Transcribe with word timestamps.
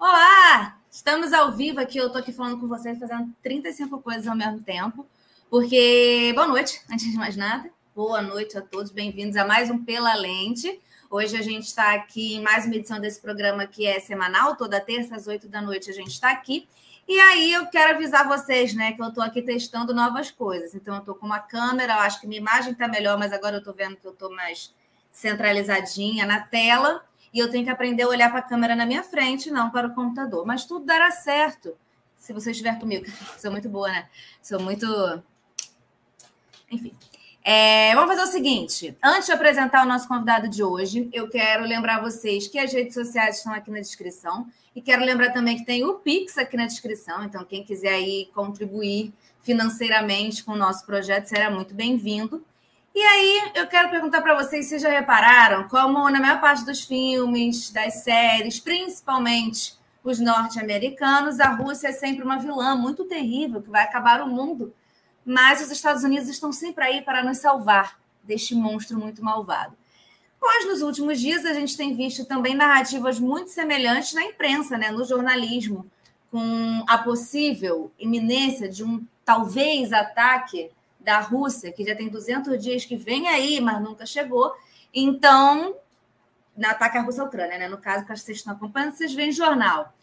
Olá! 0.00 0.78
Estamos 0.88 1.32
ao 1.32 1.50
vivo 1.50 1.80
aqui, 1.80 1.98
eu 1.98 2.06
estou 2.06 2.20
aqui 2.20 2.30
falando 2.32 2.60
com 2.60 2.68
vocês, 2.68 2.96
fazendo 3.00 3.34
35 3.42 4.00
coisas 4.00 4.28
ao 4.28 4.36
mesmo 4.36 4.62
tempo, 4.62 5.04
porque, 5.50 6.30
boa 6.36 6.46
noite, 6.46 6.80
antes 6.88 7.10
de 7.10 7.16
mais 7.16 7.36
nada, 7.36 7.68
boa 7.96 8.22
noite 8.22 8.56
a 8.56 8.62
todos, 8.62 8.92
bem-vindos 8.92 9.36
a 9.36 9.44
mais 9.44 9.70
um 9.70 9.84
Pela 9.84 10.14
Lente. 10.14 10.80
Hoje 11.10 11.36
a 11.36 11.42
gente 11.42 11.64
está 11.64 11.94
aqui 11.94 12.36
em 12.36 12.40
mais 12.40 12.64
uma 12.64 12.76
edição 12.76 13.00
desse 13.00 13.20
programa 13.20 13.66
que 13.66 13.86
é 13.86 13.98
semanal, 13.98 14.54
toda 14.54 14.80
terça 14.80 15.16
às 15.16 15.26
8 15.26 15.48
da 15.48 15.60
noite 15.60 15.90
a 15.90 15.94
gente 15.94 16.12
está 16.12 16.30
aqui. 16.30 16.68
E 17.08 17.18
aí 17.18 17.52
eu 17.52 17.66
quero 17.66 17.96
avisar 17.96 18.28
vocês, 18.28 18.74
né, 18.74 18.92
que 18.92 19.02
eu 19.02 19.08
estou 19.08 19.24
aqui 19.24 19.42
testando 19.42 19.92
novas 19.92 20.30
coisas. 20.30 20.76
Então 20.76 20.94
eu 20.94 21.00
estou 21.00 21.16
com 21.16 21.26
uma 21.26 21.40
câmera, 21.40 21.94
eu 21.94 22.00
acho 22.00 22.20
que 22.20 22.26
minha 22.28 22.40
imagem 22.40 22.70
está 22.70 22.86
melhor, 22.86 23.18
mas 23.18 23.32
agora 23.32 23.56
eu 23.56 23.60
estou 23.60 23.74
vendo 23.74 23.96
que 23.96 24.06
eu 24.06 24.12
estou 24.12 24.30
mais 24.30 24.72
centralizadinha 25.10 26.24
na 26.24 26.38
tela 26.38 27.02
e 27.32 27.38
eu 27.38 27.50
tenho 27.50 27.64
que 27.64 27.70
aprender 27.70 28.04
a 28.04 28.08
olhar 28.08 28.30
para 28.30 28.40
a 28.40 28.42
câmera 28.42 28.74
na 28.74 28.86
minha 28.86 29.02
frente, 29.02 29.50
não 29.50 29.70
para 29.70 29.88
o 29.88 29.94
computador. 29.94 30.46
Mas 30.46 30.64
tudo 30.64 30.84
dará 30.84 31.10
certo 31.10 31.76
se 32.16 32.32
você 32.32 32.50
estiver 32.50 32.78
comigo. 32.78 33.06
Sou 33.38 33.50
muito 33.50 33.68
boa, 33.68 33.88
né? 33.88 34.08
Sou 34.42 34.60
muito. 34.60 34.86
Enfim. 36.70 36.92
É, 37.42 37.94
vamos 37.94 38.14
fazer 38.14 38.28
o 38.28 38.32
seguinte: 38.32 38.96
antes 39.02 39.26
de 39.26 39.32
apresentar 39.32 39.84
o 39.84 39.88
nosso 39.88 40.06
convidado 40.06 40.48
de 40.48 40.62
hoje, 40.62 41.08
eu 41.12 41.28
quero 41.28 41.64
lembrar 41.64 42.00
vocês 42.00 42.46
que 42.46 42.58
as 42.58 42.72
redes 42.72 42.94
sociais 42.94 43.38
estão 43.38 43.52
aqui 43.52 43.70
na 43.70 43.80
descrição. 43.80 44.46
E 44.74 44.82
quero 44.82 45.04
lembrar 45.04 45.32
também 45.32 45.56
que 45.56 45.64
tem 45.64 45.84
o 45.84 45.94
Pix 45.94 46.38
aqui 46.38 46.56
na 46.56 46.66
descrição. 46.66 47.24
Então, 47.24 47.44
quem 47.44 47.64
quiser 47.64 47.94
aí 47.94 48.30
contribuir 48.34 49.12
financeiramente 49.40 50.44
com 50.44 50.52
o 50.52 50.56
nosso 50.56 50.84
projeto 50.84 51.26
será 51.26 51.50
muito 51.50 51.74
bem-vindo. 51.74 52.44
E 52.98 53.00
aí, 53.00 53.52
eu 53.54 53.68
quero 53.68 53.90
perguntar 53.90 54.20
para 54.20 54.34
vocês 54.34 54.66
se 54.66 54.76
já 54.76 54.88
repararam 54.88 55.68
como, 55.68 56.10
na 56.10 56.18
maior 56.18 56.40
parte 56.40 56.64
dos 56.64 56.82
filmes, 56.82 57.70
das 57.70 58.02
séries, 58.02 58.58
principalmente 58.58 59.78
os 60.02 60.18
norte-americanos, 60.18 61.38
a 61.38 61.50
Rússia 61.50 61.90
é 61.90 61.92
sempre 61.92 62.24
uma 62.24 62.40
vilã 62.40 62.74
muito 62.74 63.04
terrível 63.04 63.62
que 63.62 63.70
vai 63.70 63.84
acabar 63.84 64.20
o 64.20 64.26
mundo. 64.26 64.74
Mas 65.24 65.60
os 65.60 65.70
Estados 65.70 66.02
Unidos 66.02 66.28
estão 66.28 66.50
sempre 66.50 66.82
aí 66.82 67.00
para 67.00 67.22
nos 67.22 67.38
salvar 67.38 68.00
deste 68.24 68.52
monstro 68.56 68.98
muito 68.98 69.24
malvado. 69.24 69.76
Pois 70.40 70.66
nos 70.66 70.82
últimos 70.82 71.20
dias 71.20 71.44
a 71.44 71.54
gente 71.54 71.76
tem 71.76 71.94
visto 71.94 72.24
também 72.24 72.56
narrativas 72.56 73.20
muito 73.20 73.50
semelhantes 73.52 74.12
na 74.12 74.24
imprensa, 74.24 74.76
né, 74.76 74.90
no 74.90 75.04
jornalismo, 75.04 75.86
com 76.32 76.84
a 76.88 76.98
possível 76.98 77.92
iminência 77.96 78.68
de 78.68 78.82
um 78.82 79.06
talvez 79.24 79.92
ataque 79.92 80.72
da 81.08 81.20
Rússia, 81.20 81.72
que 81.72 81.86
já 81.86 81.96
tem 81.96 82.10
200 82.10 82.62
dias 82.62 82.84
que 82.84 82.94
vem 82.94 83.28
aí, 83.28 83.62
mas 83.62 83.80
nunca 83.80 84.04
chegou. 84.04 84.52
Então, 84.92 85.74
na 86.54 86.72
ataque 86.72 86.98
à 86.98 87.00
Rússia 87.00 87.24
Ucrânia, 87.24 87.56
né? 87.56 87.66
No 87.66 87.78
caso, 87.78 88.04
que 88.04 88.14
vocês 88.14 88.36
estão 88.36 88.52
acompanhando, 88.52 88.92
vocês 88.92 89.14
veem 89.14 89.32
jornal. 89.32 89.94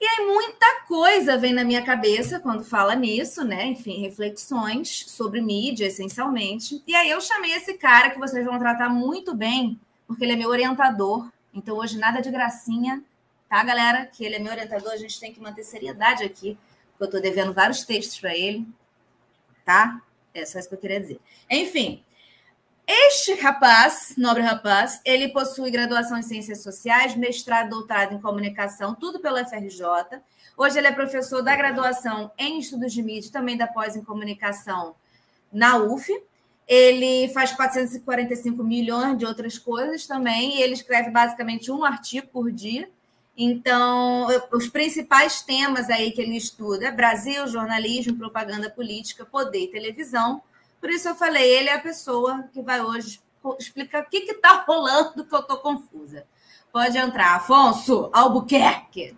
E 0.00 0.06
aí 0.06 0.24
muita 0.24 0.82
coisa 0.86 1.36
vem 1.36 1.52
na 1.52 1.64
minha 1.64 1.82
cabeça 1.82 2.38
quando 2.38 2.62
fala 2.62 2.94
nisso, 2.94 3.42
né? 3.42 3.66
Enfim, 3.66 4.00
reflexões 4.00 5.06
sobre 5.08 5.40
mídia, 5.40 5.86
essencialmente. 5.86 6.80
E 6.86 6.94
aí 6.94 7.10
eu 7.10 7.20
chamei 7.20 7.54
esse 7.54 7.74
cara 7.74 8.10
que 8.10 8.18
vocês 8.20 8.44
vão 8.44 8.60
tratar 8.60 8.88
muito 8.88 9.34
bem, 9.34 9.76
porque 10.06 10.22
ele 10.24 10.34
é 10.34 10.36
meu 10.36 10.50
orientador. 10.50 11.28
Então 11.52 11.78
hoje 11.78 11.98
nada 11.98 12.20
de 12.20 12.30
gracinha, 12.30 13.02
tá, 13.48 13.60
galera? 13.64 14.06
Que 14.06 14.24
ele 14.24 14.36
é 14.36 14.38
meu 14.38 14.52
orientador, 14.52 14.92
a 14.92 14.96
gente 14.96 15.18
tem 15.18 15.32
que 15.32 15.40
manter 15.40 15.64
seriedade 15.64 16.22
aqui, 16.22 16.56
porque 16.90 17.02
eu 17.02 17.06
estou 17.06 17.20
devendo 17.20 17.52
vários 17.52 17.84
textos 17.84 18.20
para 18.20 18.36
ele 18.36 18.64
tá? 19.66 20.00
É 20.32 20.46
só 20.46 20.58
isso 20.58 20.68
que 20.68 20.76
eu 20.76 20.78
queria 20.78 21.00
dizer. 21.00 21.20
Enfim, 21.50 22.02
este 22.86 23.34
rapaz, 23.34 24.14
nobre 24.16 24.42
rapaz, 24.42 25.00
ele 25.04 25.28
possui 25.30 25.72
graduação 25.72 26.16
em 26.16 26.22
Ciências 26.22 26.62
Sociais, 26.62 27.16
mestrado, 27.16 27.70
doutorado 27.70 28.14
em 28.14 28.20
Comunicação, 28.20 28.94
tudo 28.94 29.18
pela 29.18 29.44
FRJ. 29.44 29.82
Hoje 30.56 30.78
ele 30.78 30.86
é 30.86 30.92
professor 30.92 31.42
da 31.42 31.56
graduação 31.56 32.30
em 32.38 32.60
Estudos 32.60 32.92
de 32.92 33.02
Mídia, 33.02 33.32
também 33.32 33.56
da 33.56 33.66
pós 33.66 33.96
em 33.96 34.04
Comunicação 34.04 34.94
na 35.52 35.76
UF. 35.78 36.08
Ele 36.68 37.28
faz 37.34 37.52
445 37.52 38.62
milhões 38.62 39.18
de 39.18 39.26
outras 39.26 39.58
coisas 39.58 40.06
também, 40.06 40.56
e 40.56 40.62
ele 40.62 40.74
escreve 40.74 41.10
basicamente 41.10 41.72
um 41.72 41.84
artigo 41.84 42.28
por 42.28 42.52
dia. 42.52 42.88
Então, 43.36 44.28
os 44.50 44.66
principais 44.68 45.42
temas 45.42 45.90
aí 45.90 46.10
que 46.10 46.22
ele 46.22 46.36
estuda 46.36 46.86
é 46.86 46.90
Brasil, 46.90 47.46
jornalismo, 47.46 48.16
propaganda 48.16 48.70
política, 48.70 49.26
poder 49.26 49.64
e 49.64 49.70
televisão. 49.70 50.42
Por 50.80 50.88
isso 50.88 51.08
eu 51.08 51.14
falei, 51.14 51.44
ele 51.44 51.68
é 51.68 51.74
a 51.74 51.80
pessoa 51.80 52.44
que 52.50 52.62
vai 52.62 52.80
hoje 52.80 53.20
explicar 53.58 54.02
o 54.02 54.08
que 54.08 54.18
está 54.18 54.64
rolando 54.66 55.24
que 55.26 55.34
eu 55.34 55.40
estou 55.40 55.58
confusa. 55.58 56.26
Pode 56.72 56.96
entrar. 56.96 57.36
Afonso 57.36 58.08
Albuquerque. 58.12 59.16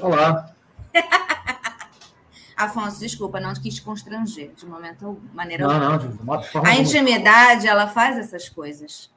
Olá. 0.00 0.54
Afonso, 2.56 3.00
desculpa, 3.00 3.40
não 3.40 3.54
quis 3.54 3.80
constranger 3.80 4.52
de 4.52 4.66
momento, 4.66 5.20
maneira 5.32 5.66
Não, 5.66 5.78
não, 5.78 5.98
de 5.98 6.22
modo 6.22 6.44
forma 6.44 6.68
A 6.68 6.76
intimidade, 6.76 7.66
ela 7.66 7.88
faz 7.88 8.18
essas 8.18 8.48
coisas. 8.48 9.10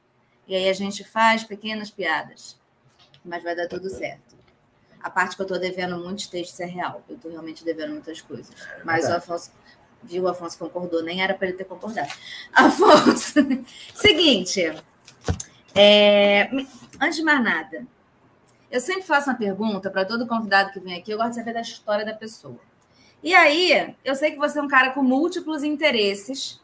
E 0.47 0.55
aí 0.55 0.69
a 0.69 0.73
gente 0.73 1.03
faz 1.03 1.43
pequenas 1.43 1.91
piadas 1.91 2.57
mas 3.23 3.43
vai 3.43 3.55
dar 3.55 3.67
tudo 3.67 3.89
certo. 3.89 4.35
A 5.01 5.09
parte 5.09 5.35
que 5.35 5.41
eu 5.41 5.45
estou 5.45 5.59
devendo 5.59 5.97
muitos 5.97 6.27
textos 6.27 6.59
é 6.59 6.65
real. 6.65 7.03
Eu 7.09 7.15
estou 7.15 7.29
realmente 7.29 7.65
devendo 7.65 7.91
muitas 7.91 8.21
coisas. 8.21 8.49
Mas 8.85 9.05
o 9.05 9.13
Afonso, 9.13 9.51
viu, 10.01 10.23
o 10.23 10.27
Afonso 10.29 10.57
concordou, 10.57 11.03
nem 11.03 11.21
era 11.21 11.33
para 11.33 11.47
ele 11.47 11.57
ter 11.57 11.65
concordado. 11.65 12.09
Afonso, 12.53 13.39
seguinte, 13.93 14.61
é, 15.75 16.49
antes 17.01 17.17
de 17.17 17.23
mais 17.23 17.43
nada, 17.43 17.85
eu 18.71 18.79
sempre 18.79 19.03
faço 19.03 19.29
uma 19.29 19.37
pergunta 19.37 19.91
para 19.91 20.05
todo 20.05 20.25
convidado 20.25 20.71
que 20.71 20.79
vem 20.79 20.95
aqui, 20.95 21.11
eu 21.11 21.17
gosto 21.17 21.31
de 21.31 21.35
saber 21.35 21.53
da 21.53 21.61
história 21.61 22.05
da 22.05 22.13
pessoa. 22.13 22.59
E 23.21 23.33
aí, 23.33 23.95
eu 24.03 24.15
sei 24.15 24.31
que 24.31 24.37
você 24.37 24.59
é 24.59 24.61
um 24.61 24.67
cara 24.67 24.91
com 24.91 25.03
múltiplos 25.03 25.63
interesses, 25.63 26.61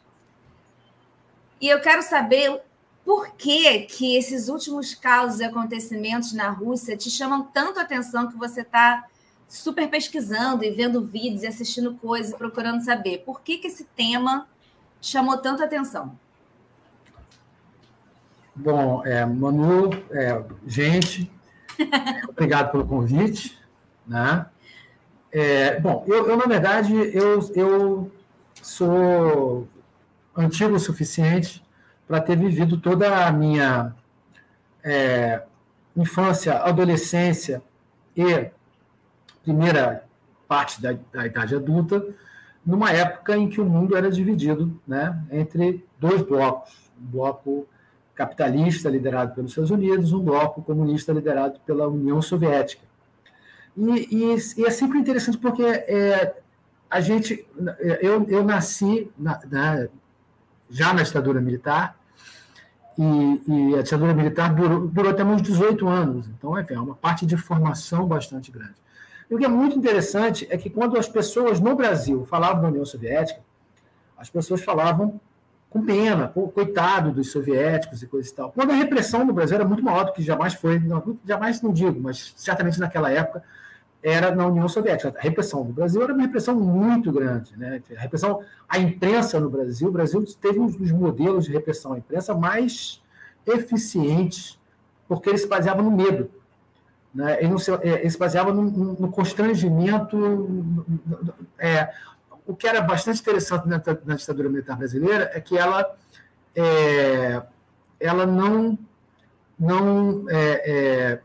e 1.60 1.68
eu 1.68 1.80
quero 1.80 2.02
saber 2.02 2.60
por 3.04 3.30
que, 3.32 3.80
que 3.80 4.16
esses 4.16 4.48
últimos 4.48 4.94
casos 4.94 5.40
e 5.40 5.44
acontecimentos 5.44 6.32
na 6.32 6.50
Rússia 6.50 6.96
te 6.96 7.10
chamam 7.10 7.42
tanto 7.42 7.78
a 7.78 7.82
atenção 7.82 8.28
que 8.28 8.36
você 8.36 8.60
está 8.60 9.06
super 9.48 9.88
pesquisando 9.90 10.62
e 10.62 10.70
vendo 10.70 11.04
vídeos 11.04 11.42
e 11.42 11.46
assistindo 11.46 11.94
coisas, 11.94 12.34
procurando 12.34 12.84
saber 12.84 13.18
por 13.24 13.40
que, 13.40 13.58
que 13.58 13.66
esse 13.66 13.84
tema 13.96 14.46
chamou 15.00 15.38
tanto 15.38 15.62
a 15.62 15.66
atenção? 15.66 16.16
Bom, 18.54 19.04
é, 19.04 19.24
Manu, 19.24 19.90
é, 20.10 20.42
gente, 20.66 21.30
obrigado 22.28 22.70
pelo 22.70 22.86
convite. 22.86 23.58
Né? 24.06 24.46
É, 25.32 25.80
bom, 25.80 26.04
eu, 26.06 26.28
eu, 26.28 26.36
na 26.36 26.46
verdade, 26.46 26.94
eu, 26.94 27.40
eu 27.54 28.12
sou 28.62 29.66
antigo 30.36 30.74
o 30.74 30.80
suficiente 30.80 31.62
para 32.10 32.20
ter 32.20 32.36
vivido 32.36 32.76
toda 32.76 33.24
a 33.24 33.30
minha 33.30 33.94
é, 34.82 35.44
infância, 35.96 36.54
adolescência 36.54 37.62
e 38.16 38.50
primeira 39.44 40.02
parte 40.48 40.82
da, 40.82 40.96
da, 41.12 41.24
idade 41.24 41.54
adulta, 41.54 42.04
numa 42.66 42.90
época 42.90 43.36
em 43.36 43.48
que 43.48 43.60
o 43.60 43.64
mundo 43.64 43.96
era 43.96 44.10
dividido 44.10 44.76
né, 44.84 45.22
entre 45.30 45.86
dois 46.00 46.20
blocos: 46.22 46.90
um 47.00 47.06
bloco 47.06 47.68
capitalista 48.12 48.90
liderado 48.90 49.32
pelos 49.32 49.52
Estados 49.52 49.70
Unidos, 49.70 50.12
um 50.12 50.18
bloco 50.18 50.62
comunista 50.62 51.12
liderado 51.12 51.60
pela 51.60 51.86
União 51.86 52.20
Soviética. 52.20 52.82
E, 53.76 54.08
e, 54.10 54.36
e 54.56 54.64
é 54.66 54.70
sempre 54.70 54.98
interessante 54.98 55.38
porque 55.38 55.62
é, 55.62 56.34
a 56.90 57.00
gente, 57.00 57.46
eu, 58.02 58.26
eu 58.28 58.42
nasci 58.42 59.08
na, 59.16 59.40
na, 59.48 59.88
já 60.68 60.92
na 60.92 61.04
ditadura 61.04 61.40
militar 61.40 61.99
e, 63.00 63.42
e 63.46 63.78
a 63.78 63.82
ditadura 63.82 64.12
militar 64.12 64.54
durou, 64.54 64.86
durou 64.86 65.10
até 65.10 65.24
uns 65.24 65.40
18 65.40 65.88
anos. 65.88 66.28
Então, 66.28 66.58
é 66.58 66.78
uma 66.78 66.94
parte 66.94 67.24
de 67.24 67.34
formação 67.34 68.06
bastante 68.06 68.52
grande. 68.52 68.74
E 69.30 69.34
o 69.34 69.38
que 69.38 69.44
é 69.44 69.48
muito 69.48 69.78
interessante 69.78 70.46
é 70.50 70.58
que 70.58 70.68
quando 70.68 70.98
as 70.98 71.08
pessoas 71.08 71.60
no 71.60 71.74
Brasil 71.74 72.26
falavam 72.26 72.60
da 72.60 72.68
União 72.68 72.84
Soviética, 72.84 73.40
as 74.18 74.28
pessoas 74.28 74.62
falavam 74.62 75.18
com 75.70 75.82
pena, 75.82 76.28
coitado 76.28 77.12
dos 77.12 77.30
soviéticos 77.30 78.02
e 78.02 78.06
coisa 78.06 78.28
e 78.28 78.34
tal. 78.34 78.52
Quando 78.52 78.72
a 78.72 78.74
repressão 78.74 79.24
no 79.24 79.32
Brasil 79.32 79.54
era 79.54 79.64
muito 79.64 79.82
maior 79.82 80.04
do 80.04 80.12
que 80.12 80.20
jamais 80.20 80.52
foi, 80.52 80.78
não, 80.80 81.16
jamais 81.24 81.62
não 81.62 81.72
digo, 81.72 81.98
mas 81.98 82.34
certamente 82.36 82.78
naquela 82.78 83.10
época 83.10 83.42
era 84.02 84.34
na 84.34 84.46
União 84.46 84.68
Soviética. 84.68 85.14
A 85.18 85.22
repressão 85.22 85.64
no 85.64 85.72
Brasil 85.72 86.02
era 86.02 86.12
uma 86.12 86.22
repressão 86.22 86.54
muito 86.58 87.12
grande. 87.12 87.56
Né? 87.56 87.82
A 87.96 88.00
repressão, 88.00 88.42
a 88.68 88.78
imprensa 88.78 89.38
no 89.38 89.50
Brasil, 89.50 89.88
o 89.88 89.92
Brasil 89.92 90.24
teve 90.40 90.58
um 90.58 90.66
dos 90.66 90.90
modelos 90.90 91.44
de 91.44 91.52
repressão 91.52 91.92
à 91.92 91.98
imprensa 91.98 92.34
mais 92.34 93.02
eficientes, 93.46 94.58
porque 95.06 95.28
ele 95.28 95.38
se 95.38 95.46
baseava 95.46 95.82
no 95.82 95.90
medo. 95.90 96.30
Né? 97.14 97.42
Ele, 97.42 97.58
se, 97.58 97.70
é, 97.70 98.00
ele 98.00 98.10
se 98.10 98.18
baseava 98.18 98.52
no, 98.52 98.62
no 98.62 99.10
constrangimento. 99.10 100.16
É, 101.58 101.92
o 102.46 102.56
que 102.56 102.66
era 102.66 102.80
bastante 102.80 103.20
interessante 103.20 103.68
na, 103.68 103.82
na, 104.06 104.14
ditadura 104.14 104.48
militar 104.48 104.76
brasileira 104.76 105.30
é 105.34 105.40
que 105.40 105.58
ela, 105.58 105.94
é, 106.54 107.42
ela 107.98 108.24
não, 108.24 108.78
não 109.58 110.24
é, 110.28 110.62
é 110.64 111.20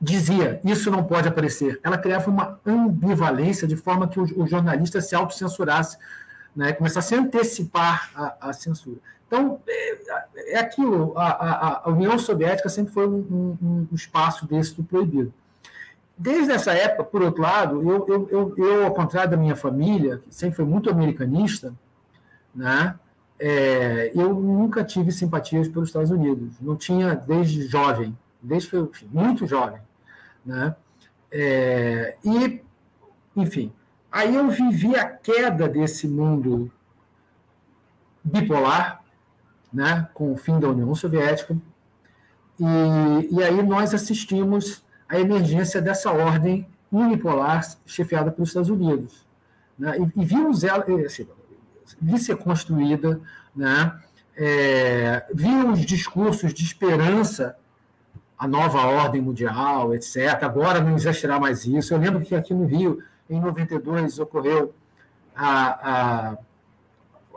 dizia 0.00 0.60
isso 0.64 0.90
não 0.90 1.04
pode 1.04 1.28
aparecer. 1.28 1.80
Ela 1.82 1.98
criava 1.98 2.30
uma 2.30 2.60
ambivalência 2.66 3.66
de 3.66 3.76
forma 3.76 4.08
que 4.08 4.20
o, 4.20 4.42
o 4.42 4.46
jornalista 4.46 5.00
se 5.00 5.14
autocensurasse, 5.14 5.98
né, 6.54 6.72
começasse 6.72 7.14
a 7.14 7.18
antecipar 7.18 8.10
a, 8.14 8.48
a 8.48 8.52
censura. 8.52 8.98
Então, 9.26 9.60
é, 9.66 10.52
é 10.52 10.58
aquilo, 10.58 11.12
a, 11.16 11.28
a, 11.28 11.82
a, 11.84 11.90
União 11.90 12.18
Soviética 12.18 12.68
sempre 12.68 12.92
foi 12.92 13.08
um, 13.08 13.56
um, 13.60 13.88
um, 13.90 13.94
espaço 13.94 14.46
desse 14.46 14.74
do 14.74 14.84
proibido. 14.84 15.32
Desde 16.16 16.52
essa 16.52 16.72
época, 16.72 17.04
por 17.04 17.22
outro 17.22 17.42
lado, 17.42 17.82
eu, 17.82 18.06
eu, 18.08 18.28
eu, 18.30 18.54
eu, 18.56 18.84
ao 18.86 18.94
contrário 18.94 19.30
da 19.30 19.36
minha 19.36 19.56
família, 19.56 20.18
que 20.18 20.34
sempre 20.34 20.56
foi 20.56 20.64
muito 20.64 20.88
americanista, 20.88 21.74
né, 22.54 22.94
é, 23.38 24.12
eu 24.14 24.32
nunca 24.32 24.82
tive 24.82 25.12
simpatias 25.12 25.68
pelos 25.68 25.88
Estados 25.88 26.10
Unidos. 26.10 26.54
Não 26.60 26.76
tinha 26.76 27.14
desde 27.14 27.66
jovem, 27.66 28.16
desde 28.46 28.70
que 28.70 28.76
eu, 28.76 28.90
muito 29.10 29.46
jovem. 29.46 29.80
Né? 30.44 30.74
É, 31.30 32.16
e, 32.24 32.62
enfim, 33.34 33.72
aí 34.10 34.34
eu 34.34 34.48
vivi 34.48 34.96
a 34.96 35.04
queda 35.04 35.68
desse 35.68 36.06
mundo 36.06 36.70
bipolar, 38.22 39.02
né, 39.72 40.08
com 40.14 40.32
o 40.32 40.36
fim 40.36 40.58
da 40.58 40.68
União 40.68 40.94
Soviética, 40.94 41.56
e, 42.58 43.34
e 43.34 43.42
aí 43.42 43.62
nós 43.62 43.92
assistimos 43.92 44.84
à 45.08 45.18
emergência 45.18 45.82
dessa 45.82 46.10
ordem 46.10 46.66
unipolar 46.90 47.62
chefiada 47.84 48.30
pelos 48.30 48.50
Estados 48.50 48.70
Unidos. 48.70 49.26
Né, 49.78 49.98
e, 49.98 50.22
e 50.22 50.24
vimos 50.24 50.64
ela 50.64 50.84
assim, 51.04 51.28
ser 52.18 52.36
construída, 52.36 53.20
né, 53.54 54.00
é, 54.36 55.26
vimos 55.34 55.80
discursos 55.80 56.54
de 56.54 56.62
esperança 56.62 57.56
a 58.38 58.46
nova 58.46 58.86
ordem 58.86 59.20
mundial, 59.20 59.94
etc. 59.94 60.42
Agora 60.42 60.80
não 60.80 60.94
existirá 60.94 61.38
mais 61.38 61.64
isso. 61.64 61.94
Eu 61.94 61.98
lembro 61.98 62.20
que 62.20 62.34
aqui 62.34 62.52
no 62.52 62.66
Rio, 62.66 63.02
em 63.28 63.40
92, 63.40 64.18
ocorreu 64.18 64.74
a, 65.34 66.32
a, 66.32 66.38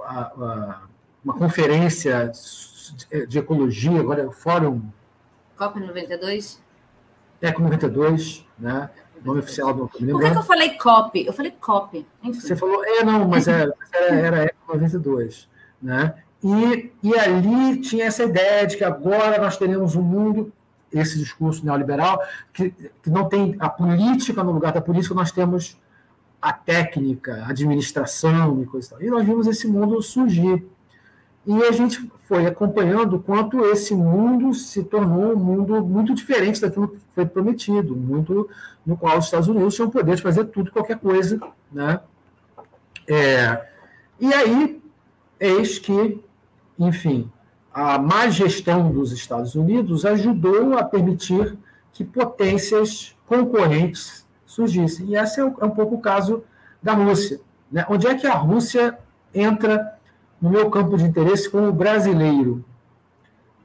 a, 0.03 0.81
uma 1.23 1.33
conferência 1.33 2.31
de 3.27 3.39
ecologia, 3.39 3.99
agora 3.99 4.21
é 4.21 4.25
o 4.25 4.31
Fórum. 4.31 4.81
COP 5.57 5.79
92? 5.79 6.61
É, 7.41 7.51
com 7.51 7.63
92, 7.63 8.45
né? 8.57 8.89
nome 9.23 9.39
oficial 9.39 9.73
do. 9.73 9.87
Por 9.87 9.99
que, 9.99 10.05
que, 10.05 10.37
eu 10.37 10.43
falei 10.43 10.69
COP? 10.77 11.25
Eu 11.25 11.33
falei 11.33 11.51
COP. 11.51 12.05
Enfim. 12.23 12.39
Você 12.39 12.55
falou, 12.55 12.83
é, 12.85 13.03
não, 13.03 13.27
mas 13.27 13.47
era, 13.47 13.73
era, 13.93 14.15
era 14.15 14.43
Eco 14.45 14.73
92. 14.73 15.47
Né? 15.81 16.15
E, 16.43 16.91
e 17.03 17.17
ali 17.17 17.81
tinha 17.81 18.05
essa 18.05 18.23
ideia 18.23 18.65
de 18.65 18.77
que 18.77 18.83
agora 18.83 19.41
nós 19.41 19.57
teremos 19.57 19.95
um 19.95 20.01
mundo 20.01 20.51
esse 20.91 21.18
discurso 21.18 21.65
neoliberal, 21.65 22.21
que, 22.53 22.71
que 22.71 23.09
não 23.09 23.27
tem 23.27 23.56
a 23.59 23.69
política 23.69 24.44
no 24.44 24.51
lugar 24.51 24.74
da 24.74 24.81
política, 24.81 25.13
nós 25.13 25.31
temos 25.31 25.77
a 26.41 26.53
técnica, 26.53 27.44
a 27.45 27.50
administração 27.50 28.62
e 28.62 28.65
coisa 28.65 28.88
e 28.88 28.89
tal. 28.89 29.01
E 29.03 29.09
nós 29.09 29.25
vimos 29.25 29.47
esse 29.47 29.68
mundo 29.68 30.01
surgir. 30.01 30.65
E 31.45 31.63
a 31.63 31.71
gente 31.71 32.12
foi 32.25 32.45
acompanhando 32.45 33.15
o 33.15 33.19
quanto 33.19 33.65
esse 33.65 33.95
mundo 33.95 34.53
se 34.53 34.83
tornou 34.83 35.33
um 35.33 35.39
mundo 35.39 35.83
muito 35.83 36.13
diferente 36.13 36.62
daquilo 36.62 36.88
que 36.88 37.00
foi 37.15 37.25
prometido, 37.25 37.95
muito 37.95 38.50
no 38.85 38.95
qual 38.95 39.18
os 39.18 39.25
Estados 39.25 39.47
Unidos 39.47 39.75
tinham 39.75 39.89
o 39.89 39.92
poder 39.92 40.15
de 40.15 40.21
fazer 40.21 40.45
tudo, 40.45 40.71
qualquer 40.71 41.00
coisa. 41.00 41.39
Né? 41.71 42.00
É, 43.07 43.65
e 44.19 44.33
aí, 44.33 44.81
eis 45.39 45.80
que, 45.80 46.24
enfim, 46.77 47.31
a 47.74 47.98
má 47.98 48.30
gestão 48.30 48.92
dos 48.92 49.12
Estados 49.12 49.56
Unidos 49.56 50.06
ajudou 50.06 50.77
a 50.77 50.83
permitir 50.83 51.57
que 51.94 52.04
potências 52.04 53.16
concorrentes 53.27 54.25
surgissem. 54.45 55.07
E 55.07 55.16
esse 55.16 55.39
é 55.39 55.45
um, 55.45 55.51
pouco 55.51 55.95
o 55.95 56.01
caso 56.01 56.44
da 56.81 56.94
Rússia. 56.94 57.39
Né? 57.71 57.86
Onde 57.89 58.07
é 58.07 58.16
que 58.16 58.25
a 58.25 58.33
Rússia 58.33 58.98
entra 59.33 59.98
no 60.42 60.50
meu 60.50 60.69
campo 60.69 60.98
de 60.98 61.04
interesse 61.04 61.50
como 61.50 61.71
brasileiro? 61.71 62.63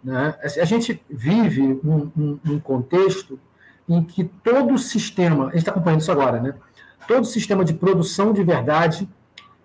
Né? 0.03 0.35
A 0.43 0.65
gente 0.65 1.03
vive 1.09 1.81
um, 1.83 2.11
um, 2.17 2.41
um 2.47 2.61
contexto 2.61 3.39
em 3.89 4.03
que 4.03 4.25
todo 4.25 4.75
o 4.75 4.79
sistema, 4.79 5.45
a 5.45 5.51
gente 5.51 5.59
está 5.59 5.71
acompanhando 5.71 6.01
isso 6.01 6.13
agora, 6.13 6.41
né? 6.41 6.55
todo 7.07 7.23
o 7.23 7.27
sistema 7.27 7.65
de 7.65 7.75
produção 7.75 8.33
de 8.33 8.43
verdade 8.43 9.09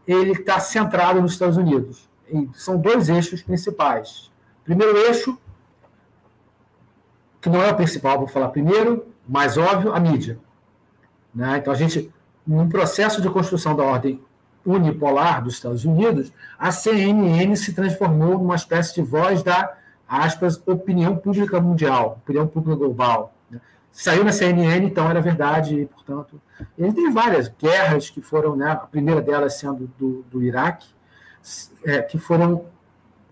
ele 0.07 0.31
está 0.31 0.59
centrado 0.59 1.21
nos 1.21 1.33
Estados 1.33 1.57
Unidos. 1.57 2.08
São 2.53 2.77
dois 2.77 3.09
eixos 3.09 3.41
principais, 3.41 4.29
Primeiro 4.69 4.95
eixo, 4.99 5.35
que 7.41 7.49
não 7.49 7.59
é 7.59 7.71
o 7.71 7.75
principal, 7.75 8.19
vou 8.19 8.27
falar 8.27 8.49
primeiro, 8.49 9.07
mais 9.27 9.57
óbvio, 9.57 9.91
a 9.91 9.99
mídia. 9.99 10.37
Né? 11.33 11.57
Então, 11.57 11.73
a 11.73 11.75
gente, 11.75 12.13
num 12.45 12.69
processo 12.69 13.19
de 13.19 13.27
construção 13.31 13.75
da 13.75 13.83
ordem 13.83 14.23
unipolar 14.63 15.43
dos 15.43 15.55
Estados 15.55 15.85
Unidos, 15.85 16.31
a 16.59 16.71
CNN 16.71 17.55
se 17.55 17.73
transformou 17.73 18.37
numa 18.37 18.53
espécie 18.53 18.93
de 18.93 19.01
voz 19.01 19.41
da, 19.41 19.75
aspas, 20.07 20.61
opinião 20.67 21.17
pública 21.17 21.59
mundial, 21.59 22.19
opinião 22.23 22.45
pública 22.45 22.77
global. 22.77 23.33
Né? 23.49 23.59
Saiu 23.91 24.23
na 24.23 24.31
CNN, 24.31 24.85
então 24.85 25.09
era 25.09 25.19
verdade, 25.19 25.79
e, 25.79 25.85
portanto. 25.87 26.39
Ele 26.77 26.93
tem 26.93 27.11
várias 27.11 27.47
guerras 27.47 28.11
que 28.11 28.21
foram, 28.21 28.55
né, 28.55 28.69
a 28.69 28.75
primeira 28.75 29.19
delas 29.19 29.55
sendo 29.55 29.89
do, 29.97 30.23
do 30.29 30.43
Iraque, 30.43 30.87
é, 31.83 32.01
que 32.01 32.17
foram 32.17 32.65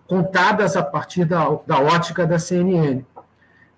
contadas 0.06 0.76
a 0.76 0.82
partir 0.82 1.24
da, 1.24 1.58
da 1.66 1.78
ótica 1.78 2.26
da 2.26 2.38
CNN. 2.38 3.04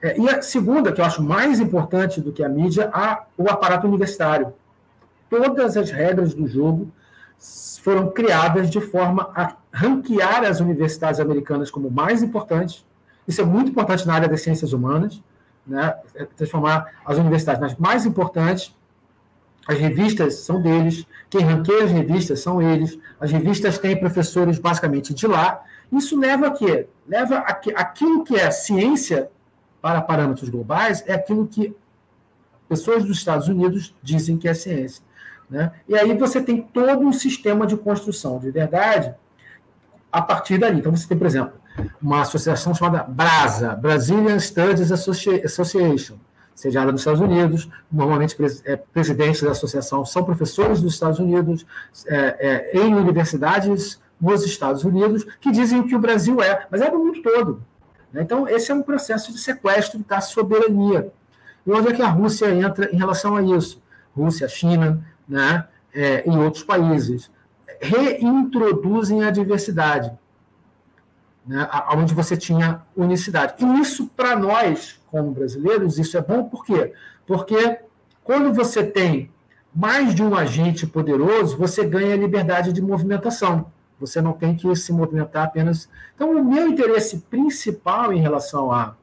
É, 0.02 0.18
e 0.18 0.28
a 0.28 0.40
segunda, 0.40 0.92
que 0.92 1.00
eu 1.00 1.04
acho 1.04 1.22
mais 1.22 1.60
importante 1.60 2.20
do 2.20 2.32
que 2.32 2.42
a 2.42 2.48
mídia, 2.48 2.90
a, 2.92 3.24
o 3.36 3.50
aparato 3.50 3.86
universitário. 3.86 4.52
Todas 5.28 5.76
as 5.76 5.90
regras 5.90 6.32
do 6.34 6.46
jogo 6.46 6.90
foram 7.82 8.10
criadas 8.10 8.70
de 8.70 8.80
forma 8.80 9.30
a 9.34 9.56
ranquear 9.72 10.44
as 10.44 10.60
universidades 10.60 11.20
americanas 11.20 11.70
como 11.70 11.90
mais 11.90 12.22
importantes. 12.22 12.84
Isso 13.26 13.40
é 13.40 13.44
muito 13.44 13.70
importante 13.70 14.06
na 14.06 14.14
área 14.14 14.28
das 14.28 14.42
ciências 14.42 14.72
humanas, 14.72 15.22
né? 15.66 15.94
É 16.14 16.24
transformar 16.24 16.92
as 17.04 17.16
universidades 17.18 17.60
nas 17.60 17.76
mais 17.76 18.04
importantes. 18.04 18.74
As 19.66 19.78
revistas 19.78 20.36
são 20.36 20.60
deles, 20.60 21.06
quem 21.28 21.42
ranqueia 21.42 21.84
as 21.84 21.90
revistas 21.90 22.40
são 22.40 22.60
eles. 22.60 22.98
As 23.20 23.30
revistas 23.30 23.78
têm 23.78 23.98
professores 23.98 24.58
basicamente 24.58 25.14
de 25.14 25.26
lá, 25.26 25.62
isso 25.92 26.18
leva 26.18 26.48
a 26.48 26.50
quê? 26.50 26.86
Leva 27.06 27.38
a 27.38 27.52
que 27.52 27.72
aquilo 27.74 28.24
que 28.24 28.36
é 28.36 28.50
ciência 28.50 29.30
para 29.82 30.00
parâmetros 30.00 30.48
globais 30.48 31.02
é 31.06 31.14
aquilo 31.14 31.46
que 31.46 31.74
pessoas 32.68 33.04
dos 33.04 33.18
Estados 33.18 33.48
Unidos 33.48 33.94
dizem 34.02 34.36
que 34.36 34.48
é 34.48 34.54
ciência. 34.54 35.02
Né? 35.48 35.72
E 35.88 35.96
aí 35.96 36.16
você 36.16 36.40
tem 36.40 36.62
todo 36.62 37.04
um 37.04 37.12
sistema 37.12 37.66
de 37.66 37.76
construção 37.76 38.38
de 38.38 38.50
verdade 38.50 39.12
a 40.12 40.22
partir 40.22 40.58
dali. 40.58 40.78
Então 40.78 40.94
você 40.94 41.08
tem, 41.08 41.18
por 41.18 41.26
exemplo, 41.26 41.54
uma 42.00 42.22
associação 42.22 42.74
chamada 42.74 43.02
BRASA, 43.02 43.74
Brazilian 43.74 44.38
Studies 44.38 44.92
Association, 44.92 46.16
sediada 46.60 46.92
nos 46.92 47.00
Estados 47.00 47.20
Unidos. 47.20 47.68
Normalmente, 47.90 48.36
é, 48.64 48.76
presidentes 48.76 49.42
da 49.42 49.50
associação 49.50 50.04
são 50.04 50.22
professores 50.22 50.80
dos 50.80 50.94
Estados 50.94 51.18
Unidos, 51.18 51.66
é, 52.06 52.70
é, 52.74 52.78
em 52.78 52.94
universidades 52.94 54.00
nos 54.20 54.44
Estados 54.44 54.84
Unidos 54.84 55.26
que 55.40 55.50
dizem 55.50 55.82
que 55.82 55.96
o 55.96 55.98
Brasil 55.98 56.42
é, 56.42 56.66
mas 56.70 56.82
é 56.82 56.90
do 56.90 56.98
mundo 56.98 57.22
todo. 57.22 57.62
Né? 58.12 58.22
Então, 58.22 58.46
esse 58.46 58.70
é 58.70 58.74
um 58.74 58.82
processo 58.82 59.32
de 59.32 59.38
sequestro 59.38 60.04
da 60.06 60.20
soberania. 60.20 61.10
E 61.66 61.72
onde 61.72 61.88
é 61.88 61.92
que 61.92 62.02
a 62.02 62.08
Rússia 62.08 62.54
entra 62.54 62.90
em 62.92 62.98
relação 62.98 63.36
a 63.36 63.42
isso? 63.42 63.82
Rússia, 64.14 64.46
China 64.48 65.02
né? 65.26 65.64
É, 65.94 66.28
e 66.28 66.30
outros 66.30 66.62
países 66.62 67.30
reintroduzem 67.80 69.24
a 69.24 69.30
diversidade, 69.30 70.12
né? 71.50 71.68
onde 71.96 72.14
você 72.14 72.36
tinha 72.36 72.82
unicidade. 72.96 73.54
E 73.58 73.80
isso, 73.80 74.06
para 74.16 74.36
nós, 74.36 75.00
como 75.10 75.32
brasileiros, 75.32 75.98
isso 75.98 76.16
é 76.16 76.22
bom 76.22 76.44
por 76.44 76.64
quê? 76.64 76.92
Porque 77.26 77.80
quando 78.22 78.54
você 78.54 78.84
tem 78.84 79.32
mais 79.74 80.14
de 80.14 80.22
um 80.22 80.36
agente 80.36 80.86
poderoso, 80.86 81.58
você 81.58 81.84
ganha 81.84 82.14
liberdade 82.14 82.72
de 82.72 82.80
movimentação. 82.80 83.66
Você 83.98 84.20
não 84.22 84.32
tem 84.32 84.54
que 84.54 84.72
se 84.76 84.92
movimentar 84.92 85.44
apenas. 85.44 85.88
Então, 86.14 86.30
o 86.36 86.44
meu 86.44 86.68
interesse 86.68 87.18
principal 87.28 88.12
em 88.12 88.20
relação 88.20 88.70
à, 88.70 88.94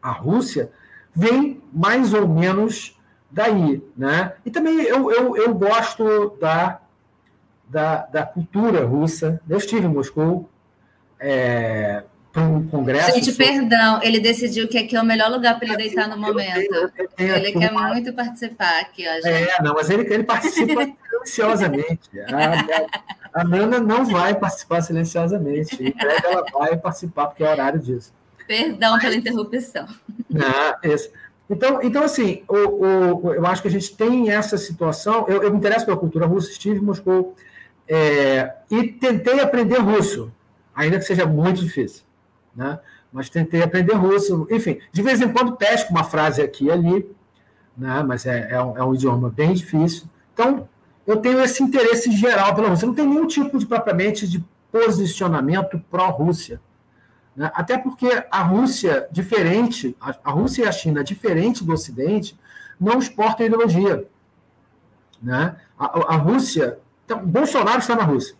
à 0.00 0.12
Rússia 0.12 0.70
vem 1.12 1.60
mais 1.72 2.14
ou 2.14 2.28
menos 2.28 2.96
daí. 3.28 3.84
Né? 3.96 4.32
E 4.46 4.50
também 4.50 4.80
eu, 4.82 5.10
eu, 5.10 5.36
eu 5.36 5.54
gosto 5.54 6.36
da, 6.40 6.80
da, 7.68 8.06
da 8.06 8.24
cultura 8.24 8.86
russa. 8.86 9.40
Eu 9.48 9.58
estive 9.58 9.86
em 9.86 9.92
Moscou. 9.92 10.48
É, 11.24 12.02
para 12.32 12.42
um 12.42 12.66
congresso. 12.66 13.14
Gente, 13.14 13.30
sobre... 13.30 13.46
perdão, 13.46 14.00
ele 14.02 14.18
decidiu 14.18 14.66
que 14.66 14.76
aqui 14.76 14.96
é 14.96 15.00
o 15.00 15.04
melhor 15.04 15.30
lugar 15.30 15.58
para 15.58 15.68
ele 15.68 15.76
deitar 15.76 16.08
no 16.08 16.16
momento. 16.16 16.74
Eu 16.74 16.90
tenho, 16.90 16.90
eu 16.98 17.08
tenho 17.08 17.34
ele 17.36 17.52
quer 17.52 17.70
uma... 17.70 17.88
muito 17.88 18.12
participar 18.12 18.80
aqui, 18.80 19.04
ó, 19.06 19.14
gente. 19.14 19.28
É, 19.28 19.62
não, 19.62 19.74
mas 19.74 19.88
ele, 19.88 20.12
ele 20.12 20.24
participa 20.24 20.80
silenciosamente. 21.24 22.10
A, 22.20 23.40
a, 23.40 23.44
Nana 23.44 23.78
não 23.78 24.04
vai 24.04 24.34
participar 24.34 24.80
silenciosamente. 24.80 25.76
Em 25.80 25.92
breve 25.92 26.26
ela 26.26 26.44
vai 26.52 26.76
participar, 26.76 27.26
porque 27.26 27.44
é 27.44 27.50
horário 27.50 27.78
disso. 27.78 28.12
Perdão 28.48 28.92
mas... 28.92 29.02
pela 29.02 29.14
interrupção. 29.14 29.86
Não. 30.28 30.74
Então, 31.48 31.82
então 31.82 32.02
assim, 32.02 32.42
o, 32.48 33.26
o, 33.26 33.34
eu 33.34 33.46
acho 33.46 33.62
que 33.62 33.68
a 33.68 33.70
gente 33.70 33.94
tem 33.94 34.30
essa 34.30 34.56
situação. 34.56 35.26
Eu, 35.28 35.42
eu 35.42 35.50
me 35.52 35.58
interesso 35.58 35.84
pela 35.84 35.98
cultura 35.98 36.26
russa, 36.26 36.50
estive 36.50 36.78
em 36.78 36.82
Moscou 36.82 37.36
é, 37.86 38.54
e 38.70 38.84
tentei 38.84 39.40
aprender 39.40 39.78
russo, 39.78 40.32
ainda 40.74 40.98
que 40.98 41.04
seja 41.04 41.26
muito 41.26 41.62
difícil. 41.62 42.04
Né? 42.54 42.78
Mas 43.12 43.28
tentei 43.28 43.62
aprender 43.62 43.94
russo. 43.94 44.46
Enfim, 44.50 44.80
de 44.92 45.02
vez 45.02 45.20
em 45.20 45.32
quando 45.32 45.56
pesco 45.56 45.90
uma 45.90 46.04
frase 46.04 46.42
aqui 46.42 46.66
e 46.66 46.70
ali, 46.70 47.10
né? 47.76 48.02
mas 48.02 48.26
é, 48.26 48.48
é, 48.50 48.62
um, 48.62 48.76
é 48.76 48.84
um 48.84 48.94
idioma 48.94 49.30
bem 49.30 49.52
difícil. 49.52 50.06
Então, 50.32 50.68
eu 51.06 51.16
tenho 51.16 51.40
esse 51.40 51.62
interesse 51.62 52.10
geral 52.12 52.54
pela 52.54 52.68
Rússia. 52.68 52.86
Não 52.86 52.94
tem 52.94 53.06
nenhum 53.06 53.26
tipo 53.26 53.58
de 53.58 53.66
propriamente 53.66 54.28
de 54.28 54.44
posicionamento 54.70 55.82
pró-Rússia. 55.90 56.60
Né? 57.34 57.50
Até 57.54 57.76
porque 57.76 58.24
a 58.30 58.42
Rússia, 58.42 59.08
diferente, 59.10 59.96
a 60.00 60.30
Rússia 60.30 60.64
e 60.64 60.68
a 60.68 60.72
China, 60.72 61.02
diferente 61.02 61.64
do 61.64 61.72
Ocidente, 61.72 62.38
não 62.78 62.98
exportam 62.98 63.46
ideologia. 63.46 64.06
Né? 65.22 65.56
A, 65.78 66.14
a 66.14 66.16
Rússia. 66.16 66.78
Então, 67.04 67.24
Bolsonaro 67.24 67.78
está 67.78 67.94
na 67.94 68.04
Rússia. 68.04 68.36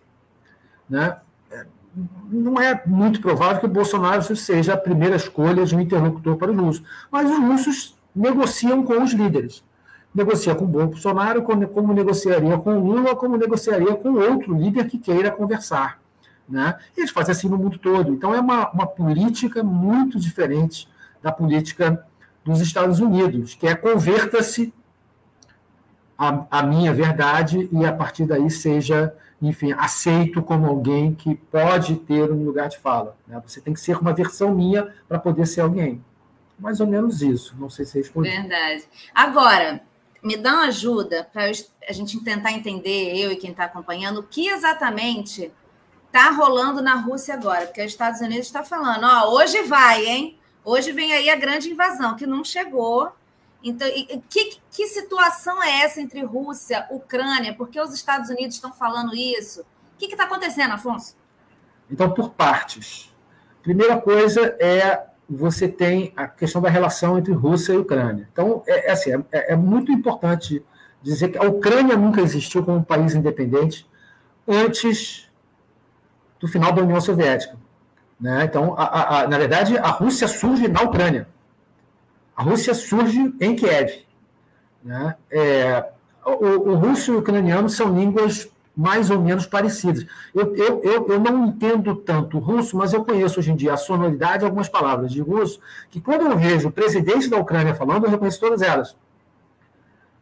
Né? 0.89 1.17
Não 2.31 2.61
é 2.61 2.83
muito 2.87 3.21
provável 3.21 3.61
que 3.61 3.67
o 3.67 3.69
Bolsonaro 3.69 4.23
seja 4.35 4.75
a 4.75 4.77
primeira 4.77 5.17
escolha 5.17 5.65
de 5.65 5.77
um 5.77 5.81
interlocutor 5.81 6.37
para 6.37 6.51
os 6.51 6.57
russos. 6.57 6.85
Mas 7.11 7.31
os 7.31 7.39
russos 7.39 7.99
negociam 8.15 8.83
com 8.83 9.03
os 9.03 9.13
líderes. 9.13 9.63
Negocia 10.15 10.55
com 10.55 10.65
o 10.65 10.69
Bolsonaro, 10.69 11.43
como, 11.43 11.93
negociaria 11.93 12.59
com 12.59 12.77
o 12.77 12.85
Lula, 12.85 13.17
como 13.17 13.37
negociaria 13.37 13.95
com 13.95 14.13
outro 14.15 14.55
líder 14.55 14.87
que 14.87 14.99
queira 14.99 15.31
conversar. 15.31 16.01
Né? 16.49 16.77
Eles 16.97 17.11
fazem 17.11 17.33
assim 17.33 17.49
no 17.49 17.57
mundo 17.57 17.79
todo. 17.79 18.13
Então, 18.13 18.35
é 18.35 18.41
uma, 18.41 18.71
uma 18.71 18.87
política 18.87 19.63
muito 19.63 20.19
diferente 20.19 20.89
da 21.23 21.33
política 21.33 22.05
dos 22.45 22.61
Estados 22.61 23.01
Unidos, 23.01 23.55
que 23.55 23.67
é 23.67 23.75
converta-se 23.75 24.75
a, 26.19 26.45
a, 26.51 26.63
minha 26.63 26.93
verdade 26.93 27.69
e 27.73 27.85
a 27.85 27.93
partir 27.93 28.27
daí 28.27 28.51
seja, 28.51 29.15
enfim, 29.43 29.73
aceito 29.73 30.41
como 30.41 30.67
alguém 30.67 31.15
que 31.15 31.35
pode 31.35 31.97
ter 31.97 32.31
um 32.31 32.45
lugar 32.45 32.69
de 32.69 32.79
fala. 32.79 33.17
Né? 33.27 33.43
Você 33.45 33.61
tem 33.61 33.75
que 33.75 33.81
ser 33.81 33.99
uma 33.99 34.13
versão 34.13 34.55
minha 34.55 34.95
para 35.09 35.19
poder 35.19 35.47
ser 35.47 35.63
alguém. 35.63 36.03
Mais 36.59 36.81
ou 36.81 36.87
menos 36.87 37.23
isso. 37.23 37.57
Não 37.59 37.69
sei 37.69 37.85
se 37.85 37.99
respondi. 37.99 38.31
Verdade. 38.31 38.85
Agora, 39.13 39.83
me 40.23 40.37
dá 40.37 40.53
uma 40.55 40.67
ajuda 40.67 41.29
para 41.33 41.51
a 41.89 41.93
gente 41.93 42.23
tentar 42.23 42.53
entender, 42.53 43.17
eu 43.17 43.33
e 43.33 43.37
quem 43.37 43.51
está 43.51 43.65
acompanhando, 43.65 44.21
o 44.21 44.23
que 44.23 44.47
exatamente 44.49 45.51
está 46.07 46.31
rolando 46.31 46.81
na 46.81 46.95
Rússia 46.95 47.35
agora, 47.35 47.67
porque 47.67 47.81
os 47.81 47.91
Estados 47.91 48.21
Unidos 48.21 48.47
está 48.47 48.63
falando, 48.63 49.05
ó, 49.05 49.33
hoje 49.35 49.63
vai, 49.63 50.07
hein? 50.07 50.39
Hoje 50.65 50.93
vem 50.93 51.13
aí 51.13 51.29
a 51.29 51.37
grande 51.37 51.69
invasão, 51.69 52.15
que 52.15 52.27
não 52.27 52.45
chegou. 52.45 53.11
Então, 53.62 53.88
que, 54.28 54.59
que 54.71 54.87
situação 54.88 55.62
é 55.62 55.83
essa 55.83 56.00
entre 56.00 56.23
Rússia 56.25 56.87
e 56.90 56.95
Ucrânia? 56.95 57.54
Por 57.54 57.69
que 57.69 57.81
os 57.81 57.95
Estados 57.95 58.28
Unidos 58.28 58.57
estão 58.57 58.73
falando 58.73 59.14
isso? 59.14 59.61
O 59.61 59.64
que 59.99 60.07
está 60.07 60.25
acontecendo, 60.25 60.73
Afonso? 60.73 61.16
Então, 61.90 62.12
por 62.12 62.31
partes. 62.31 63.14
Primeira 63.62 64.00
coisa 64.00 64.57
é 64.59 65.07
você 65.28 65.69
tem 65.69 66.12
a 66.16 66.26
questão 66.26 66.61
da 66.61 66.69
relação 66.69 67.19
entre 67.19 67.33
Rússia 67.33 67.73
e 67.73 67.78
Ucrânia. 67.78 68.28
Então, 68.33 68.62
é, 68.66 68.88
é 68.88 68.92
assim, 68.92 69.12
é, 69.31 69.52
é 69.52 69.57
muito 69.57 69.92
importante 69.92 70.64
dizer 71.02 71.31
que 71.31 71.38
a 71.38 71.42
Ucrânia 71.42 71.97
nunca 71.97 72.21
existiu 72.21 72.64
como 72.64 72.78
um 72.78 72.83
país 72.83 73.14
independente 73.14 73.88
antes 74.47 75.31
do 76.38 76.49
final 76.49 76.73
da 76.73 76.83
União 76.83 77.00
Soviética. 77.00 77.57
Né? 78.21 78.45
Então, 78.45 78.75
a, 78.76 78.85
a, 78.85 79.21
a, 79.21 79.28
na 79.28 79.38
verdade, 79.38 79.76
a 79.78 79.88
Rússia 79.88 80.28
surge 80.28 80.69
na 80.69 80.83
Ucrânia. 80.83 81.28
A 82.37 82.43
Rússia 82.43 82.75
surge 82.75 83.35
em 83.41 83.57
Kiev. 83.57 84.05
Né? 84.83 85.17
É, 85.31 85.91
o, 86.25 86.71
o, 86.71 86.75
russo 86.75 87.12
e 87.12 87.15
o 87.15 87.19
ucraniano 87.19 87.69
são 87.69 87.97
línguas 87.97 88.51
mais 88.77 89.11
ou 89.11 89.21
menos 89.21 89.47
parecidas. 89.47 90.07
Eu, 90.35 90.57
eu, 90.57 90.83
eu, 90.83 91.07
eu 91.09 91.21
não 91.21 91.47
entendo 91.47 91.95
tanto 91.95 92.39
russo, 92.39 92.77
mas 92.77 92.93
eu 92.93 93.05
conheço 93.05 93.39
hoje 93.39 93.53
em 93.53 93.57
dia 93.57 93.75
a 93.75 93.77
sonoridade 93.77 94.41
de 94.41 94.45
algumas 94.45 94.69
palavras 94.69 95.12
de 95.12 95.21
russo, 95.21 95.61
que 95.91 96.01
quando 96.01 96.23
eu 96.23 96.37
vejo 96.37 96.69
o 96.69 96.73
presidente 96.73 97.29
da 97.29 97.37
Ucrânia 97.37 97.75
falando, 97.75 98.05
eu 98.05 98.11
reconheço 98.11 98.41
todas 98.41 98.62
elas. 98.62 98.97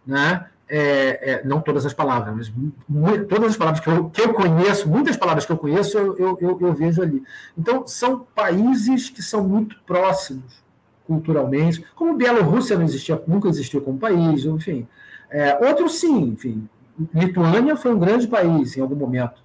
Né? 0.05 0.47
é, 0.71 1.33
é, 1.33 1.45
não 1.45 1.61
todas 1.61 1.85
as 1.85 1.93
palavras, 1.93 2.53
mas 2.89 3.27
todas 3.27 3.51
as 3.51 3.57
palavras 3.57 3.81
que 3.83 3.91
eu, 3.91 4.09
que 4.09 4.21
eu 4.21 4.33
conheço, 4.33 4.89
muitas 4.89 5.17
palavras 5.17 5.45
que 5.45 5.51
eu 5.51 5.59
conheço, 5.59 5.99
eu, 5.99 6.39
eu, 6.41 6.59
eu 6.61 6.73
vejo 6.73 7.03
ali. 7.03 7.25
Então, 7.59 7.87
são 7.89 8.21
países 8.35 9.11
que 9.11 9.21
são 9.21 9.43
muito 9.43 9.77
próximos 9.85 10.63
culturalmente, 11.11 11.85
como 11.97 12.17
Bielorrússia 12.17 12.77
não 12.79 12.85
existia, 12.85 13.21
nunca 13.27 13.49
existiu 13.49 13.81
como 13.81 13.99
país, 13.99 14.45
enfim. 14.45 14.87
É, 15.29 15.59
outros 15.69 15.99
sim, 15.99 16.29
enfim. 16.29 16.69
Lituânia 17.13 17.77
foi 17.77 17.93
um 17.93 17.99
grande 17.99 18.29
país 18.29 18.77
em 18.77 18.81
algum 18.81 18.95
momento, 18.95 19.43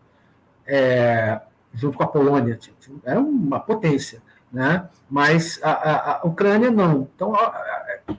é, 0.67 1.41
junto 1.73 1.97
com 1.97 2.03
a 2.03 2.07
Polônia, 2.07 2.55
tipo, 2.55 3.01
era 3.03 3.19
uma 3.19 3.59
potência, 3.59 4.21
né? 4.53 4.87
mas 5.09 5.59
a, 5.63 5.71
a, 5.71 6.21
a 6.21 6.27
Ucrânia 6.27 6.69
não. 6.69 7.07
Então, 7.15 7.33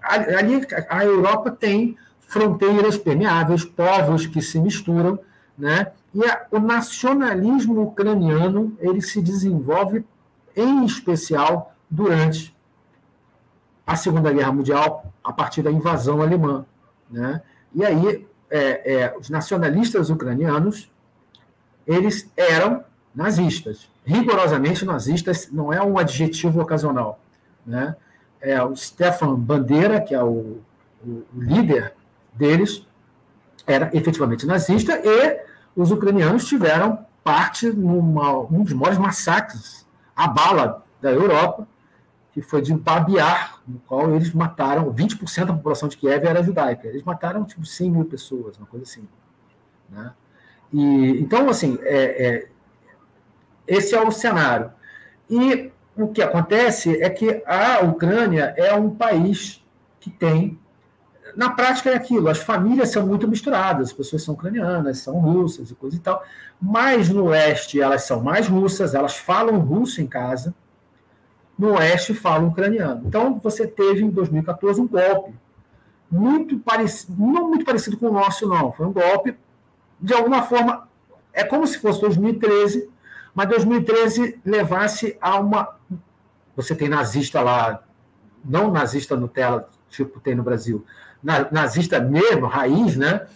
ali 0.00 0.66
a 0.88 1.04
Europa 1.04 1.52
tem 1.52 1.96
fronteiras 2.20 2.98
permeáveis, 2.98 3.64
povos 3.64 4.26
que 4.26 4.42
se 4.42 4.58
misturam, 4.58 5.20
né? 5.56 5.92
E 6.12 6.24
a, 6.24 6.46
o 6.50 6.58
nacionalismo 6.58 7.80
ucraniano 7.82 8.76
ele 8.80 9.00
se 9.00 9.20
desenvolve 9.20 10.04
em 10.56 10.84
especial 10.84 11.74
durante 11.88 12.55
a 13.86 13.94
Segunda 13.94 14.32
Guerra 14.32 14.52
Mundial, 14.52 15.12
a 15.22 15.32
partir 15.32 15.62
da 15.62 15.70
invasão 15.70 16.20
alemã, 16.20 16.66
né? 17.10 17.40
E 17.74 17.84
aí 17.84 18.26
é, 18.50 18.94
é, 18.94 19.16
os 19.18 19.30
nacionalistas 19.30 20.10
ucranianos 20.10 20.90
eles 21.86 22.28
eram 22.36 22.82
nazistas, 23.14 23.88
rigorosamente 24.04 24.84
nazistas, 24.84 25.48
não 25.52 25.72
é 25.72 25.80
um 25.82 25.98
adjetivo 25.98 26.60
ocasional, 26.60 27.20
né? 27.64 27.94
É 28.40 28.62
o 28.62 28.74
Stefan 28.74 29.34
Bandeira, 29.34 30.00
que 30.00 30.14
é 30.14 30.22
o, 30.22 30.58
o 31.04 31.24
líder 31.34 31.94
deles 32.34 32.86
era 33.66 33.90
efetivamente 33.92 34.46
nazista 34.46 35.00
e 35.02 35.40
os 35.74 35.90
ucranianos 35.90 36.44
tiveram 36.46 37.04
parte 37.24 37.68
numa 37.68 38.38
um 38.40 38.62
dos 38.62 38.72
maiores 38.72 38.98
massacres 38.98 39.86
a 40.14 40.28
bala 40.28 40.84
da 41.00 41.10
Europa, 41.10 41.66
que 42.36 42.42
foi 42.42 42.60
de 42.60 42.74
Babiar, 42.74 43.62
no 43.66 43.78
qual 43.78 44.14
eles 44.14 44.30
mataram 44.34 44.92
20% 44.92 45.46
da 45.46 45.54
população 45.54 45.88
de 45.88 45.96
Kiev 45.96 46.22
era 46.26 46.42
judaica. 46.42 46.86
Eles 46.86 47.02
mataram 47.02 47.44
tipo 47.44 47.64
100 47.64 47.90
mil 47.90 48.04
pessoas, 48.04 48.58
uma 48.58 48.66
coisa 48.66 48.84
assim. 48.84 49.08
Né? 49.88 50.12
E, 50.70 51.18
então, 51.18 51.48
assim, 51.48 51.78
é, 51.80 52.26
é, 52.26 52.48
esse 53.66 53.94
é 53.94 54.02
o 54.02 54.10
cenário. 54.10 54.70
E 55.30 55.72
o 55.96 56.08
que 56.08 56.20
acontece 56.20 57.02
é 57.02 57.08
que 57.08 57.42
a 57.46 57.80
Ucrânia 57.82 58.52
é 58.58 58.74
um 58.74 58.90
país 58.90 59.64
que 59.98 60.10
tem 60.10 60.58
na 61.34 61.50
prática 61.50 61.90
é 61.90 61.94
aquilo, 61.94 62.28
as 62.28 62.38
famílias 62.38 62.90
são 62.90 63.06
muito 63.06 63.26
misturadas, 63.28 63.88
as 63.88 63.92
pessoas 63.94 64.22
são 64.22 64.34
ucranianas, 64.34 64.98
são 64.98 65.18
russas 65.18 65.70
e 65.70 65.74
coisa 65.74 65.96
e 65.96 66.00
tal, 66.00 66.22
mas 66.60 67.10
no 67.10 67.24
oeste 67.24 67.78
elas 67.78 68.04
são 68.04 68.22
mais 68.22 68.46
russas, 68.46 68.94
elas 68.94 69.16
falam 69.16 69.58
russo 69.58 70.00
em 70.00 70.06
casa, 70.06 70.54
no 71.58 71.74
oeste 71.74 72.14
falam 72.14 72.48
ucraniano. 72.48 73.02
Então 73.06 73.40
você 73.42 73.66
teve 73.66 74.04
em 74.04 74.10
2014 74.10 74.80
um 74.80 74.86
golpe, 74.86 75.34
muito 76.10 76.58
parecido, 76.58 77.14
não 77.18 77.48
muito 77.48 77.64
parecido 77.64 77.96
com 77.96 78.06
o 78.06 78.12
nosso, 78.12 78.48
não, 78.48 78.72
foi 78.72 78.86
um 78.86 78.92
golpe, 78.92 79.36
de 80.00 80.14
alguma 80.14 80.42
forma, 80.42 80.88
é 81.32 81.42
como 81.42 81.66
se 81.66 81.78
fosse 81.78 82.00
2013, 82.00 82.88
mas 83.34 83.48
2013 83.48 84.40
levasse 84.44 85.16
a 85.20 85.38
uma. 85.38 85.76
Você 86.54 86.74
tem 86.74 86.88
nazista 86.88 87.40
lá, 87.42 87.82
não 88.44 88.70
nazista 88.70 89.16
Nutella, 89.16 89.68
tipo 89.90 90.20
tem 90.20 90.34
no 90.34 90.42
Brasil, 90.42 90.84
nazista 91.50 92.00
mesmo, 92.00 92.46
raiz, 92.46 92.96
né? 92.96 93.26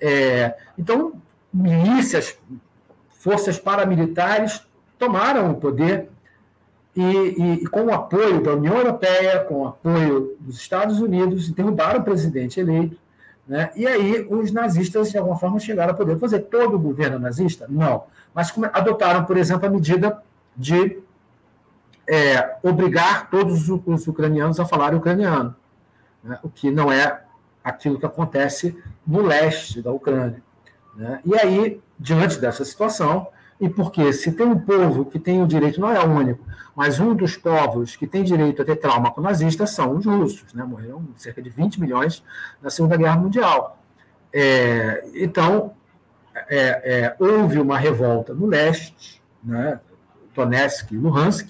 É, 0.00 0.56
então, 0.78 1.20
milícias, 1.52 2.38
forças 3.18 3.58
paramilitares 3.58 4.66
tomaram 4.98 5.50
o 5.50 5.56
poder 5.56 6.08
e, 6.94 7.02
e, 7.02 7.52
e, 7.62 7.66
com 7.66 7.84
o 7.84 7.94
apoio 7.94 8.42
da 8.42 8.54
União 8.54 8.76
Europeia, 8.76 9.40
com 9.44 9.62
o 9.62 9.68
apoio 9.68 10.36
dos 10.40 10.56
Estados 10.56 11.00
Unidos, 11.00 11.50
derrubaram 11.50 12.00
o 12.00 12.04
presidente 12.04 12.58
eleito. 12.58 12.96
Né? 13.46 13.70
E 13.76 13.86
aí 13.86 14.26
os 14.28 14.52
nazistas, 14.52 15.10
de 15.10 15.18
alguma 15.18 15.36
forma, 15.36 15.58
chegaram 15.58 15.92
a 15.92 15.96
poder 15.96 16.18
fazer 16.18 16.40
todo 16.40 16.74
o 16.74 16.78
governo 16.78 17.18
nazista? 17.18 17.66
Não. 17.68 18.04
Mas 18.34 18.52
adotaram, 18.72 19.24
por 19.24 19.36
exemplo, 19.36 19.66
a 19.66 19.70
medida 19.70 20.22
de 20.56 21.00
é, 22.08 22.56
obrigar 22.62 23.30
todos 23.30 23.68
os 23.68 24.06
ucranianos 24.06 24.58
a 24.58 24.64
falar 24.64 24.94
ucraniano, 24.94 25.54
né? 26.22 26.38
o 26.42 26.48
que 26.48 26.70
não 26.70 26.90
é 26.90 27.22
aquilo 27.62 27.98
que 27.98 28.06
acontece 28.06 28.76
no 29.06 29.22
leste 29.22 29.80
da 29.80 29.92
Ucrânia. 29.92 30.42
Né? 30.96 31.20
E 31.24 31.34
aí, 31.36 31.80
diante 31.98 32.38
dessa 32.38 32.64
situação, 32.64 33.28
E 33.60 33.68
porque 33.68 34.12
se 34.12 34.32
tem 34.32 34.46
um 34.46 34.58
povo 34.58 35.04
que 35.04 35.18
tem 35.18 35.42
o 35.42 35.46
direito, 35.46 35.80
não 35.80 35.90
é 35.90 36.00
o 36.00 36.08
único, 36.08 36.42
mas 36.74 36.98
um 36.98 37.14
dos 37.14 37.36
povos 37.36 37.94
que 37.94 38.06
tem 38.06 38.24
direito 38.24 38.62
a 38.62 38.64
ter 38.64 38.76
trauma 38.76 39.10
com 39.10 39.20
nazistas 39.20 39.70
são 39.70 39.96
os 39.96 40.06
russos, 40.06 40.54
né? 40.54 40.64
morreram 40.64 41.06
cerca 41.16 41.42
de 41.42 41.50
20 41.50 41.78
milhões 41.78 42.24
na 42.62 42.70
Segunda 42.70 42.96
Guerra 42.96 43.16
Mundial. 43.16 43.78
É, 44.32 45.04
então, 45.14 45.74
é, 46.48 46.66
é, 46.84 47.16
houve 47.18 47.58
uma 47.58 47.76
revolta 47.76 48.32
no 48.32 48.46
leste, 48.46 49.20
né? 49.42 49.78
Donetsk 50.34 50.92
e 50.92 50.96
Luhansk, 50.96 51.48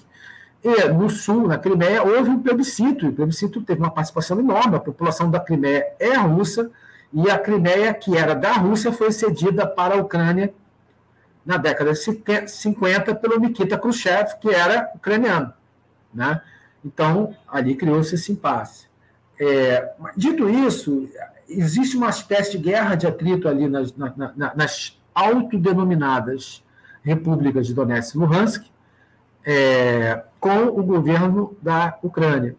e 0.63 0.89
no 0.89 1.09
sul, 1.09 1.47
na 1.47 1.57
Crimeia, 1.57 2.03
houve 2.03 2.29
um 2.29 2.41
plebiscito, 2.41 3.05
e 3.05 3.09
o 3.09 3.13
plebiscito 3.13 3.61
teve 3.61 3.79
uma 3.79 3.89
participação 3.89 4.39
enorme, 4.39 4.75
a 4.75 4.79
população 4.79 5.31
da 5.31 5.39
Crimeia 5.39 5.85
é 5.99 6.15
russa, 6.15 6.69
e 7.13 7.29
a 7.29 7.37
Crimeia, 7.37 7.93
que 7.93 8.17
era 8.17 8.33
da 8.33 8.53
Rússia, 8.53 8.91
foi 8.91 9.11
cedida 9.11 9.65
para 9.65 9.95
a 9.95 9.97
Ucrânia 9.97 10.53
na 11.45 11.57
década 11.57 11.93
de 11.93 12.47
50 12.47 13.15
pelo 13.15 13.39
Nikita 13.39 13.77
Khrushchev, 13.77 14.37
que 14.39 14.49
era 14.49 14.91
ucraniano. 14.95 15.53
Né? 16.13 16.41
Então, 16.83 17.35
ali 17.47 17.75
criou-se 17.75 18.13
esse 18.15 18.31
impasse. 18.31 18.87
É, 19.39 19.93
dito 20.15 20.49
isso, 20.49 21.09
existe 21.47 21.97
uma 21.97 22.09
espécie 22.09 22.51
de 22.51 22.57
guerra 22.59 22.95
de 22.95 23.07
atrito 23.07 23.47
ali 23.47 23.67
nas, 23.67 23.95
na, 23.95 24.13
na, 24.15 24.55
nas 24.55 24.99
autodenominadas 25.13 26.63
repúblicas 27.03 27.65
de 27.65 27.73
Donetsk 27.73 28.15
e 28.15 28.17
Luhansk, 28.17 28.65
é, 29.43 30.23
com 30.39 30.65
o 30.65 30.83
governo 30.83 31.57
da 31.61 31.97
Ucrânia. 32.03 32.55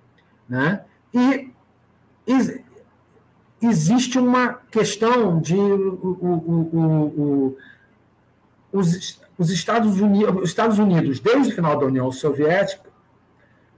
Né? 0.48 0.84
E 1.14 1.50
existe 3.60 4.18
uma 4.18 4.54
questão 4.70 5.40
de 5.40 5.54
o, 5.54 6.18
o, 6.20 6.32
o, 7.16 7.56
os, 8.72 9.20
os, 9.38 9.50
Estados 9.50 10.00
Unidos, 10.00 10.42
os 10.42 10.48
Estados 10.48 10.78
Unidos, 10.78 11.20
desde 11.20 11.52
o 11.52 11.54
final 11.54 11.78
da 11.78 11.86
União 11.86 12.10
Soviética, 12.10 12.90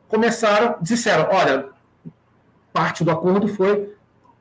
começaram, 0.08 0.76
disseram, 0.80 1.28
olha, 1.30 1.68
parte 2.72 3.02
do 3.02 3.10
acordo 3.10 3.48
foi 3.48 3.94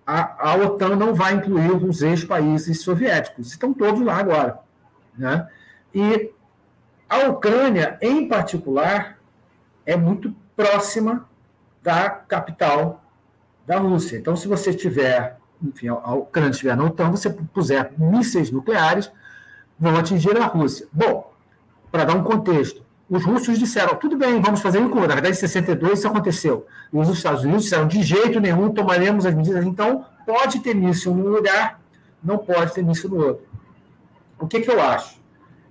a, 0.06 0.52
a 0.52 0.56
OTAN 0.56 0.96
não 0.96 1.14
vai 1.14 1.34
incluir 1.34 1.72
os 1.72 2.02
ex-países 2.02 2.82
soviéticos, 2.82 3.48
estão 3.48 3.74
todos 3.74 4.02
lá 4.02 4.18
agora. 4.18 4.60
Né? 5.18 5.48
E 5.94 6.32
a 7.10 7.30
Ucrânia, 7.30 7.98
em 8.02 8.28
particular, 8.28 9.18
é 9.86 9.96
muito 9.96 10.36
próxima 10.56 11.28
da 11.82 12.10
capital 12.10 13.04
da 13.66 13.78
Rússia. 13.78 14.18
Então, 14.18 14.36
se 14.36 14.48
você 14.48 14.74
tiver, 14.74 15.38
enfim, 15.62 15.88
a 15.88 16.14
Ucrânia 16.14 16.52
estiver 16.52 16.76
na 16.76 16.84
OTAN, 16.84 17.12
você 17.12 17.30
puser 17.30 17.94
mísseis 17.98 18.52
nucleares, 18.52 19.12
vão 19.80 19.98
atingir 19.98 20.38
a 20.38 20.46
Rússia. 20.46 20.88
Bom, 20.92 21.32
para 21.92 22.06
dar 22.06 22.16
um 22.16 22.24
contexto, 22.24 22.82
os 23.10 23.24
russos 23.24 23.60
disseram, 23.60 23.96
tudo 23.96 24.18
bem, 24.18 24.42
vamos 24.42 24.62
fazer 24.62 24.80
em 24.80 24.88
Na 24.88 25.08
verdade, 25.08 25.32
em 25.32 25.34
62 25.34 26.00
isso 26.00 26.08
aconteceu. 26.08 26.66
E 26.92 26.98
os 26.98 27.10
Estados 27.10 27.44
Unidos 27.44 27.64
disseram, 27.64 27.88
de 27.88 28.02
jeito 28.02 28.40
nenhum 28.40 28.72
tomaremos 28.72 29.26
as 29.26 29.34
medidas. 29.36 29.66
Então, 29.66 30.06
pode 30.26 30.60
ter 30.60 30.74
míssil 30.74 31.14
num 31.14 31.28
lugar, 31.28 31.80
não 32.24 32.38
pode 32.38 32.74
ter 32.74 32.84
míssil 32.84 33.10
no 33.10 33.18
outro. 33.18 33.46
O 34.40 34.48
que, 34.48 34.62
que 34.62 34.72
eu 34.72 34.82
acho? 34.82 35.22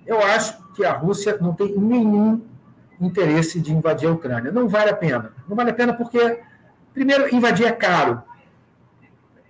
Eu 0.06 0.20
acho 0.20 0.56
que 0.74 0.84
a 0.84 0.92
Rússia 0.92 1.36
não 1.40 1.54
tem 1.54 1.76
nenhum 1.76 2.40
interesse 3.00 3.60
de 3.60 3.72
invadir 3.72 4.08
a 4.08 4.12
Ucrânia. 4.12 4.52
Não 4.52 4.68
vale 4.68 4.90
a 4.90 4.96
pena. 4.96 5.32
Não 5.48 5.56
vale 5.56 5.70
a 5.70 5.74
pena 5.74 5.92
porque 5.92 6.40
Primeiro, 6.92 7.34
invadir 7.34 7.66
é 7.66 7.72
caro. 7.72 8.22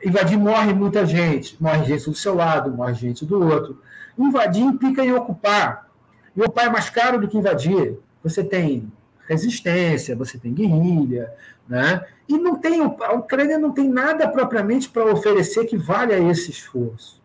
Invadir 0.04 0.38
morre 0.38 0.72
muita 0.72 1.04
gente. 1.04 1.60
Morre 1.60 1.84
gente 1.84 2.08
do 2.08 2.14
seu 2.14 2.34
lado, 2.34 2.70
morre 2.70 2.94
gente 2.94 3.24
do 3.24 3.42
outro. 3.42 3.80
Invadir 4.18 4.62
implica 4.62 5.04
em 5.04 5.12
ocupar. 5.12 5.90
E 6.36 6.40
ocupar 6.40 6.66
é 6.66 6.70
mais 6.70 6.90
caro 6.90 7.20
do 7.20 7.28
que 7.28 7.38
invadir. 7.38 7.98
Você 8.22 8.44
tem 8.44 8.90
resistência, 9.26 10.16
você 10.16 10.38
tem 10.38 10.52
guerrilha, 10.52 11.32
né? 11.68 12.04
E 12.28 12.36
não 12.38 12.56
tem 12.56 12.82
a 12.82 13.12
Ucrânia 13.12 13.58
não 13.58 13.72
tem 13.72 13.88
nada 13.88 14.28
propriamente 14.28 14.88
para 14.88 15.04
oferecer 15.04 15.66
que 15.66 15.76
valha 15.76 16.18
esse 16.18 16.50
esforço, 16.50 17.20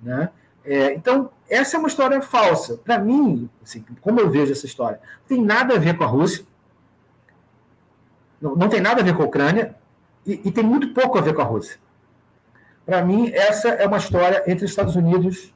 né? 0.00 0.30
É, 0.64 0.94
então 0.94 1.30
essa 1.50 1.76
é 1.76 1.78
uma 1.78 1.88
história 1.88 2.20
falsa. 2.22 2.76
Para 2.76 2.98
mim, 2.98 3.50
assim, 3.62 3.84
como 4.00 4.20
eu 4.20 4.30
vejo 4.30 4.52
essa 4.52 4.66
história, 4.66 5.00
não 5.20 5.36
tem 5.36 5.44
nada 5.44 5.74
a 5.74 5.78
ver 5.78 5.96
com 5.96 6.04
a 6.04 6.06
Rússia, 6.06 6.44
não, 8.40 8.54
não 8.54 8.68
tem 8.68 8.80
nada 8.80 9.00
a 9.00 9.04
ver 9.04 9.16
com 9.16 9.22
a 9.22 9.26
Ucrânia 9.26 9.74
e, 10.26 10.40
e 10.44 10.52
tem 10.52 10.64
muito 10.64 10.92
pouco 10.94 11.18
a 11.18 11.20
ver 11.20 11.34
com 11.34 11.42
a 11.42 11.44
Rússia. 11.44 11.78
Para 12.84 13.04
mim, 13.04 13.30
essa 13.32 13.68
é 13.68 13.86
uma 13.86 13.96
história 13.96 14.42
entre 14.46 14.64
Estados 14.64 14.96
Unidos 14.96 15.51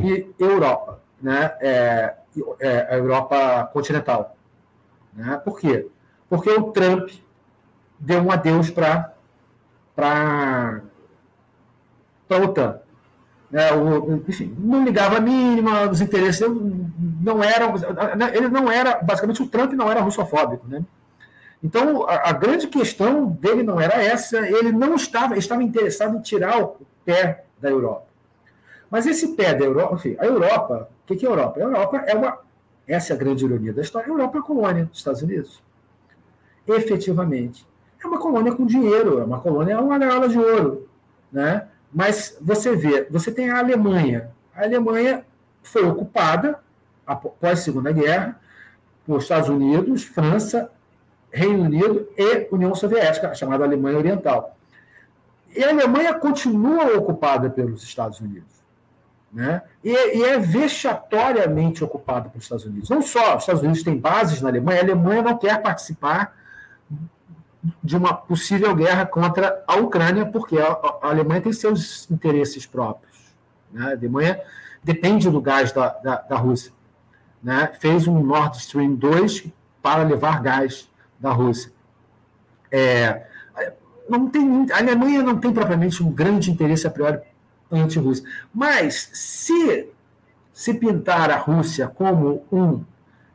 e 0.00 0.32
Europa, 0.38 1.00
né? 1.20 1.54
É, 1.60 2.14
é, 2.60 2.86
a 2.90 2.96
Europa 2.96 3.68
continental. 3.72 4.36
Né? 5.12 5.40
Por 5.44 5.58
quê? 5.58 5.88
Porque 6.28 6.50
o 6.50 6.72
Trump 6.72 7.10
deu 7.98 8.22
um 8.22 8.30
adeus 8.30 8.70
para 8.70 9.12
a 9.96 10.80
OTAN. 12.36 12.80
É, 13.52 13.74
o, 13.74 14.22
enfim, 14.28 14.54
não 14.58 14.84
ligava 14.84 15.16
a 15.16 15.20
mínima, 15.20 15.90
os 15.90 16.00
interesses 16.00 16.46
não 17.20 17.42
eram. 17.42 17.74
Ele 18.32 18.48
não 18.48 18.70
era, 18.70 19.02
basicamente, 19.02 19.42
o 19.42 19.48
Trump 19.48 19.72
não 19.72 19.90
era 19.90 20.00
russofóbico. 20.00 20.66
Né? 20.68 20.84
Então, 21.62 22.08
a, 22.08 22.30
a, 22.30 22.32
grande 22.32 22.68
questão 22.68 23.26
dele 23.26 23.62
não 23.62 23.80
era 23.80 24.02
essa, 24.02 24.38
ele 24.38 24.70
não 24.70 24.94
estava, 24.94 25.36
estava 25.36 25.62
interessado 25.62 26.16
em 26.16 26.20
tirar 26.20 26.62
o 26.62 26.76
pé 27.04 27.44
da 27.60 27.68
Europa. 27.68 28.09
Mas 28.90 29.06
esse 29.06 29.36
pé 29.36 29.54
da 29.54 29.64
Europa, 29.64 29.94
enfim, 29.94 30.16
a 30.18 30.26
Europa, 30.26 30.90
o 31.08 31.14
que, 31.14 31.24
é 31.24 31.28
a 31.28 31.32
Europa? 31.32 31.60
A 31.60 31.62
Europa 31.62 31.96
é 32.06 32.14
uma, 32.14 32.38
essa 32.86 33.12
é 33.12 33.16
a 33.16 33.18
grande 33.18 33.44
ironia 33.44 33.72
da 33.72 33.82
história, 33.82 34.08
a 34.08 34.10
Europa 34.10 34.38
é 34.38 34.40
a 34.40 34.44
colônia 34.44 34.84
dos 34.86 34.98
Estados 34.98 35.22
Unidos. 35.22 35.62
Efetivamente. 36.66 37.66
É 38.02 38.06
uma 38.06 38.18
colônia 38.18 38.52
com 38.52 38.66
dinheiro, 38.66 39.20
é 39.20 39.24
uma 39.24 39.40
colônia, 39.40 39.74
é 39.74 39.78
uma 39.78 39.98
gaiola 39.98 40.28
de 40.28 40.38
ouro. 40.38 40.88
Né? 41.30 41.68
Mas 41.92 42.36
você 42.40 42.74
vê, 42.74 43.06
você 43.10 43.30
tem 43.30 43.50
a 43.50 43.58
Alemanha. 43.58 44.30
A 44.54 44.64
Alemanha 44.64 45.24
foi 45.62 45.84
ocupada, 45.84 46.58
após 47.06 47.60
a 47.60 47.62
Segunda 47.62 47.92
Guerra, 47.92 48.40
por 49.06 49.20
Estados 49.20 49.48
Unidos, 49.48 50.04
França, 50.04 50.70
Reino 51.32 51.64
Unido 51.64 52.08
e 52.16 52.48
União 52.50 52.74
Soviética, 52.74 53.34
chamada 53.34 53.64
Alemanha 53.64 53.98
Oriental. 53.98 54.56
E 55.54 55.62
a 55.64 55.70
Alemanha 55.70 56.14
continua 56.14 56.96
ocupada 56.96 57.50
pelos 57.50 57.82
Estados 57.82 58.20
Unidos. 58.20 58.59
Né? 59.32 59.62
E, 59.84 60.18
e, 60.18 60.24
é 60.24 60.38
vexatoriamente 60.38 61.84
ocupada 61.84 62.28
pelos 62.28 62.44
Estados 62.44 62.64
Unidos. 62.64 62.90
Não 62.90 63.00
só 63.00 63.36
os 63.36 63.42
Estados 63.42 63.62
Unidos 63.62 63.82
têm 63.82 63.96
bases 63.96 64.40
na 64.40 64.48
Alemanha, 64.48 64.80
a 64.80 64.84
Alemanha 64.84 65.22
não 65.22 65.38
quer 65.38 65.62
participar 65.62 66.34
de 67.82 67.96
uma 67.96 68.12
possível 68.12 68.74
guerra 68.74 69.06
contra 69.06 69.62
a 69.68 69.76
Ucrânia, 69.76 70.26
porque 70.26 70.58
a, 70.58 70.72
a 71.02 71.10
Alemanha 71.10 71.42
tem 71.42 71.52
seus 71.52 72.10
interesses 72.10 72.66
próprios. 72.66 73.14
Né? 73.70 73.84
A 73.84 73.90
Alemanha 73.90 74.40
depende 74.82 75.30
do 75.30 75.40
gás 75.40 75.70
da, 75.70 75.88
da, 75.88 76.16
da 76.16 76.36
Rússia. 76.36 76.72
Né? 77.42 77.70
Fez 77.78 78.08
um 78.08 78.20
Nord 78.20 78.56
Stream 78.56 78.94
2 78.94 79.46
para 79.80 80.02
levar 80.02 80.42
gás 80.42 80.90
da 81.20 81.30
Rússia. 81.30 81.70
É, 82.72 83.26
não 84.08 84.28
tem, 84.28 84.66
a 84.72 84.78
Alemanha 84.78 85.22
não 85.22 85.38
tem 85.38 85.52
propriamente 85.52 86.02
um 86.02 86.10
grande 86.10 86.50
interesse 86.50 86.86
a 86.86 86.90
priori 86.90 87.20
anti-Rússia. 87.70 88.24
Mas 88.52 89.10
se 89.12 89.88
se 90.52 90.74
pintar 90.74 91.30
a 91.30 91.38
Rússia 91.38 91.88
como 91.88 92.44
um 92.52 92.84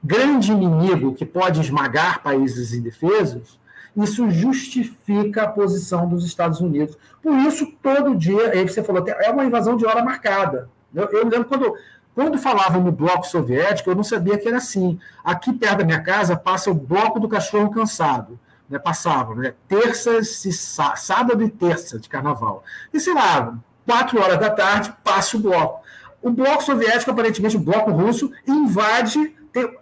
grande 0.04 0.52
inimigo 0.52 1.16
que 1.16 1.26
pode 1.26 1.60
esmagar 1.60 2.22
países 2.22 2.72
indefesos, 2.72 3.60
isso 3.98 4.30
justifica 4.30 5.44
a 5.44 5.48
posição 5.48 6.08
dos 6.08 6.24
Estados 6.24 6.60
Unidos. 6.60 6.96
Por 7.24 7.34
isso, 7.40 7.74
todo 7.82 8.16
dia, 8.16 8.52
aí 8.52 8.68
você 8.68 8.84
falou, 8.84 9.04
é 9.08 9.32
uma 9.32 9.46
invasão 9.46 9.76
de 9.76 9.86
hora 9.88 10.04
marcada. 10.04 10.70
Eu, 10.94 11.06
eu 11.06 11.24
lembro 11.24 11.46
quando 11.46 11.74
quando 12.14 12.38
falavam 12.38 12.82
no 12.82 12.94
bloco 12.94 13.28
soviético, 13.28 13.90
eu 13.90 13.96
não 13.96 14.04
sabia 14.04 14.38
que 14.38 14.48
era 14.48 14.58
assim. 14.58 14.98
Aqui 15.22 15.52
perto 15.52 15.80
da 15.80 15.84
minha 15.84 16.02
casa 16.02 16.38
passa 16.38 16.72
o 16.72 16.74
bloco 16.74 17.20
do 17.20 17.28
cachorro 17.28 17.70
cansado. 17.70 18.40
Né, 18.68 18.80
passava, 18.80 19.36
né, 19.36 19.54
terças 19.68 20.44
e 20.44 20.52
sá, 20.52 20.96
sábado 20.96 21.44
e 21.44 21.50
terça 21.50 22.00
de 22.00 22.10
carnaval. 22.10 22.64
E 22.92 23.00
sei 23.00 23.14
lá, 23.14 23.56
quatro 23.86 24.22
horas 24.22 24.40
da 24.40 24.50
tarde 24.50 24.94
passa 25.04 25.38
o 25.38 25.40
bloco. 25.40 25.86
O 26.22 26.32
bloco 26.32 26.64
soviético, 26.64 27.12
aparentemente 27.12 27.56
o 27.56 27.60
bloco 27.60 27.92
russo, 27.92 28.32
invade. 28.48 29.36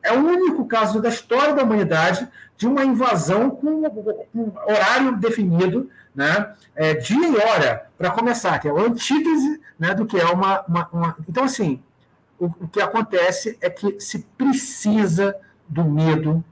É 0.03 0.13
o 0.13 0.19
único 0.19 0.65
caso 0.65 1.01
da 1.01 1.09
história 1.09 1.53
da 1.53 1.63
humanidade 1.63 2.27
de 2.57 2.67
uma 2.67 2.83
invasão 2.83 3.49
com 3.49 3.83
horário 4.67 5.17
definido, 5.17 5.89
né, 6.13 6.53
é, 6.75 6.93
dia 6.93 7.27
e 7.27 7.35
hora, 7.35 7.87
para 7.97 8.11
começar, 8.11 8.59
que 8.59 8.67
é 8.67 8.71
a 8.71 8.75
antítese 8.75 9.59
né, 9.79 9.95
do 9.95 10.05
que 10.05 10.17
é 10.17 10.25
uma, 10.25 10.61
uma, 10.67 10.89
uma. 10.93 11.15
Então, 11.27 11.43
assim, 11.43 11.81
o, 12.39 12.45
o 12.45 12.67
que 12.67 12.79
acontece 12.79 13.57
é 13.59 13.69
que 13.69 13.99
se 13.99 14.19
precisa 14.37 15.35
do 15.67 15.83
medo 15.83 16.43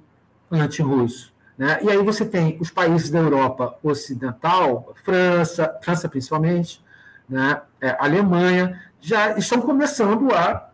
anti-russo. 0.49 1.31
Né? 1.57 1.79
E 1.83 1.89
aí 1.89 1.97
você 1.97 2.25
tem 2.25 2.57
os 2.59 2.71
países 2.71 3.09
da 3.09 3.19
Europa 3.19 3.77
Ocidental, 3.83 4.95
França, 5.03 5.77
França 5.81 6.09
principalmente, 6.09 6.83
né? 7.32 7.62
É, 7.80 7.96
Alemanha, 7.98 8.84
já 9.00 9.38
estão 9.38 9.62
começando 9.62 10.34
a 10.34 10.70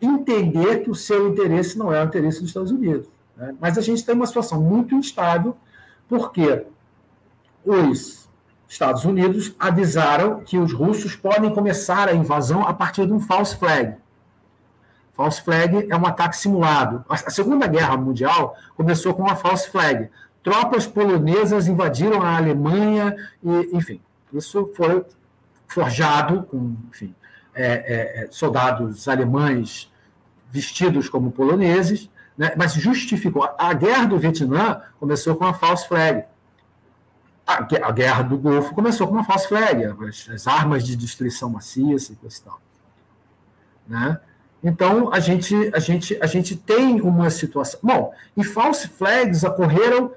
entender 0.00 0.84
que 0.84 0.90
o 0.90 0.94
seu 0.94 1.28
interesse 1.28 1.76
não 1.76 1.92
é 1.92 2.00
o 2.00 2.06
interesse 2.06 2.38
dos 2.38 2.50
Estados 2.50 2.70
Unidos. 2.70 3.08
Né? 3.36 3.54
Mas 3.60 3.76
a 3.76 3.80
gente 3.80 4.04
tem 4.04 4.14
uma 4.14 4.26
situação 4.26 4.60
muito 4.60 4.94
instável, 4.94 5.56
porque 6.08 6.64
os 7.66 8.28
Estados 8.68 9.04
Unidos 9.04 9.52
avisaram 9.58 10.40
que 10.40 10.56
os 10.56 10.72
russos 10.72 11.16
podem 11.16 11.52
começar 11.52 12.08
a 12.08 12.14
invasão 12.14 12.62
a 12.62 12.72
partir 12.72 13.04
de 13.04 13.12
um 13.12 13.18
false 13.18 13.56
flag. 13.56 13.96
False 15.12 15.42
flag 15.42 15.88
é 15.90 15.96
um 15.96 16.06
ataque 16.06 16.36
simulado. 16.36 17.04
A 17.08 17.16
Segunda 17.16 17.66
Guerra 17.66 17.96
Mundial 17.96 18.56
começou 18.76 19.12
com 19.12 19.22
uma 19.22 19.34
false 19.34 19.68
flag. 19.68 20.08
Tropas 20.44 20.86
polonesas 20.86 21.66
invadiram 21.66 22.22
a 22.22 22.36
Alemanha 22.36 23.16
e, 23.42 23.76
enfim, 23.76 24.00
isso 24.32 24.72
foi 24.74 25.04
forjado 25.72 26.42
com, 26.44 26.76
enfim, 26.88 27.14
é, 27.54 27.64
é, 27.64 28.24
é 28.24 28.28
soldados 28.30 29.08
alemães 29.08 29.90
vestidos 30.50 31.08
como 31.08 31.30
poloneses, 31.30 32.10
né? 32.36 32.52
mas 32.56 32.74
justificou. 32.74 33.48
A 33.58 33.72
guerra 33.72 34.06
do 34.06 34.18
Vietnã 34.18 34.82
começou 34.98 35.36
com 35.36 35.44
a 35.44 35.54
false 35.54 35.86
flag 35.86 36.24
a, 37.82 37.90
guerra 37.90 38.22
do 38.22 38.38
Golfo 38.38 38.74
começou 38.74 39.06
com 39.06 39.14
uma 39.14 39.24
false 39.24 39.48
flag, 39.48 39.84
as, 39.84 40.28
as 40.30 40.46
armas 40.46 40.84
de 40.86 40.94
destruição 40.96 41.50
maciça 41.50 42.12
e 42.12 42.40
tal. 42.44 42.60
Né? 43.86 44.20
Então, 44.62 45.12
a 45.12 45.18
gente, 45.18 45.54
a, 45.74 45.78
gente, 45.78 46.18
a 46.20 46.26
gente 46.26 46.54
tem 46.54 47.00
uma 47.00 47.30
situação. 47.30 47.80
Bom, 47.82 48.14
e 48.36 48.44
false 48.44 48.88
flags 48.88 49.42
ocorreram 49.42 50.12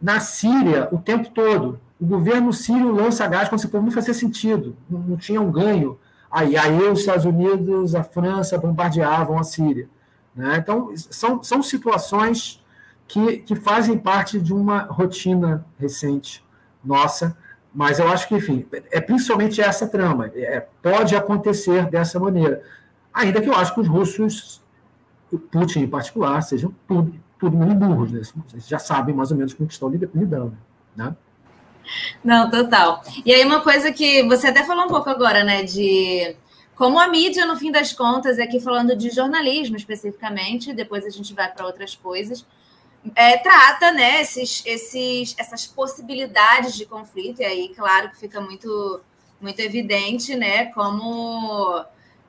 na 0.00 0.20
Síria 0.20 0.88
o 0.90 0.98
tempo 0.98 1.30
todo. 1.30 1.80
O 2.00 2.06
governo 2.06 2.52
sírio 2.52 2.92
lança 2.92 3.26
gás 3.26 3.48
quando 3.48 3.60
esse 3.60 3.68
povo 3.68 3.84
não 3.84 3.92
fazia 3.92 4.14
sentido, 4.14 4.76
não, 4.88 5.16
tinha 5.16 5.40
um 5.40 5.50
ganho. 5.50 5.98
Aí, 6.30 6.56
aí 6.56 6.82
os 6.88 7.00
Estados 7.00 7.24
Unidos, 7.24 7.94
a 7.94 8.04
França 8.04 8.58
bombardeavam 8.58 9.38
a 9.38 9.42
Síria. 9.42 9.88
Né? 10.34 10.58
Então, 10.58 10.92
são, 10.96 11.42
são 11.42 11.62
situações 11.62 12.62
que, 13.08 13.38
que 13.38 13.56
fazem 13.56 13.98
parte 13.98 14.38
de 14.38 14.52
uma 14.52 14.82
rotina 14.82 15.64
recente 15.78 16.44
nossa, 16.84 17.36
mas 17.74 17.98
eu 17.98 18.08
acho 18.08 18.28
que, 18.28 18.36
enfim, 18.36 18.66
é 18.90 19.00
principalmente 19.00 19.60
essa 19.60 19.86
trama. 19.86 20.30
É, 20.34 20.66
pode 20.82 21.16
acontecer 21.16 21.88
dessa 21.90 22.20
maneira. 22.20 22.62
Ainda 23.12 23.40
que 23.40 23.48
eu 23.48 23.54
acho 23.54 23.74
que 23.74 23.80
os 23.80 23.88
russos, 23.88 24.62
Putin 25.50 25.80
em 25.80 25.88
particular, 25.88 26.40
sejam 26.42 26.74
tudo, 26.86 27.12
tudo 27.38 27.56
burros, 27.56 28.12
né? 28.12 28.20
Vocês 28.46 28.68
já 28.68 28.78
sabem 28.78 29.14
mais 29.14 29.30
ou 29.30 29.36
menos 29.36 29.54
com 29.54 29.66
que 29.66 29.72
estão 29.72 29.88
lidando, 29.88 30.56
né? 30.94 31.16
Não, 32.22 32.50
total. 32.50 33.02
E 33.24 33.32
aí, 33.32 33.44
uma 33.44 33.60
coisa 33.60 33.92
que 33.92 34.22
você 34.24 34.48
até 34.48 34.64
falou 34.64 34.84
um 34.84 34.88
pouco 34.88 35.08
agora, 35.08 35.44
né, 35.44 35.62
de 35.62 36.36
como 36.74 36.98
a 37.00 37.08
mídia, 37.08 37.44
no 37.44 37.56
fim 37.56 37.72
das 37.72 37.92
contas, 37.92 38.38
aqui 38.38 38.60
falando 38.60 38.94
de 38.94 39.10
jornalismo 39.10 39.76
especificamente, 39.76 40.72
depois 40.72 41.04
a 41.04 41.10
gente 41.10 41.34
vai 41.34 41.50
para 41.52 41.66
outras 41.66 41.96
coisas, 41.96 42.46
é, 43.14 43.36
trata 43.38 43.90
né, 43.90 44.20
esses, 44.20 44.62
esses, 44.64 45.34
essas 45.38 45.66
possibilidades 45.66 46.76
de 46.76 46.86
conflito, 46.86 47.40
e 47.40 47.44
aí, 47.44 47.68
claro, 47.74 48.10
que 48.10 48.18
fica 48.18 48.40
muito, 48.40 49.00
muito 49.40 49.58
evidente 49.60 50.36
né, 50.36 50.66
como 50.66 51.84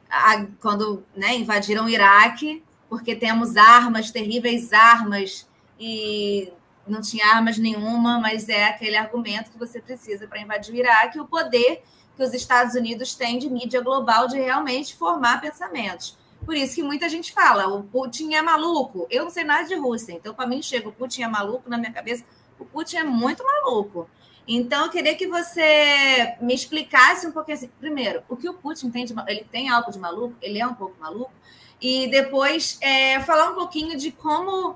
a, 0.09 0.45
quando 0.59 1.03
né, 1.15 1.35
invadiram 1.35 1.85
o 1.85 1.89
Iraque, 1.89 2.63
porque 2.89 3.15
temos 3.15 3.55
armas, 3.55 4.09
terríveis 4.09 4.73
armas, 4.73 5.47
e 5.79 6.51
não 6.89 7.01
tinha 7.01 7.25
armas 7.27 7.57
nenhuma, 7.57 8.19
mas 8.19 8.49
é 8.49 8.65
aquele 8.65 8.97
argumento 8.97 9.51
que 9.51 9.57
você 9.57 9.79
precisa 9.79 10.27
para 10.27 10.41
invadir 10.41 10.73
o 10.73 10.77
Iraque, 10.77 11.19
o 11.19 11.25
poder 11.25 11.83
que 12.15 12.23
os 12.23 12.33
Estados 12.33 12.75
Unidos 12.75 13.15
têm 13.15 13.39
de 13.39 13.49
mídia 13.49 13.81
global 13.81 14.27
de 14.27 14.37
realmente 14.37 14.95
formar 14.95 15.39
pensamentos. 15.39 16.17
Por 16.45 16.55
isso 16.55 16.75
que 16.75 16.83
muita 16.83 17.07
gente 17.07 17.31
fala, 17.31 17.67
o 17.67 17.83
Putin 17.83 18.33
é 18.33 18.41
maluco. 18.41 19.07
Eu 19.09 19.23
não 19.23 19.31
sei 19.31 19.43
nada 19.43 19.67
de 19.67 19.75
Rússia, 19.75 20.13
então 20.13 20.33
para 20.33 20.47
mim 20.47 20.61
chega 20.61 20.89
o 20.89 20.91
Putin 20.91 21.23
é 21.23 21.27
maluco 21.27 21.69
na 21.69 21.77
minha 21.77 21.91
cabeça. 21.91 22.25
O 22.57 22.65
Putin 22.65 22.97
é 22.97 23.03
muito 23.03 23.43
maluco. 23.43 24.09
Então 24.47 24.85
eu 24.85 24.91
queria 24.91 25.15
que 25.15 25.27
você 25.27 26.35
me 26.41 26.55
explicasse 26.55 27.27
um 27.27 27.31
pouquinho 27.31 27.57
assim. 27.57 27.69
Primeiro, 27.79 28.23
o 28.27 28.35
que 28.35 28.49
o 28.49 28.53
Putin 28.53 28.89
tem 28.89 29.05
de 29.05 29.13
ele 29.27 29.45
tem 29.49 29.69
algo 29.69 29.91
de 29.91 29.99
maluco? 29.99 30.35
Ele 30.41 30.59
é 30.59 30.65
um 30.65 30.73
pouco 30.73 30.99
maluco. 30.99 31.31
E 31.79 32.07
depois 32.07 32.77
é, 32.81 33.19
falar 33.21 33.51
um 33.51 33.55
pouquinho 33.55 33.95
de 33.95 34.11
como 34.11 34.75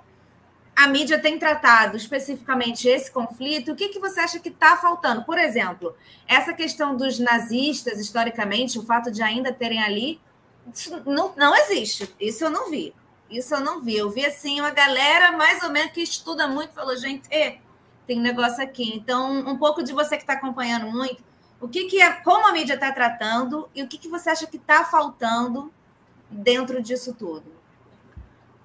a 0.75 0.88
mídia 0.88 1.19
tem 1.19 1.38
tratado 1.38 1.95
especificamente 1.97 2.88
esse 2.88 3.12
conflito, 3.12 3.71
o 3.71 3.75
que, 3.75 3.89
que 3.89 3.99
você 3.99 4.19
acha 4.19 4.39
que 4.39 4.49
está 4.49 4.75
faltando? 4.75 5.23
Por 5.23 5.38
exemplo, 5.38 5.95
essa 6.27 6.53
questão 6.53 6.97
dos 6.97 7.19
nazistas, 7.19 7.99
historicamente, 7.99 8.79
o 8.79 8.83
fato 8.83 9.12
de 9.12 9.21
ainda 9.21 9.53
terem 9.53 9.81
ali 9.81 10.19
não, 11.05 11.33
não 11.36 11.55
existe. 11.55 12.13
Isso 12.19 12.43
eu 12.43 12.49
não 12.49 12.69
vi. 12.69 12.93
Isso 13.29 13.53
eu 13.53 13.59
não 13.59 13.81
vi. 13.81 13.97
Eu 13.97 14.09
vi 14.09 14.25
assim 14.25 14.59
uma 14.59 14.71
galera 14.71 15.31
mais 15.31 15.62
ou 15.63 15.69
menos 15.69 15.91
que 15.91 16.01
estuda 16.01 16.47
muito 16.47 16.73
falou, 16.73 16.95
gente, 16.97 17.27
tem 18.07 18.19
um 18.19 18.21
negócio 18.21 18.63
aqui. 18.63 18.95
Então, 18.95 19.39
um 19.39 19.57
pouco 19.57 19.83
de 19.83 19.93
você 19.93 20.15
que 20.15 20.23
está 20.23 20.33
acompanhando 20.33 20.88
muito, 20.91 21.23
o 21.62 21.67
que, 21.67 21.86
que 21.86 22.01
é, 22.01 22.12
como 22.12 22.47
a 22.47 22.51
mídia 22.51 22.73
está 22.73 22.91
tratando 22.91 23.69
e 23.73 23.83
o 23.83 23.88
que, 23.88 23.97
que 23.97 24.09
você 24.09 24.29
acha 24.29 24.47
que 24.47 24.57
está 24.57 24.83
faltando 24.83 25.71
dentro 26.29 26.81
disso 26.81 27.13
tudo? 27.13 27.45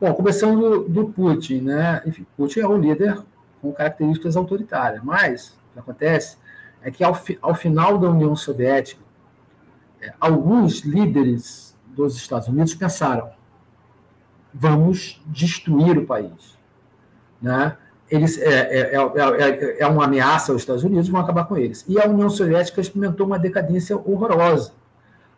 Bom, 0.00 0.14
começando 0.14 0.60
do, 0.60 0.88
do 0.88 1.08
Putin, 1.08 1.62
né? 1.62 2.00
Enfim, 2.06 2.24
Putin 2.36 2.60
é 2.60 2.68
um 2.68 2.78
líder 2.78 3.20
com 3.60 3.72
características 3.72 4.36
autoritárias, 4.36 5.02
mas 5.02 5.58
o 5.70 5.72
que 5.72 5.78
acontece 5.80 6.36
é 6.80 6.88
que 6.88 7.02
ao, 7.02 7.16
fi, 7.16 7.36
ao 7.42 7.52
final 7.52 7.98
da 7.98 8.08
União 8.08 8.36
Soviética, 8.36 9.02
é, 10.00 10.12
alguns 10.20 10.82
líderes 10.82 11.76
dos 11.88 12.14
Estados 12.14 12.46
Unidos 12.46 12.76
pensaram: 12.76 13.28
vamos 14.54 15.20
destruir 15.26 15.98
o 15.98 16.06
país. 16.06 16.56
Né? 17.42 17.76
Eles, 18.08 18.38
é, 18.38 18.92
é, 18.92 18.94
é, 18.94 19.76
é, 19.80 19.86
uma 19.88 20.04
ameaça 20.04 20.52
aos 20.52 20.62
Estados 20.62 20.84
Unidos, 20.84 21.08
vão 21.08 21.20
acabar 21.20 21.44
com 21.46 21.56
eles. 21.56 21.84
E 21.88 22.00
a 22.00 22.06
União 22.06 22.30
Soviética 22.30 22.80
experimentou 22.80 23.26
uma 23.26 23.38
decadência 23.38 23.96
horrorosa. 23.96 24.74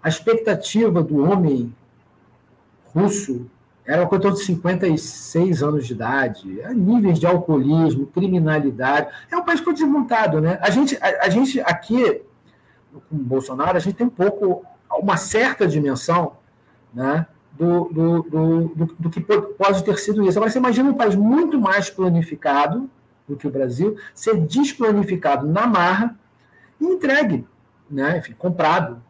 A 0.03 0.09
expectativa 0.11 1.03
do 1.03 1.25
homem 1.25 1.75
russo 2.95 3.49
era 3.91 4.03
uma 4.03 4.09
coisa 4.09 4.31
de 4.31 4.45
56 4.45 5.65
anos 5.65 5.85
de 5.85 5.95
idade, 5.95 6.63
níveis 6.77 7.19
de 7.19 7.27
alcoolismo, 7.27 8.07
criminalidade. 8.07 9.09
É 9.29 9.37
um 9.37 9.45
país 9.45 9.59
foi 9.59 9.73
desmontado, 9.75 10.41
né? 10.41 10.61
A 10.63 10.71
gente, 10.71 10.97
a, 11.03 11.25
a 11.27 11.29
gente 11.29 11.61
aqui, 11.63 12.23
com 12.93 13.17
Bolsonaro, 13.19 13.77
a 13.77 13.81
gente 13.81 13.97
tem 13.97 14.07
um 14.07 14.11
pouco, 14.11 14.65
uma 15.01 15.17
certa 15.17 15.67
dimensão 15.67 16.37
né, 16.95 17.27
do, 17.59 17.89
do, 17.89 18.23
do, 18.23 18.97
do, 18.97 19.11
que 19.11 19.21
pode 19.21 19.83
ter 19.83 19.99
sido 19.99 20.23
isso. 20.23 20.39
Agora, 20.39 20.53
você 20.53 20.59
imagina 20.59 20.89
um 20.89 20.95
país 20.95 21.17
muito 21.17 21.61
mais 21.61 21.91
planificado 21.91 22.89
do 23.27 23.37
que 23.37 23.49
o 23.49 23.51
Brasil 23.51 23.97
ser 24.15 24.37
desplanificado 24.37 25.49
na 25.49 25.67
marra 25.67 26.17
e 26.81 26.85
entregue, 26.85 27.45
né, 27.91 28.19
enfim, 28.19 28.35
comprado. 28.39 29.03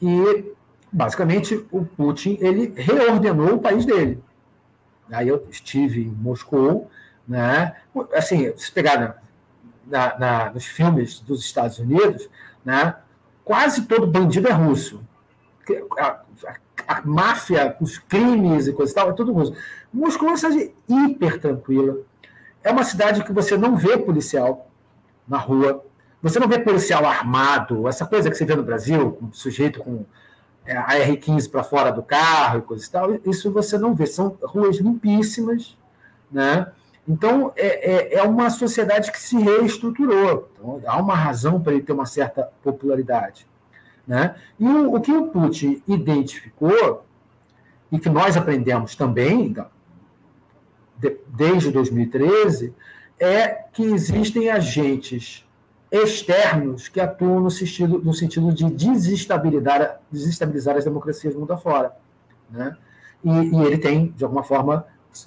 E, 0.00 0.44
basicamente, 0.92 1.66
o 1.70 1.84
Putin 1.84 2.36
ele 2.40 2.74
reordenou 2.76 3.54
o 3.54 3.58
país 3.58 3.86
dele. 3.86 4.22
Aí 5.10 5.28
eu 5.28 5.46
estive 5.50 6.02
em 6.02 6.10
Moscou, 6.10 6.90
né, 7.26 7.74
assim, 8.14 8.52
se 8.56 8.70
pegar 8.70 9.22
na, 9.86 10.18
na, 10.18 10.50
nos 10.50 10.66
filmes 10.66 11.20
dos 11.20 11.40
Estados 11.44 11.78
Unidos, 11.78 12.28
né, 12.64 12.96
quase 13.44 13.82
todo 13.86 14.06
bandido 14.06 14.48
é 14.48 14.52
russo. 14.52 15.02
A, 15.98 16.20
a 16.86 17.02
máfia, 17.02 17.76
os 17.80 17.98
crimes 17.98 18.66
e 18.66 18.72
coisa 18.72 18.92
e 18.92 18.94
tal, 18.94 19.10
é 19.10 19.12
tudo 19.12 19.32
russo. 19.32 19.54
Moscou 19.92 20.28
é 20.28 20.32
uma 20.32 20.36
cidade 20.36 20.72
hiper 20.88 21.40
tranquila. 21.40 21.98
É 22.62 22.70
uma 22.70 22.84
cidade 22.84 23.24
que 23.24 23.32
você 23.32 23.56
não 23.56 23.76
vê 23.76 23.96
policial 23.96 24.70
na 25.26 25.38
rua. 25.38 25.84
Você 26.22 26.38
não 26.38 26.48
vê 26.48 26.58
policial 26.58 27.04
armado, 27.04 27.88
essa 27.88 28.06
coisa 28.06 28.30
que 28.30 28.36
você 28.36 28.44
vê 28.44 28.54
no 28.54 28.62
Brasil, 28.62 29.12
com 29.12 29.32
sujeito 29.32 29.80
com 29.80 30.04
a 30.66 30.94
R15 30.94 31.50
para 31.50 31.64
fora 31.64 31.90
do 31.90 32.02
carro 32.02 32.58
e 32.58 32.62
coisa 32.62 32.86
e 32.86 32.90
tal. 32.90 33.14
Isso 33.26 33.50
você 33.50 33.76
não 33.78 33.94
vê. 33.94 34.06
São 34.06 34.36
ruas 34.42 34.76
limpíssimas, 34.76 35.76
né? 36.30 36.70
Então, 37.06 37.52
é, 37.56 37.90
é, 37.90 38.14
é 38.18 38.22
uma 38.22 38.48
sociedade 38.48 39.10
que 39.10 39.20
se 39.20 39.36
reestruturou. 39.36 40.48
Então, 40.54 40.80
há 40.86 41.00
uma 41.00 41.14
razão 41.14 41.60
para 41.60 41.72
ele 41.72 41.82
ter 41.82 41.92
uma 41.92 42.06
certa 42.06 42.48
popularidade. 42.62 43.46
Né? 44.06 44.36
E 44.58 44.64
o, 44.64 44.94
o 44.94 45.00
que 45.00 45.12
o 45.12 45.28
Putin 45.28 45.82
identificou, 45.86 47.04
e 47.90 47.98
que 47.98 48.08
nós 48.08 48.36
aprendemos 48.36 48.94
também, 48.94 49.46
então, 49.46 49.66
de, 50.96 51.16
desde 51.28 51.70
2013, 51.72 52.72
é 53.18 53.48
que 53.72 53.82
existem 53.82 54.48
agentes 54.48 55.44
externos 55.92 56.88
que 56.88 56.98
atuam 56.98 57.40
no 57.40 57.50
sentido, 57.50 58.00
no 58.02 58.14
sentido 58.14 58.50
de 58.52 58.64
desestabilizar, 58.70 60.00
desestabilizar 60.10 60.76
as 60.76 60.84
democracias 60.84 61.34
do 61.34 61.40
mundo 61.40 61.52
afora. 61.52 61.92
Né? 62.50 62.74
E, 63.22 63.30
e 63.30 63.62
ele 63.62 63.76
tem, 63.76 64.12
de 64.16 64.24
alguma 64.24 64.42
forma, 64.42 64.86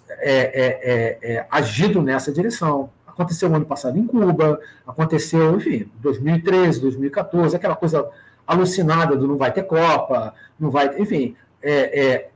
é, 0.10 0.41
é, 0.41 1.28
é, 1.32 1.34
é 1.36 1.47
agido 1.51 2.01
nessa 2.01 2.32
direção. 2.32 2.89
Aconteceu 3.06 3.47
no 3.47 3.58
ano 3.58 3.65
passado 3.65 3.97
em 3.97 4.08
Cuba, 4.08 4.60
aconteceu, 4.86 5.56
enfim, 5.56 5.89
2013, 6.01 6.82
2014, 6.82 7.56
aquela 7.56 7.75
coisa 7.75 8.10
alucinada 8.45 9.15
do 9.15 9.28
não 9.28 9.38
vai 9.38 9.51
ter 9.51 9.63
Copa, 9.63 10.34
não 10.60 10.69
vai, 10.69 10.99
enfim, 10.99 11.36
é, 11.62 12.06
é, 12.06 12.30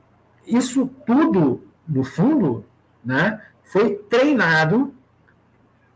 isso 0.46 0.88
tudo, 1.04 1.62
no 1.86 2.02
fundo, 2.02 2.64
né, 3.04 3.40
foi 3.62 3.94
treinado, 3.94 4.94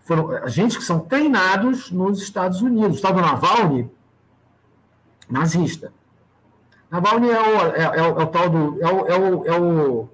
foram 0.05 0.31
agentes 0.31 0.77
que 0.77 0.85
são 0.85 1.01
treinados 1.01 1.91
nos 1.91 2.23
Estados 2.23 2.61
Unidos. 2.61 2.93
O 2.93 2.97
Estado 2.97 3.21
Navalny, 3.21 3.91
nazista. 5.29 5.93
Navalny 6.91 7.31
é 7.31 7.41
o, 7.41 7.75
é, 7.75 7.83
é, 7.83 7.99
é 7.99 8.03
o 8.03 8.27
tal 8.27 8.49
do. 8.49 8.83
É 8.83 8.87
o, 8.87 9.07
é, 9.07 9.19
o, 9.19 9.47
é, 9.47 9.61
o, 9.61 10.09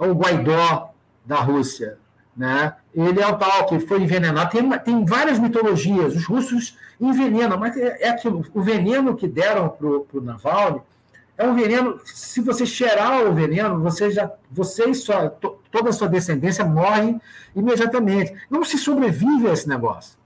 é 0.00 0.06
o 0.08 0.14
Guaidó 0.14 0.90
da 1.24 1.40
Rússia. 1.40 1.98
Né? 2.36 2.74
Ele 2.92 3.20
é 3.20 3.26
o 3.28 3.36
tal 3.36 3.66
que 3.66 3.78
foi 3.78 4.02
envenenado. 4.02 4.50
Tem, 4.50 4.68
tem 4.80 5.04
várias 5.04 5.38
mitologias. 5.38 6.16
Os 6.16 6.24
russos 6.24 6.76
envenenam, 7.00 7.58
mas 7.58 7.76
é, 7.76 8.02
é 8.02 8.08
aquilo. 8.08 8.44
O 8.52 8.62
veneno 8.62 9.14
que 9.14 9.28
deram 9.28 9.68
para 9.68 9.86
o 9.86 10.20
Navalny 10.20 10.80
é 11.36 11.46
um 11.46 11.54
veneno. 11.54 11.98
Se 12.04 12.40
você 12.40 12.64
cheirar 12.64 13.26
o 13.26 13.34
veneno, 13.34 13.80
você 13.80 14.10
já, 14.10 14.30
você 14.50 14.90
e 14.90 14.94
sua, 14.94 15.28
toda 15.28 15.90
a 15.90 15.92
sua 15.92 16.08
descendência 16.08 16.64
morre 16.64 17.16
imediatamente. 17.54 18.34
Não 18.48 18.64
se 18.64 18.78
sobrevive 18.78 19.48
a 19.48 19.52
esse 19.52 19.68
negócio. 19.68 20.16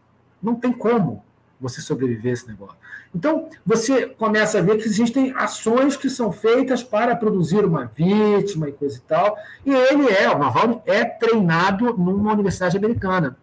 Não 0.42 0.54
tem 0.54 0.72
como 0.72 1.24
você 1.60 1.80
sobreviver 1.80 2.30
a 2.30 2.34
esse 2.34 2.46
negócio. 2.46 2.76
Então, 3.14 3.48
você 3.64 4.06
começa 4.06 4.58
a 4.58 4.62
ver 4.62 4.76
que 4.76 4.84
existem 4.84 5.32
ações 5.36 5.96
que 5.96 6.10
são 6.10 6.30
feitas 6.30 6.82
para 6.84 7.16
produzir 7.16 7.64
uma 7.64 7.86
vítima 7.86 8.68
e 8.68 8.72
coisa 8.72 8.98
e 8.98 9.00
tal. 9.00 9.36
E 9.64 9.74
ele 9.74 10.08
é, 10.08 10.30
o 10.30 10.38
Navalny 10.38 10.80
é 10.86 11.04
treinado 11.04 11.96
numa 11.96 12.32
universidade 12.32 12.76
americana. 12.76 13.36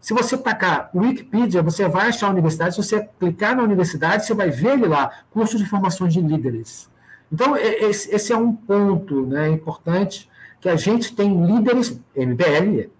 Se 0.00 0.12
você 0.12 0.36
tacar 0.36 0.90
Wikipedia, 0.92 1.62
você 1.62 1.88
vai 1.88 2.08
achar 2.08 2.26
a 2.26 2.30
universidade. 2.30 2.74
Se 2.74 2.82
você 2.82 3.08
clicar 3.20 3.56
na 3.56 3.62
universidade, 3.62 4.26
você 4.26 4.34
vai 4.34 4.50
ver 4.50 4.72
ele 4.72 4.86
lá, 4.86 5.22
curso 5.30 5.56
de 5.56 5.64
formação 5.64 6.08
de 6.08 6.20
líderes. 6.20 6.90
Então, 7.32 7.56
esse 7.56 8.32
é 8.32 8.36
um 8.36 8.52
ponto 8.52 9.24
né, 9.26 9.48
importante 9.48 10.28
que 10.60 10.68
a 10.68 10.76
gente 10.76 11.16
tem 11.16 11.44
líderes, 11.46 11.98
MBL 12.14 12.90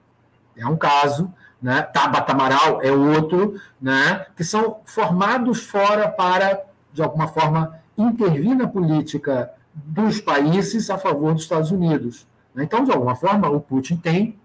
é 0.57 0.67
um 0.67 0.77
caso, 0.77 1.33
né? 1.61 1.83
Tabata 1.83 2.33
Amaral 2.33 2.83
é 2.83 2.91
outro, 2.91 3.61
né? 3.81 4.27
que 4.37 4.43
são 4.43 4.81
formados 4.85 5.63
fora 5.63 6.09
para, 6.09 6.61
de 6.93 7.03
alguma 7.03 7.29
forma, 7.29 7.79
intervir 7.97 8.57
na 8.57 8.67
política 8.67 9.53
dos 9.73 10.21
países 10.21 10.91
a 10.91 10.99
favor 10.99 11.33
dos 11.33 11.45
Estados 11.45 11.71
Unidos. 11.71 12.27
Né? 12.55 12.65
Então, 12.65 12.85
de 12.85 12.91
alguma 12.91 13.15
forma, 13.15 13.49
o 13.49 13.61
Putin 13.61 13.97
tem 13.97 14.39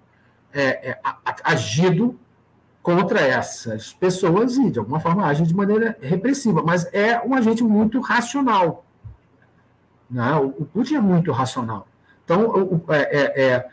é, 0.54 0.92
é, 0.92 1.00
agido 1.44 2.18
contra 2.84 3.20
essas 3.20 3.92
pessoas 3.94 4.56
e, 4.56 4.70
de 4.70 4.80
alguma 4.80 5.00
forma, 5.00 5.26
age 5.26 5.44
de 5.44 5.56
maneira 5.56 5.98
repressiva, 6.00 6.62
mas 6.64 6.88
é 6.94 7.20
um 7.26 7.34
agente 7.34 7.64
muito 7.64 8.00
racional. 8.00 8.86
Né? 10.10 10.36
O 10.36 10.66
Putin 10.66 10.96
é 10.96 11.02
muito 11.02 11.32
racional. 11.32 11.88
Então, 12.24 12.82
é, 12.90 12.98
é, 12.98 13.44
é 13.44 13.70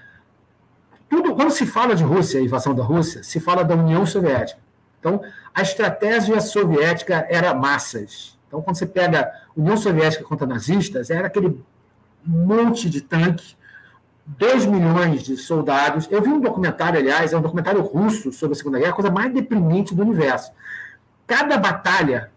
tudo, 1.09 1.35
quando 1.35 1.51
se 1.51 1.67
fala 1.67 1.95
de 1.95 2.03
Rússia, 2.03 2.41
invasão 2.41 2.75
da 2.75 2.83
Rússia, 2.83 3.23
se 3.23 3.39
fala 3.41 3.65
da 3.65 3.75
União 3.75 4.05
Soviética. 4.05 4.61
Então, 4.99 5.21
a 5.55 5.63
estratégia 5.63 6.41
soviética 6.41 7.27
era 7.29 7.55
massas. 7.55 8.39
Então, 8.49 8.63
quando 8.63 8.77
você 8.77 8.87
pega 8.87 9.31
União 9.57 9.77
Soviética 9.77 10.25
contra 10.25 10.47
nazistas, 10.47 11.11
era 11.11 11.27
aquele 11.27 11.63
monte 12.25 12.89
de 12.89 13.01
tanque, 13.01 13.57
2 14.27 14.65
milhões 14.67 15.23
de 15.23 15.37
soldados. 15.37 16.09
Eu 16.11 16.23
vi 16.23 16.31
um 16.31 16.41
documentário, 16.41 16.99
aliás, 16.99 17.33
é 17.33 17.37
um 17.37 17.43
documentário 17.43 17.83
russo 17.83 18.33
sobre 18.33 18.55
a 18.55 18.57
Segunda 18.57 18.79
Guerra, 18.79 18.93
a 18.93 18.95
coisa 18.95 19.11
mais 19.11 19.33
deprimente 19.33 19.95
do 19.95 20.03
universo. 20.03 20.51
Cada 21.27 21.59
batalha 21.59 22.31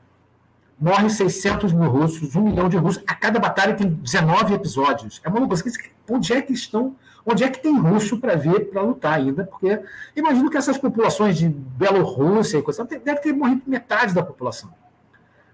morre 0.80 1.10
600 1.10 1.74
mil 1.74 1.90
russos, 1.90 2.36
um 2.36 2.42
milhão 2.42 2.70
de 2.70 2.78
russos. 2.78 3.04
A 3.08 3.16
cada 3.16 3.40
batalha 3.40 3.74
tem 3.74 3.90
19 3.90 4.54
episódios. 4.54 5.22
É 5.24 5.30
uma 5.30 5.48
coisa. 5.48 5.64
Onde 6.10 6.34
é 6.34 6.42
que 6.42 6.54
estão 6.54 6.96
Onde 7.30 7.44
é 7.44 7.50
que 7.50 7.60
tem 7.60 7.78
russo 7.78 8.18
para 8.20 8.36
ver, 8.38 8.70
para 8.72 8.82
lutar 8.82 9.16
ainda? 9.16 9.44
Porque 9.44 9.82
imagino 10.16 10.50
que 10.50 10.56
essas 10.56 10.78
populações 10.78 11.38
de 11.38 11.50
Bielorrússia 11.50 12.58
e 12.58 12.62
coisa, 12.62 12.86
deve 12.86 13.20
ter 13.20 13.34
morrido 13.34 13.64
metade 13.68 14.14
da 14.14 14.24
população. 14.24 14.74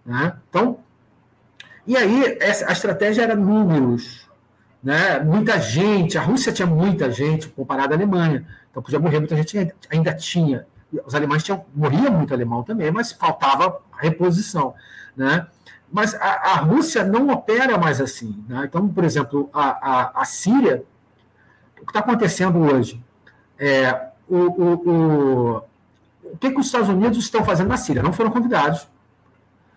Né? 0.06 0.38
Então, 0.48 0.78
e 1.88 1.98
aí 1.98 2.38
essa, 2.40 2.70
a 2.70 2.72
estratégia 2.72 3.24
era 3.24 3.36
números, 3.36 4.30
né? 4.84 5.18
muita 5.22 5.60
gente. 5.60 6.16
A 6.16 6.22
Rússia 6.22 6.54
tinha 6.54 6.68
muita 6.68 7.10
gente 7.10 7.48
comparada 7.48 7.96
à 7.96 7.98
Alemanha, 7.98 8.46
então 8.70 8.84
podia 8.84 9.00
morrer 9.00 9.18
muita 9.18 9.36
gente, 9.36 9.74
ainda 9.90 10.14
tinha. 10.14 10.68
Os 11.04 11.16
alemães 11.16 11.44
tinham, 11.44 11.66
morria 11.74 12.12
muito 12.12 12.36
alemão 12.36 12.62
também, 12.62 12.92
mas 12.92 13.12
faltava 13.12 13.82
reposição. 14.04 14.74
Né? 15.16 15.48
Mas 15.92 16.14
a, 16.16 16.52
a 16.52 16.56
Rússia 16.58 17.04
não 17.04 17.30
opera 17.30 17.78
mais 17.78 18.02
assim. 18.02 18.44
Né? 18.48 18.66
Então, 18.66 18.88
por 18.88 19.04
exemplo, 19.04 19.50
a, 19.54 19.92
a, 19.92 20.22
a 20.22 20.26
Síria 20.26 20.84
o 21.84 21.86
que 21.86 21.92
está 21.92 22.00
acontecendo 22.00 22.60
hoje? 22.60 23.04
É, 23.60 24.08
o, 24.28 24.38
o, 24.38 24.74
o, 24.90 25.58
o 26.32 26.38
que, 26.40 26.50
que 26.50 26.60
os 26.60 26.68
Estados 26.68 26.88
Unidos 26.88 27.18
estão 27.18 27.44
fazendo 27.44 27.68
na 27.68 27.76
Síria? 27.76 28.02
Não 28.02 28.14
foram 28.14 28.32
convidados, 28.32 28.88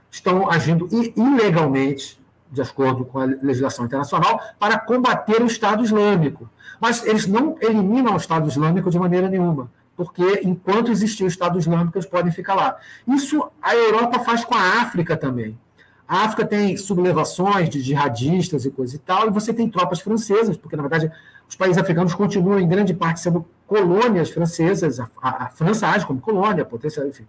estão 0.08 0.48
agindo 0.48 0.88
ilegalmente, 1.16 2.20
de 2.50 2.62
acordo 2.62 3.04
com 3.04 3.18
a 3.18 3.24
legislação 3.24 3.84
internacional, 3.84 4.40
para 4.56 4.78
combater 4.78 5.42
o 5.42 5.46
Estado 5.46 5.82
Islâmico. 5.82 6.48
Mas 6.80 7.04
eles 7.04 7.26
não 7.26 7.56
eliminam 7.60 8.14
o 8.14 8.16
Estado 8.16 8.48
Islâmico 8.48 8.88
de 8.88 8.98
maneira 9.00 9.28
nenhuma, 9.28 9.68
porque 9.96 10.40
enquanto 10.44 10.90
existir 10.90 11.24
o 11.24 11.28
Estado 11.28 11.58
Islâmico, 11.58 11.96
eles 11.96 12.08
podem 12.08 12.30
ficar 12.30 12.54
lá. 12.54 12.76
Isso 13.08 13.50
a 13.62 13.74
Europa 13.74 14.20
faz 14.20 14.44
com 14.44 14.54
a 14.54 14.82
África 14.82 15.16
também. 15.16 15.58
A 16.06 16.24
África 16.24 16.46
tem 16.46 16.76
sublevações 16.76 17.68
de 17.68 17.80
jihadistas 17.80 18.64
e 18.64 18.70
coisa 18.70 18.94
e 18.94 18.98
tal, 18.98 19.26
e 19.26 19.30
você 19.30 19.52
tem 19.52 19.68
tropas 19.68 20.00
francesas, 20.00 20.56
porque, 20.56 20.76
na 20.76 20.82
verdade, 20.82 21.10
os 21.48 21.56
países 21.56 21.78
africanos 21.78 22.14
continuam, 22.14 22.60
em 22.60 22.68
grande 22.68 22.94
parte, 22.94 23.20
sendo 23.20 23.44
colônias 23.66 24.30
francesas. 24.30 25.00
A, 25.00 25.08
a, 25.20 25.44
a 25.44 25.48
França 25.48 25.88
age 25.88 26.06
como 26.06 26.20
colônia, 26.20 26.64
potência, 26.64 27.04
enfim. 27.06 27.26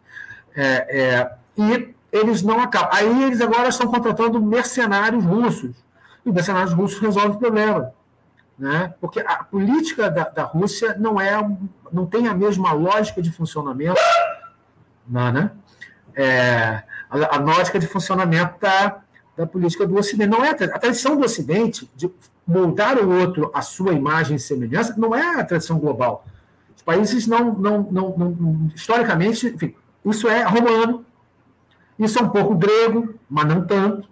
É, 0.56 1.00
é, 1.00 1.32
e 1.58 1.96
eles 2.12 2.44
não 2.44 2.60
acabam. 2.60 2.90
Aí 2.94 3.24
eles 3.24 3.42
agora 3.42 3.70
estão 3.70 3.88
contratando 3.88 4.42
mercenários 4.42 5.24
russos. 5.24 5.76
E 6.26 6.32
mercenários 6.32 6.74
russos 6.74 7.00
resolvem 7.00 7.32
o 7.32 7.40
problema. 7.40 7.94
Né? 8.58 8.94
Porque 9.00 9.20
a 9.20 9.44
política 9.44 10.10
da, 10.10 10.30
da 10.30 10.44
Rússia 10.44 10.96
não, 10.98 11.22
é, 11.22 11.36
não 11.92 12.06
tem 12.06 12.28
a 12.28 12.34
mesma 12.34 12.72
lógica 12.72 13.22
de 13.22 13.32
funcionamento. 13.32 14.00
Não, 15.08 15.32
né? 15.32 15.52
É, 16.16 16.84
a, 17.10 17.36
a 17.36 17.40
lógica 17.40 17.80
de 17.80 17.88
funcionamento 17.88 18.60
da, 18.60 19.02
da 19.38 19.46
política 19.46 19.86
do 19.86 19.96
Ocidente. 19.96 20.30
Não 20.30 20.44
é 20.44 20.50
a 20.50 20.80
tradição 20.80 21.16
do 21.16 21.24
Ocidente 21.24 21.90
de 21.96 22.10
moldar 22.48 22.98
o 22.98 23.20
outro 23.20 23.52
à 23.54 23.62
sua 23.62 23.94
imagem 23.94 24.38
e 24.38 24.40
semelhança 24.40 24.96
não 24.98 25.14
é 25.14 25.40
a 25.40 25.44
tradição 25.44 25.78
global. 25.78 26.26
Os 26.76 26.82
países 26.82 27.28
não, 27.28 27.54
não, 27.54 27.82
não, 27.92 28.16
não 28.18 28.72
historicamente, 28.74 29.48
enfim, 29.48 29.76
isso 30.06 30.28
é 30.30 30.44
romano, 30.44 31.06
isso 32.00 32.18
é 32.18 32.22
um 32.22 32.30
pouco 32.30 32.56
grego, 32.56 33.16
mas 33.30 33.46
não 33.46 33.66
tanto, 33.66 34.08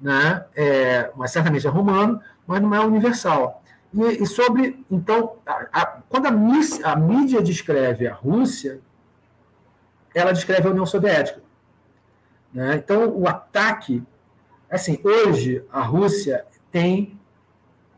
né? 0.00 0.44
É, 0.54 1.10
mas 1.16 1.30
certamente 1.30 1.66
é 1.66 1.70
romano, 1.70 2.20
mas 2.46 2.60
não 2.60 2.74
é 2.74 2.80
universal. 2.80 3.62
E, 3.92 4.22
e 4.22 4.26
sobre, 4.26 4.84
então, 4.90 5.36
a, 5.46 5.66
a, 5.72 5.86
quando 6.08 6.26
a, 6.26 6.90
a 6.92 6.96
mídia 6.96 7.42
descreve 7.42 8.06
a 8.06 8.14
Rússia, 8.14 8.80
ela 10.14 10.32
descreve 10.32 10.68
a 10.68 10.70
União 10.70 10.86
Soviética. 10.86 11.40
Né? 12.52 12.76
Então, 12.76 13.08
o 13.10 13.28
ataque, 13.28 14.02
assim, 14.70 14.98
hoje 15.02 15.64
a 15.70 15.82
Rússia 15.82 16.44
tem 16.70 17.18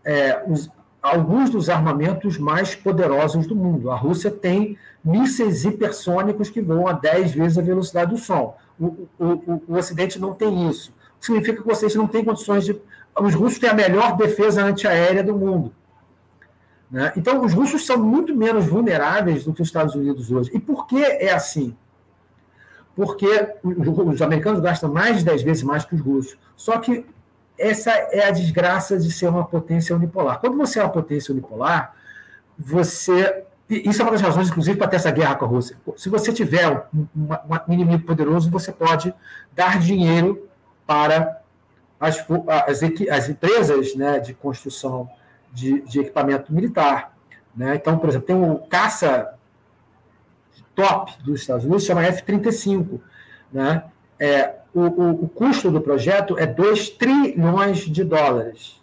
é, 0.05 0.42
os, 0.46 0.70
alguns 1.03 1.50
dos 1.50 1.68
armamentos 1.68 2.38
mais 2.38 2.74
poderosos 2.74 3.46
do 3.46 3.57
mundo. 3.57 3.90
A 3.90 3.96
Rússia 3.96 4.31
tem 4.31 4.76
mísseis 5.05 5.64
hipersônicos 5.64 6.50
que 6.50 6.61
voam 6.61 6.87
a 6.87 6.92
10 6.92 7.33
vezes 7.33 7.59
a 7.59 7.62
velocidade 7.62 8.11
do 8.11 8.18
som. 8.18 8.57
O, 8.79 9.09
o, 9.18 9.26
o, 9.26 9.62
o 9.68 9.76
Ocidente 9.76 10.18
não 10.18 10.35
tem 10.35 10.68
isso. 10.68 10.92
Significa 11.20 11.62
que 11.62 11.68
o 11.68 11.72
Ocidente 11.72 11.98
não 11.98 12.07
tem 12.07 12.24
condições 12.24 12.64
de. 12.64 12.81
Os 13.20 13.35
russos 13.35 13.59
têm 13.59 13.68
a 13.68 13.74
melhor 13.74 14.16
defesa 14.16 14.64
antiaérea 14.64 15.22
do 15.22 15.37
mundo. 15.37 15.72
Né? 16.90 17.12
Então, 17.16 17.44
os 17.44 17.53
russos 17.53 17.87
são 17.87 17.96
muito 17.98 18.35
menos 18.35 18.66
vulneráveis 18.66 19.44
do 19.44 19.53
que 19.53 19.62
os 19.62 19.68
Estados 19.68 19.94
Unidos 19.94 20.31
hoje. 20.31 20.50
E 20.53 20.59
por 20.59 20.87
que 20.87 21.03
é 21.03 21.33
assim? 21.33 21.76
Porque 22.96 23.29
os 23.62 24.20
americanos 24.20 24.61
gastam 24.61 24.92
mais 24.92 25.18
de 25.18 25.24
10 25.24 25.42
vezes 25.42 25.62
mais 25.62 25.85
que 25.85 25.94
os 25.94 26.00
russos. 26.00 26.37
Só 26.57 26.79
que 26.79 27.07
essa 27.57 27.90
é 27.90 28.26
a 28.26 28.31
desgraça 28.31 28.98
de 28.98 29.12
ser 29.12 29.29
uma 29.29 29.44
potência 29.44 29.94
unipolar. 29.94 30.40
Quando 30.40 30.57
você 30.57 30.81
é 30.81 30.83
uma 30.83 30.90
potência 30.90 31.33
unipolar, 31.33 31.94
você. 32.59 33.44
Isso 33.68 34.03
é 34.03 34.05
uma 34.05 34.11
das 34.11 34.20
razões, 34.20 34.48
inclusive, 34.48 34.76
para 34.76 34.88
ter 34.88 34.96
essa 34.96 35.12
guerra 35.12 35.37
com 35.37 35.44
a 35.44 35.48
Rússia. 35.48 35.76
Se 35.96 36.09
você 36.09 36.33
tiver 36.33 36.68
um, 36.92 37.07
um 37.68 37.72
inimigo 37.72 38.05
poderoso, 38.05 38.50
você 38.50 38.72
pode 38.72 39.14
dar 39.55 39.79
dinheiro 39.79 40.48
para 40.85 41.40
as, 42.00 42.24
as, 42.66 42.83
as 42.83 43.29
empresas 43.29 43.94
né, 43.94 44.18
de 44.18 44.35
construção 44.35 45.09
de, 45.52 45.80
de 45.82 46.00
equipamento 46.00 46.52
militar. 46.52 47.16
Né? 47.54 47.74
Então, 47.74 47.98
por 47.98 48.08
exemplo, 48.08 48.26
tem 48.26 48.36
um 48.36 48.56
caça 48.56 49.34
top 50.74 51.12
dos 51.22 51.40
Estados 51.40 51.64
Unidos, 51.64 51.84
chama 51.84 52.04
F-35. 52.04 53.00
Né? 53.52 53.84
É, 54.18 54.54
o, 54.72 54.80
o, 54.80 55.24
o, 55.24 55.28
custo 55.28 55.70
do 55.70 55.80
projeto 55.80 56.38
é 56.38 56.46
2 56.46 56.90
trilhões 56.90 57.78
de 57.78 58.04
dólares. 58.04 58.80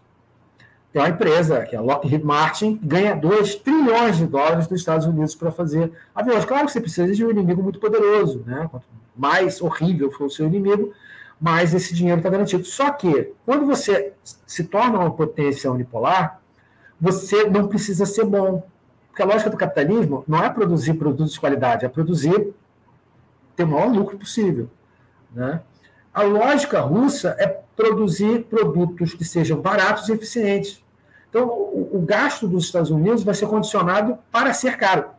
tem 0.91 1.01
uma 1.01 1.09
empresa, 1.09 1.65
que 1.65 1.75
é 1.75 1.79
a 1.79 1.81
Lockheed 1.81 2.23
Martin, 2.23 2.77
que 2.77 2.85
ganha 2.85 3.15
2 3.15 3.55
trilhões 3.55 4.17
de 4.17 4.27
dólares 4.27 4.67
dos 4.67 4.79
Estados 4.79 5.05
Unidos 5.05 5.33
para 5.33 5.51
fazer 5.51 5.91
aviões. 6.13 6.43
Claro 6.45 6.65
que 6.65 6.73
você 6.73 6.81
precisa 6.81 7.13
de 7.13 7.25
um 7.25 7.31
inimigo 7.31 7.63
muito 7.63 7.79
poderoso, 7.79 8.43
né? 8.45 8.67
Quanto 8.69 8.85
mais 9.15 9.61
horrível 9.61 10.11
for 10.11 10.25
o 10.25 10.29
seu 10.29 10.45
inimigo, 10.45 10.93
mais 11.39 11.73
esse 11.73 11.93
dinheiro 11.93 12.19
está 12.19 12.29
garantido. 12.29 12.65
Só 12.65 12.91
que, 12.91 13.33
quando 13.45 13.65
você 13.65 14.13
se 14.23 14.63
torna 14.65 14.99
uma 14.99 15.11
potência 15.11 15.71
unipolar, 15.71 16.41
você 16.99 17.49
não 17.49 17.67
precisa 17.67 18.05
ser 18.05 18.25
bom. 18.25 18.67
Porque 19.07 19.21
a 19.21 19.25
lógica 19.25 19.49
do 19.49 19.57
capitalismo 19.57 20.23
não 20.27 20.43
é 20.43 20.49
produzir 20.49 20.93
produtos 20.93 21.33
de 21.33 21.39
qualidade, 21.39 21.85
é 21.85 21.89
produzir 21.89 22.53
ter 23.55 23.63
o 23.63 23.67
maior 23.67 23.91
lucro 23.91 24.17
possível. 24.17 24.69
Né? 25.33 25.61
A 26.13 26.21
lógica 26.21 26.81
russa 26.81 27.35
é 27.39 27.47
produzir 27.75 28.43
produtos 28.45 29.13
que 29.13 29.25
sejam 29.25 29.59
baratos 29.59 30.07
e 30.09 30.13
eficientes. 30.13 30.83
Então, 31.29 31.47
o, 31.47 31.97
o 31.97 32.01
gasto 32.01 32.47
dos 32.47 32.65
Estados 32.65 32.89
Unidos 32.89 33.23
vai 33.23 33.33
ser 33.33 33.47
condicionado 33.47 34.17
para 34.31 34.53
ser 34.53 34.77
caro. 34.77 35.09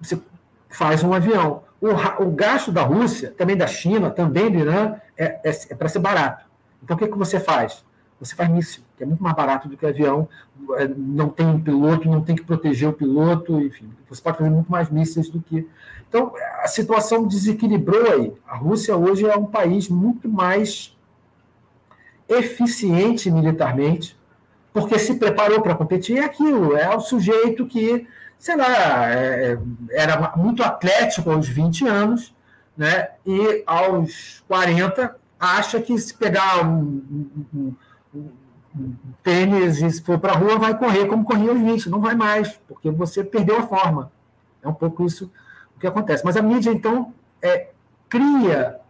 Você 0.00 0.20
faz 0.68 1.02
um 1.02 1.12
avião. 1.12 1.62
O, 1.80 1.88
o 2.24 2.30
gasto 2.30 2.70
da 2.70 2.82
Rússia, 2.82 3.32
também 3.36 3.56
da 3.56 3.66
China, 3.66 4.10
também 4.10 4.50
do 4.50 4.58
Irã, 4.58 4.96
é, 5.16 5.40
é, 5.44 5.50
é 5.70 5.74
para 5.74 5.88
ser 5.88 5.98
barato. 5.98 6.44
Então, 6.82 6.96
o 6.96 6.98
que, 6.98 7.08
que 7.08 7.18
você 7.18 7.40
faz? 7.40 7.84
Você 8.24 8.34
faz 8.34 8.48
míssil, 8.48 8.82
que 8.96 9.02
é 9.02 9.06
muito 9.06 9.22
mais 9.22 9.36
barato 9.36 9.68
do 9.68 9.76
que 9.76 9.84
avião, 9.84 10.28
é, 10.76 10.88
não 10.88 11.28
tem 11.28 11.46
um 11.46 11.60
piloto, 11.60 12.08
não 12.08 12.22
tem 12.22 12.34
que 12.34 12.42
proteger 12.42 12.88
o 12.88 12.92
piloto, 12.92 13.60
enfim, 13.60 13.90
você 14.08 14.22
pode 14.22 14.38
fazer 14.38 14.50
muito 14.50 14.70
mais 14.70 14.88
mísseis 14.88 15.28
do 15.28 15.40
que. 15.40 15.68
Então, 16.08 16.32
a 16.62 16.66
situação 16.66 17.26
desequilibrou 17.26 18.10
aí. 18.10 18.32
A 18.46 18.56
Rússia 18.56 18.96
hoje 18.96 19.26
é 19.26 19.36
um 19.36 19.46
país 19.46 19.88
muito 19.88 20.28
mais 20.28 20.96
eficiente 22.28 23.30
militarmente, 23.30 24.16
porque 24.72 24.98
se 24.98 25.16
preparou 25.16 25.60
para 25.60 25.74
competir, 25.74 26.18
é 26.18 26.24
aquilo, 26.24 26.76
é 26.76 26.94
o 26.96 27.00
sujeito 27.00 27.66
que, 27.66 28.06
sei 28.38 28.56
lá, 28.56 29.10
é, 29.10 29.52
é 29.52 29.58
era 29.90 30.32
muito 30.36 30.62
atlético 30.62 31.30
aos 31.30 31.46
20 31.46 31.86
anos, 31.86 32.34
né, 32.76 33.10
e 33.24 33.62
aos 33.66 34.42
40 34.48 35.14
acha 35.38 35.80
que 35.80 35.96
se 35.98 36.14
pegar 36.14 36.64
um, 36.66 37.02
um, 37.54 37.74
tênis 39.22 39.80
e 39.80 39.90
se 39.90 40.02
for 40.02 40.18
para 40.18 40.32
a 40.32 40.36
rua, 40.36 40.58
vai 40.58 40.76
correr 40.76 41.06
como 41.06 41.24
corria 41.24 41.50
aos 41.50 41.60
20, 41.60 41.88
não 41.88 42.00
vai 42.00 42.14
mais, 42.14 42.60
porque 42.66 42.90
você 42.90 43.22
perdeu 43.22 43.58
a 43.58 43.66
forma. 43.66 44.10
É 44.62 44.68
um 44.68 44.74
pouco 44.74 45.04
isso 45.04 45.30
o 45.76 45.80
que 45.80 45.86
acontece. 45.86 46.24
Mas 46.24 46.36
a 46.36 46.42
mídia, 46.42 46.70
então, 46.70 47.12
é, 47.40 47.68
cria, 48.08 48.80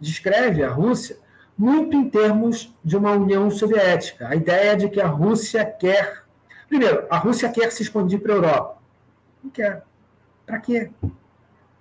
descreve 0.00 0.62
a 0.62 0.70
Rússia 0.70 1.18
muito 1.56 1.96
em 1.96 2.08
termos 2.08 2.74
de 2.84 2.96
uma 2.96 3.12
União 3.12 3.50
Soviética. 3.50 4.28
A 4.28 4.34
ideia 4.34 4.76
de 4.76 4.88
que 4.88 5.00
a 5.00 5.06
Rússia 5.06 5.64
quer. 5.64 6.24
Primeiro, 6.68 7.06
a 7.08 7.16
Rússia 7.16 7.48
quer 7.48 7.70
se 7.70 7.82
expandir 7.82 8.20
para 8.20 8.32
a 8.32 8.36
Europa. 8.36 8.78
Não 9.42 9.50
quer. 9.50 9.84
Para 10.44 10.58
quê? 10.60 10.90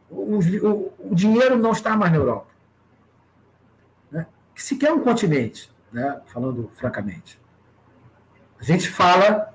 O, 0.10 0.40
o, 0.40 0.94
o, 1.00 1.16
dinheiro 1.16 1.58
não 1.58 1.72
está 1.72 1.98
mais 1.98 2.12
na 2.12 2.18
Europa. 2.18 2.48
Né? 4.12 4.26
Se 4.56 4.78
quer 4.78 4.94
um 4.94 5.02
continente, 5.02 5.70
né? 5.96 6.20
falando 6.26 6.70
francamente, 6.76 7.40
a 8.60 8.64
gente 8.64 8.90
fala. 8.90 9.54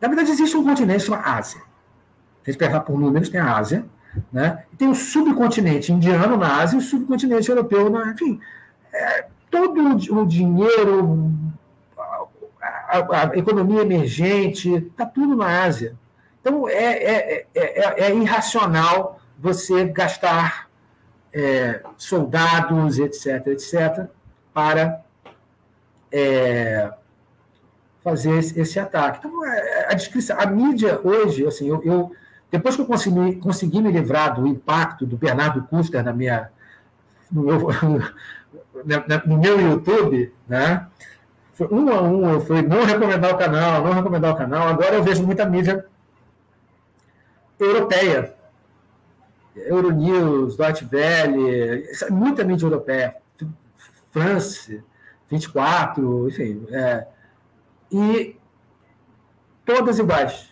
Na 0.00 0.08
verdade, 0.08 0.30
existe 0.30 0.56
um 0.56 0.64
continente 0.64 1.04
chamado 1.04 1.28
Ásia. 1.28 1.60
Se 1.60 2.50
a 2.50 2.50
gente 2.50 2.58
pegar 2.58 2.80
por 2.80 2.98
números, 2.98 3.28
tem 3.28 3.40
a 3.40 3.56
Ásia. 3.56 3.84
Né? 4.32 4.64
E 4.72 4.76
tem 4.76 4.88
o 4.88 4.94
subcontinente 4.94 5.92
indiano 5.92 6.36
na 6.36 6.60
Ásia 6.60 6.76
e 6.76 6.78
o 6.78 6.82
subcontinente 6.82 7.48
europeu 7.48 7.88
na. 7.88 8.10
Enfim, 8.10 8.40
é, 8.92 9.26
todo 9.50 9.80
o 10.18 10.26
dinheiro, 10.26 11.32
a, 12.60 12.98
a, 12.98 13.30
a 13.30 13.36
economia 13.36 13.82
emergente, 13.82 14.74
está 14.74 15.06
tudo 15.06 15.36
na 15.36 15.62
Ásia. 15.64 15.94
Então, 16.40 16.68
é, 16.68 16.74
é, 16.74 17.46
é, 17.54 18.04
é 18.06 18.14
irracional 18.14 19.20
você 19.38 19.84
gastar 19.84 20.68
soldados, 21.96 22.98
etc., 22.98 23.46
etc., 23.46 24.06
para 24.52 25.02
fazer 28.02 28.38
esse, 28.38 28.60
esse, 28.60 28.78
ataque. 28.78 29.18
Então, 29.18 29.32
a 29.88 29.94
descrição, 29.94 30.38
a 30.38 30.46
mídia 30.46 31.00
hoje, 31.02 31.46
assim, 31.46 31.68
eu, 31.68 31.82
eu 31.84 32.12
depois 32.52 32.76
que 32.76 32.82
eu 32.82 32.86
consegui, 32.86 33.36
consegui 33.36 33.80
me 33.80 33.90
livrar 33.90 34.34
do 34.34 34.46
impacto 34.46 35.06
do 35.06 35.16
Bernardo 35.16 35.62
Custer 35.62 36.04
na 36.04 36.12
minha, 36.12 36.50
no 37.30 37.42
meu, 37.42 37.58
no 39.26 39.38
meu 39.38 39.60
YouTube, 39.60 40.32
né? 40.46 40.86
Um 41.70 41.88
a 41.90 42.02
um, 42.02 42.30
eu 42.30 42.40
fui 42.40 42.60
não 42.60 42.84
recomendar 42.84 43.32
o 43.32 43.38
canal, 43.38 43.84
não 43.84 43.92
recomendar 43.92 44.34
o 44.34 44.36
canal. 44.36 44.68
Agora 44.68 44.94
eu 44.94 45.02
vejo 45.02 45.24
muita 45.24 45.46
mídia 45.46 45.86
europeia. 47.58 48.34
Euronews, 49.54 50.56
Deutsche 50.56 50.86
Welle, 50.90 51.84
muita 52.10 52.44
mídia 52.44 52.66
europeia. 52.66 53.16
France, 54.10 54.82
24, 55.32 56.28
enfim. 56.28 56.66
É, 56.70 57.06
e 57.90 58.36
todas 59.64 59.98
iguais. 59.98 60.48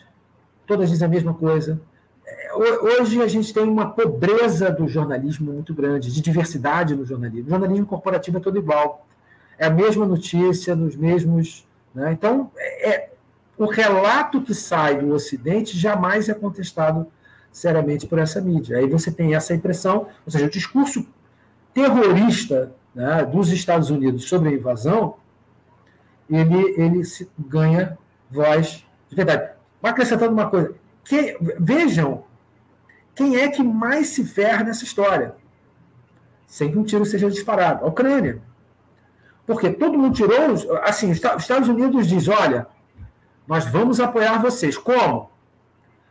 Todas 0.66 0.90
dizem 0.90 1.06
a 1.06 1.10
mesma 1.10 1.34
coisa 1.34 1.80
hoje 2.54 3.22
a 3.22 3.28
gente 3.28 3.52
tem 3.52 3.62
uma 3.62 3.90
pobreza 3.90 4.70
do 4.70 4.88
jornalismo 4.88 5.52
muito 5.52 5.74
grande, 5.74 6.12
de 6.12 6.20
diversidade 6.20 6.94
no 6.94 7.04
jornalismo. 7.04 7.46
O 7.46 7.50
jornalismo 7.50 7.86
corporativo 7.86 8.38
é 8.38 8.40
todo 8.40 8.58
igual. 8.58 9.06
É 9.58 9.66
a 9.66 9.70
mesma 9.70 10.06
notícia, 10.06 10.74
nos 10.74 10.96
mesmos. 10.96 11.66
Né? 11.94 12.12
Então, 12.12 12.50
é, 12.56 12.90
é, 12.90 13.12
o 13.58 13.66
relato 13.66 14.40
que 14.40 14.54
sai 14.54 14.98
do 14.98 15.12
Ocidente 15.12 15.78
jamais 15.78 16.28
é 16.28 16.34
contestado 16.34 17.06
seriamente 17.52 18.06
por 18.06 18.18
essa 18.18 18.40
mídia. 18.40 18.78
Aí 18.78 18.88
você 18.88 19.10
tem 19.10 19.34
essa 19.34 19.54
impressão, 19.54 20.06
ou 20.24 20.32
seja, 20.32 20.46
o 20.46 20.50
discurso 20.50 21.06
terrorista 21.74 22.72
né, 22.94 23.24
dos 23.24 23.50
Estados 23.50 23.90
Unidos 23.90 24.28
sobre 24.28 24.48
a 24.48 24.52
invasão, 24.52 25.16
ele, 26.28 26.74
ele 26.80 27.02
ganha 27.38 27.98
voz 28.30 28.84
de 29.08 29.16
verdade. 29.16 29.52
Acrescentando 29.82 30.32
uma 30.32 30.48
coisa, 30.48 30.74
que, 31.04 31.36
vejam 31.58 32.24
quem 33.14 33.36
é 33.36 33.48
que 33.48 33.62
mais 33.62 34.08
se 34.08 34.24
ferra 34.24 34.64
nessa 34.64 34.84
história? 34.84 35.34
Sem 36.46 36.70
que 36.70 36.78
um 36.78 36.84
tiro 36.84 37.04
seja 37.04 37.30
disparado. 37.30 37.84
A 37.84 37.88
Ucrânia. 37.88 38.40
Porque 39.46 39.70
todo 39.70 39.98
mundo 39.98 40.14
tirou. 40.14 40.78
Assim, 40.82 41.10
os 41.10 41.18
Estados 41.18 41.68
Unidos 41.68 42.06
diz: 42.06 42.28
olha, 42.28 42.66
nós 43.46 43.66
vamos 43.66 44.00
apoiar 44.00 44.40
vocês. 44.40 44.76
Como? 44.76 45.29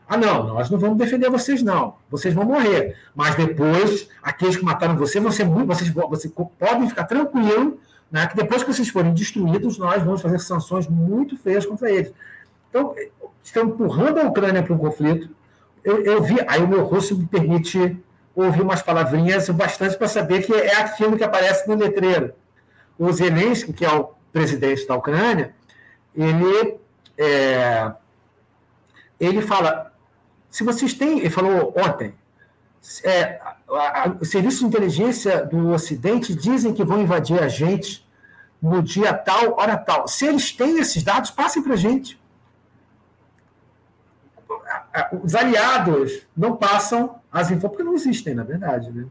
Ah, 0.09 0.17
não, 0.17 0.47
nós 0.47 0.69
não 0.71 0.79
vamos 0.79 0.97
defender 0.97 1.29
vocês, 1.29 1.61
não. 1.61 1.95
Vocês 2.09 2.33
vão 2.33 2.43
morrer. 2.43 2.97
Mas 3.15 3.35
depois, 3.35 4.09
aqueles 4.23 4.57
que 4.57 4.65
mataram 4.65 4.97
você, 4.97 5.19
muito, 5.19 5.67
vocês, 5.67 5.89
vocês 5.91 6.33
podem 6.57 6.89
ficar 6.89 7.03
tranquilos 7.03 7.75
né, 8.11 8.27
que 8.27 8.35
depois 8.35 8.63
que 8.63 8.73
vocês 8.73 8.89
forem 8.89 9.13
destruídos, 9.13 9.77
nós 9.77 10.01
vamos 10.03 10.21
fazer 10.21 10.39
sanções 10.39 10.87
muito 10.87 11.37
feias 11.37 11.65
contra 11.65 11.91
eles. 11.91 12.11
Então, 12.69 12.95
estão 13.43 13.65
empurrando 13.65 14.19
a 14.19 14.23
Ucrânia 14.23 14.63
para 14.63 14.73
um 14.73 14.77
conflito, 14.77 15.29
eu, 15.83 16.03
eu 16.03 16.21
vi, 16.21 16.37
aí 16.47 16.61
o 16.61 16.67
meu 16.67 16.83
rosto 16.83 17.15
me 17.15 17.25
permite 17.25 17.97
ouvir 18.35 18.61
umas 18.61 18.81
palavrinhas 18.81 19.49
bastante 19.49 19.97
para 19.97 20.07
saber 20.07 20.43
que 20.43 20.53
é 20.53 20.75
aquilo 20.77 21.17
que 21.17 21.23
aparece 21.23 21.67
no 21.67 21.75
letreiro. 21.75 22.33
O 22.97 23.11
Zelensky, 23.11 23.73
que 23.73 23.85
é 23.85 23.91
o 23.91 24.09
presidente 24.31 24.87
da 24.87 24.95
Ucrânia, 24.95 25.53
ele, 26.15 26.79
é, 27.17 27.91
ele 29.19 29.41
fala, 29.41 29.93
se 30.49 30.63
vocês 30.63 30.93
têm, 30.93 31.19
ele 31.19 31.29
falou 31.29 31.73
ontem, 31.77 32.13
é, 33.03 33.41
o 34.19 34.25
serviço 34.25 34.59
de 34.59 34.65
inteligência 34.65 35.45
do 35.45 35.69
Ocidente 35.69 36.33
dizem 36.33 36.73
que 36.73 36.83
vão 36.83 37.01
invadir 37.01 37.41
a 37.41 37.47
gente 37.47 38.07
no 38.61 38.81
dia 38.81 39.13
tal, 39.13 39.59
hora 39.59 39.77
tal. 39.77 40.07
Se 40.07 40.25
eles 40.25 40.51
têm 40.51 40.79
esses 40.79 41.03
dados, 41.03 41.31
passem 41.31 41.61
para 41.61 41.73
a 41.73 41.77
gente 41.77 42.19
os 45.23 45.35
aliados 45.35 46.21
não 46.35 46.55
passam 46.55 47.19
as 47.31 47.51
informações, 47.51 47.69
porque 47.69 47.83
não 47.83 47.95
existem, 47.95 48.33
na 48.33 48.43
verdade. 48.43 48.91
Né? 48.91 49.05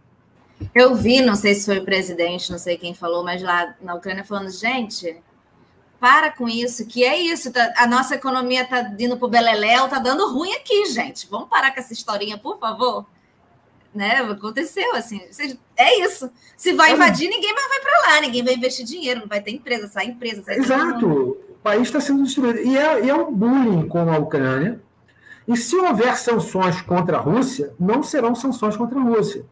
Eu 0.74 0.94
vi, 0.94 1.20
não 1.20 1.34
sei 1.34 1.54
se 1.54 1.66
foi 1.66 1.78
o 1.78 1.84
presidente, 1.84 2.50
não 2.50 2.58
sei 2.58 2.76
quem 2.76 2.94
falou, 2.94 3.24
mas 3.24 3.42
lá 3.42 3.74
na 3.80 3.94
Ucrânia 3.94 4.24
falando, 4.24 4.50
gente, 4.50 5.20
para 6.00 6.30
com 6.30 6.48
isso, 6.48 6.86
que 6.86 7.04
é 7.04 7.18
isso, 7.20 7.52
tá, 7.52 7.72
a 7.76 7.86
nossa 7.86 8.14
economia 8.14 8.62
está 8.62 8.92
indo 8.98 9.16
para 9.16 9.26
o 9.26 9.30
Beleléu, 9.30 9.84
está 9.84 9.98
dando 9.98 10.32
ruim 10.32 10.52
aqui, 10.52 10.86
gente. 10.86 11.28
Vamos 11.28 11.48
parar 11.48 11.72
com 11.72 11.80
essa 11.80 11.92
historinha, 11.92 12.38
por 12.38 12.58
favor. 12.58 13.04
Né? 13.94 14.16
Aconteceu 14.20 14.94
assim, 14.94 15.20
é 15.76 16.00
isso. 16.00 16.30
Se 16.56 16.72
vai 16.72 16.92
invadir, 16.92 17.28
ninguém 17.28 17.52
mais 17.52 17.68
vai 17.68 17.80
para 17.80 18.00
lá, 18.12 18.20
ninguém 18.20 18.44
vai 18.44 18.54
investir 18.54 18.84
dinheiro, 18.84 19.20
não 19.20 19.26
vai 19.28 19.40
ter 19.40 19.50
empresa, 19.50 19.88
sai 19.88 20.06
empresa, 20.06 20.42
sai 20.42 20.58
Exato. 20.58 21.06
O 21.06 21.60
país 21.62 21.82
está 21.82 22.00
sendo 22.00 22.22
destruído. 22.22 22.60
E 22.60 22.76
é, 22.76 23.04
e 23.04 23.10
é 23.10 23.14
um 23.14 23.32
bullying 23.32 23.88
com 23.88 24.10
a 24.10 24.18
Ucrânia 24.18 24.80
e 25.48 25.56
se 25.56 25.74
houver 25.76 26.14
sanções 26.18 26.82
contra 26.82 27.16
a 27.16 27.20
Rússia, 27.20 27.72
não 27.80 28.02
serão 28.02 28.34
sanções 28.34 28.76
contra 28.76 29.00
a 29.00 29.02
Rússia, 29.02 29.46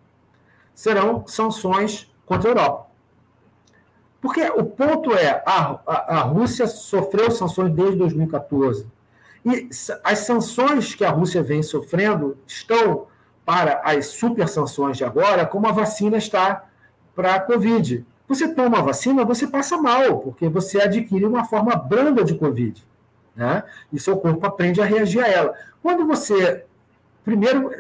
serão 0.74 1.26
sanções 1.26 2.07
contra 2.26 2.51
a 2.51 2.53
Europa. 2.53 2.86
Porque 4.26 4.42
o 4.56 4.64
ponto 4.64 5.14
é, 5.14 5.40
a, 5.46 5.78
a, 5.86 6.16
a 6.16 6.20
Rússia 6.22 6.66
sofreu 6.66 7.30
sanções 7.30 7.72
desde 7.72 7.94
2014. 7.94 8.84
E 9.44 9.68
as 10.02 10.18
sanções 10.18 10.96
que 10.96 11.04
a 11.04 11.10
Rússia 11.10 11.44
vem 11.44 11.62
sofrendo 11.62 12.36
estão 12.44 13.06
para 13.44 13.82
as 13.84 14.06
super 14.06 14.48
sanções 14.48 14.96
de 14.96 15.04
agora, 15.04 15.46
como 15.46 15.68
a 15.68 15.70
vacina 15.70 16.16
está 16.16 16.64
para 17.14 17.36
a 17.36 17.40
Covid. 17.40 18.04
Você 18.26 18.52
toma 18.52 18.80
a 18.80 18.82
vacina, 18.82 19.24
você 19.24 19.46
passa 19.46 19.76
mal, 19.76 20.18
porque 20.18 20.48
você 20.48 20.80
adquire 20.80 21.24
uma 21.24 21.44
forma 21.44 21.76
branda 21.76 22.24
de 22.24 22.34
Covid. 22.34 22.84
Né? 23.36 23.62
E 23.92 24.00
seu 24.00 24.16
corpo 24.16 24.44
aprende 24.44 24.82
a 24.82 24.84
reagir 24.84 25.22
a 25.22 25.28
ela. 25.28 25.54
Quando 25.80 26.04
você. 26.04 26.64
Primeiro, 27.24 27.70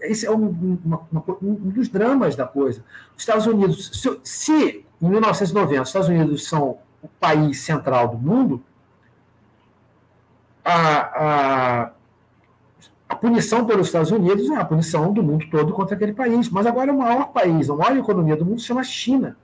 esse 0.00 0.24
é 0.24 0.30
um, 0.30 0.78
uma, 0.82 1.06
um 1.42 1.54
dos 1.68 1.90
dramas 1.90 2.36
da 2.36 2.46
coisa. 2.46 2.82
Os 3.14 3.22
Estados 3.22 3.46
Unidos, 3.46 3.90
se, 3.92 4.20
se 4.24 4.86
em 5.00 5.08
1990 5.08 5.82
os 5.82 5.88
Estados 5.88 6.08
Unidos 6.08 6.48
são 6.48 6.78
o 7.02 7.08
país 7.18 7.60
central 7.60 8.08
do 8.08 8.18
mundo, 8.18 8.62
a, 10.64 11.00
a, 11.00 11.90
a 13.08 13.16
punição 13.16 13.64
pelos 13.64 13.88
Estados 13.88 14.10
Unidos 14.10 14.48
é 14.50 14.56
a 14.56 14.64
punição 14.64 15.12
do 15.12 15.22
mundo 15.22 15.46
todo 15.50 15.72
contra 15.72 15.96
aquele 15.96 16.12
país. 16.12 16.48
Mas 16.48 16.66
agora 16.66 16.92
o 16.92 16.98
maior 16.98 17.28
país, 17.32 17.68
a 17.68 17.74
maior 17.74 17.96
economia 17.96 18.36
do 18.36 18.44
mundo 18.44 18.60
se 18.60 18.66
chama 18.66 18.84
China. 18.84 19.36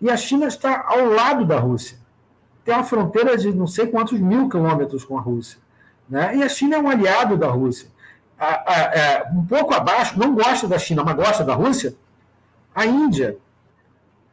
E 0.00 0.08
a 0.08 0.16
China 0.16 0.46
está 0.46 0.84
ao 0.86 1.06
lado 1.06 1.44
da 1.44 1.58
Rússia. 1.58 1.98
Tem 2.64 2.74
uma 2.74 2.84
fronteira 2.84 3.36
de 3.36 3.52
não 3.52 3.66
sei 3.66 3.88
quantos 3.88 4.18
mil 4.18 4.48
quilômetros 4.48 5.04
com 5.04 5.18
a 5.18 5.20
Rússia. 5.20 5.58
Né? 6.08 6.36
E 6.36 6.42
a 6.42 6.48
China 6.48 6.76
é 6.76 6.80
um 6.80 6.88
aliado 6.88 7.36
da 7.36 7.48
Rússia. 7.48 7.88
A, 8.38 8.72
é, 8.96 9.28
um 9.32 9.44
pouco 9.44 9.74
abaixo, 9.74 10.18
não 10.18 10.34
gosta 10.34 10.68
da 10.68 10.78
China, 10.78 11.02
mas 11.02 11.16
gosta 11.16 11.42
da 11.42 11.54
Rússia, 11.54 11.96
a 12.72 12.86
Índia, 12.86 13.36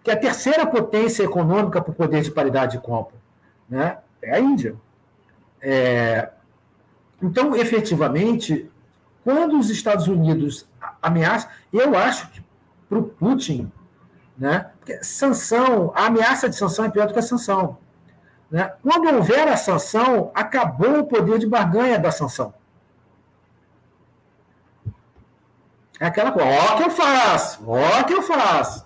que 0.05 0.09
é 0.11 0.13
a 0.13 0.17
terceira 0.17 0.65
potência 0.65 1.23
econômica 1.23 1.81
por 1.81 1.93
poder 1.93 2.21
de 2.21 2.31
paridade 2.31 2.77
de 2.77 2.79
compra. 2.79 3.15
Né? 3.69 3.97
É 4.21 4.35
a 4.35 4.39
Índia. 4.39 4.75
É... 5.59 6.29
Então, 7.21 7.53
efetivamente, 7.53 8.71
quando 9.23 9.59
os 9.59 9.69
Estados 9.69 10.07
Unidos 10.07 10.69
ameaçam, 11.01 11.49
eu 11.73 11.97
acho 11.97 12.29
que 12.29 12.41
para 12.87 12.99
o 12.99 13.03
Putin 13.03 13.69
né? 14.37 14.71
Porque 14.77 15.03
sanção, 15.03 15.91
a 15.95 16.07
ameaça 16.07 16.49
de 16.49 16.55
sanção 16.55 16.85
é 16.85 16.89
pior 16.89 17.07
do 17.07 17.13
que 17.13 17.19
a 17.19 17.23
sanção. 17.23 17.77
Né? 18.51 18.73
Quando 18.81 19.07
houver 19.15 19.47
a 19.47 19.57
sanção, 19.57 20.31
acabou 20.33 20.99
o 20.99 21.05
poder 21.05 21.39
de 21.39 21.47
barganha 21.47 21.97
da 21.97 22.11
sanção. 22.11 22.53
É 25.99 26.07
aquela 26.07 26.31
coisa, 26.31 26.49
ó 26.49 26.75
que 26.75 26.83
eu 26.83 26.89
faço, 26.89 27.63
ó 27.69 28.03
que 28.03 28.13
eu 28.13 28.21
faço. 28.21 28.84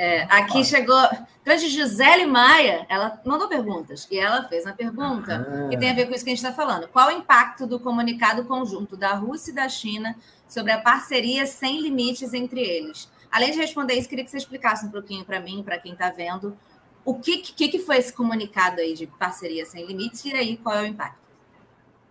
É, 0.00 0.22
aqui 0.30 0.64
chegou. 0.64 0.96
Grande 1.44 1.68
Gisele 1.68 2.24
Maia, 2.24 2.86
ela 2.88 3.20
mandou 3.22 3.46
perguntas. 3.48 4.08
E 4.10 4.18
ela 4.18 4.48
fez 4.48 4.64
uma 4.64 4.72
pergunta 4.72 5.46
ah. 5.46 5.68
que 5.68 5.76
tem 5.76 5.90
a 5.90 5.92
ver 5.92 6.06
com 6.06 6.14
isso 6.14 6.24
que 6.24 6.30
a 6.30 6.34
gente 6.34 6.42
está 6.42 6.54
falando. 6.54 6.88
Qual 6.88 7.08
o 7.08 7.10
impacto 7.10 7.66
do 7.66 7.78
comunicado 7.78 8.44
conjunto 8.44 8.96
da 8.96 9.12
Rússia 9.12 9.50
e 9.50 9.54
da 9.54 9.68
China 9.68 10.16
sobre 10.48 10.72
a 10.72 10.80
parceria 10.80 11.44
sem 11.44 11.82
limites 11.82 12.32
entre 12.32 12.62
eles? 12.62 13.10
Além 13.30 13.52
de 13.52 13.58
responder 13.58 13.92
isso, 13.92 14.08
queria 14.08 14.24
que 14.24 14.30
você 14.30 14.38
explicasse 14.38 14.86
um 14.86 14.90
pouquinho 14.90 15.22
para 15.22 15.38
mim, 15.38 15.62
para 15.62 15.76
quem 15.76 15.92
está 15.92 16.08
vendo, 16.08 16.56
o 17.04 17.18
que, 17.18 17.36
que, 17.36 17.68
que, 17.68 17.78
foi 17.78 17.98
esse 17.98 18.12
comunicado 18.12 18.80
aí 18.80 18.94
de 18.94 19.06
parceria 19.06 19.66
sem 19.66 19.86
limites 19.86 20.24
e 20.24 20.32
aí 20.32 20.56
qual 20.56 20.76
é 20.76 20.82
o 20.82 20.86
impacto? 20.86 21.20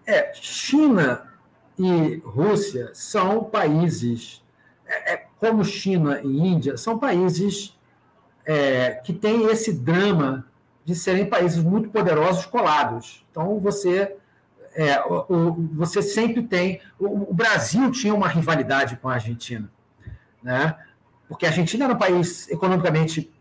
É, 0.06 0.32
China 0.36 1.34
e 1.78 2.18
Rússia 2.24 2.92
são 2.94 3.44
países, 3.44 4.44
é, 4.86 5.14
é, 5.14 5.28
como 5.40 5.66
China 5.66 6.22
e 6.24 6.28
Índia, 6.28 6.78
são 6.78 7.00
países 7.00 7.79
é, 8.52 8.92
que 9.04 9.14
têm 9.14 9.46
esse 9.52 9.72
drama 9.72 10.44
de 10.84 10.96
serem 10.96 11.28
países 11.28 11.64
muito 11.64 11.90
poderosos 11.90 12.48
colados. 12.48 13.24
Então, 13.30 13.60
você, 13.60 14.16
é, 14.74 15.00
o, 15.02 15.26
o, 15.30 15.70
você 15.74 16.02
sempre 16.02 16.42
tem. 16.42 16.82
O, 16.98 17.30
o 17.30 17.34
Brasil 17.34 17.92
tinha 17.92 18.14
uma 18.14 18.28
rivalidade 18.28 18.98
com 18.98 19.08
a 19.08 19.14
Argentina. 19.14 19.70
Né? 20.42 20.76
porque 21.28 21.46
a 21.46 21.50
Argentina 21.50 21.86
era 21.86 21.94
um 21.94 21.98
país 21.98 22.50
economicamente 22.50 23.32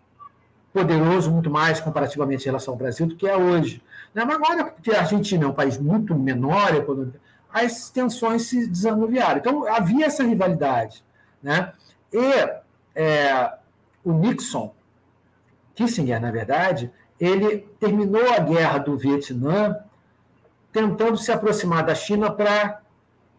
poderoso, 0.74 1.30
muito 1.30 1.48
mais 1.48 1.80
comparativamente 1.80 2.44
em 2.44 2.46
relação 2.46 2.74
ao 2.74 2.78
Brasil 2.78 3.06
do 3.06 3.16
que 3.16 3.26
é 3.26 3.34
hoje. 3.34 3.82
Né? 4.14 4.26
Mas 4.26 4.36
agora 4.36 4.74
que 4.82 4.90
a 4.90 5.00
Argentina 5.00 5.44
é 5.44 5.48
um 5.48 5.54
país 5.54 5.78
muito 5.78 6.14
menor 6.14 6.70
as 7.50 7.88
tensões 7.88 8.42
se 8.42 8.68
desanuviaram. 8.68 9.38
Então, 9.38 9.66
havia 9.66 10.04
essa 10.04 10.22
rivalidade. 10.22 11.02
Né? 11.42 11.72
E 12.12 12.50
é, 12.94 13.54
o 14.04 14.12
Nixon, 14.12 14.74
Kissinger, 15.78 16.20
na 16.20 16.32
verdade, 16.32 16.90
ele 17.20 17.58
terminou 17.78 18.34
a 18.34 18.40
guerra 18.40 18.78
do 18.78 18.98
Vietnã 18.98 19.76
tentando 20.72 21.16
se 21.16 21.30
aproximar 21.30 21.86
da 21.86 21.94
China 21.94 22.32
para 22.32 22.82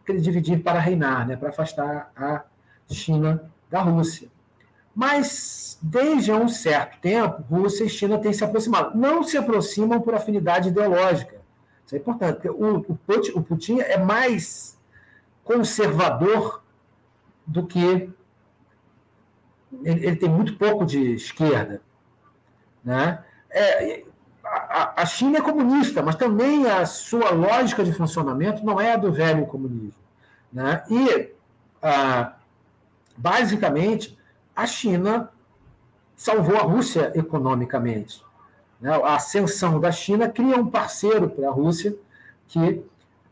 dividir 0.08 0.64
para 0.64 0.80
reinar, 0.80 1.28
né? 1.28 1.36
para 1.36 1.50
afastar 1.50 2.10
a 2.16 2.46
China 2.90 3.52
da 3.70 3.82
Rússia. 3.82 4.30
Mas, 4.96 5.78
desde 5.82 6.32
um 6.32 6.48
certo 6.48 7.02
tempo, 7.02 7.44
Rússia 7.44 7.84
e 7.84 7.90
China 7.90 8.18
têm 8.18 8.32
se 8.32 8.44
aproximado. 8.44 8.98
Não 8.98 9.22
se 9.22 9.38
aproximam 9.38 10.00
por 10.00 10.16
afinidade 10.16 10.70
ideológica. 10.70 11.42
Isso 11.86 11.96
é 11.96 11.98
importante, 11.98 12.48
o, 12.48 12.78
o 13.36 13.44
Putin 13.44 13.82
é 13.82 13.98
mais 13.98 14.80
conservador 15.44 16.64
do 17.46 17.68
que. 17.68 18.10
Ele, 19.84 20.06
ele 20.06 20.16
tem 20.16 20.30
muito 20.30 20.56
pouco 20.58 20.86
de 20.86 21.16
esquerda. 21.16 21.82
Né? 22.84 23.24
É, 23.50 24.04
a, 24.44 25.02
a 25.02 25.06
China 25.06 25.40
é 25.40 25.42
comunista, 25.42 26.02
mas 26.02 26.16
também 26.16 26.66
a 26.68 26.86
sua 26.86 27.32
lógica 27.32 27.84
de 27.84 27.94
funcionamento 27.94 28.66
não 28.66 28.80
é 28.80 28.94
a 28.94 28.98
do 28.98 29.12
velho 29.12 29.46
comunismo. 29.46 29.94
Né? 30.52 30.84
E, 30.90 31.32
ah, 31.82 32.34
basicamente, 33.16 34.18
a 34.56 34.66
China 34.66 35.30
salvou 36.16 36.58
a 36.58 36.64
Rússia 36.64 37.12
economicamente. 37.16 38.24
Né? 38.82 38.92
A 38.92 39.16
ascensão 39.16 39.80
da 39.80 39.92
China 39.92 40.28
cria 40.28 40.58
um 40.58 40.70
parceiro 40.70 41.30
para 41.30 41.48
a 41.48 41.52
Rússia 41.52 41.96
que, 42.48 42.84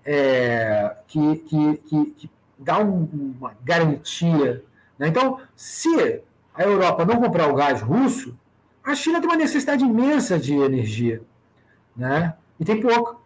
é, 0.05 0.95
que, 1.07 1.35
que, 1.37 1.77
que, 1.77 2.05
que, 2.11 2.31
dá 2.59 2.79
um, 2.79 3.35
uma 3.39 3.53
garantia. 3.63 4.63
Né? 4.97 5.07
Então, 5.07 5.39
se 5.55 6.21
a 6.53 6.63
Europa 6.63 7.05
não 7.05 7.21
comprar 7.21 7.47
o 7.49 7.55
gás 7.55 7.81
russo, 7.81 8.37
a 8.87 8.95
China 8.95 9.19
tem 9.19 9.29
uma 9.29 9.35
necessidade 9.35 9.83
imensa 9.83 10.39
de 10.39 10.53
energia. 10.53 11.21
Né? 11.95 12.33
E 12.57 12.63
tem 12.63 12.79
pouco. 12.79 13.21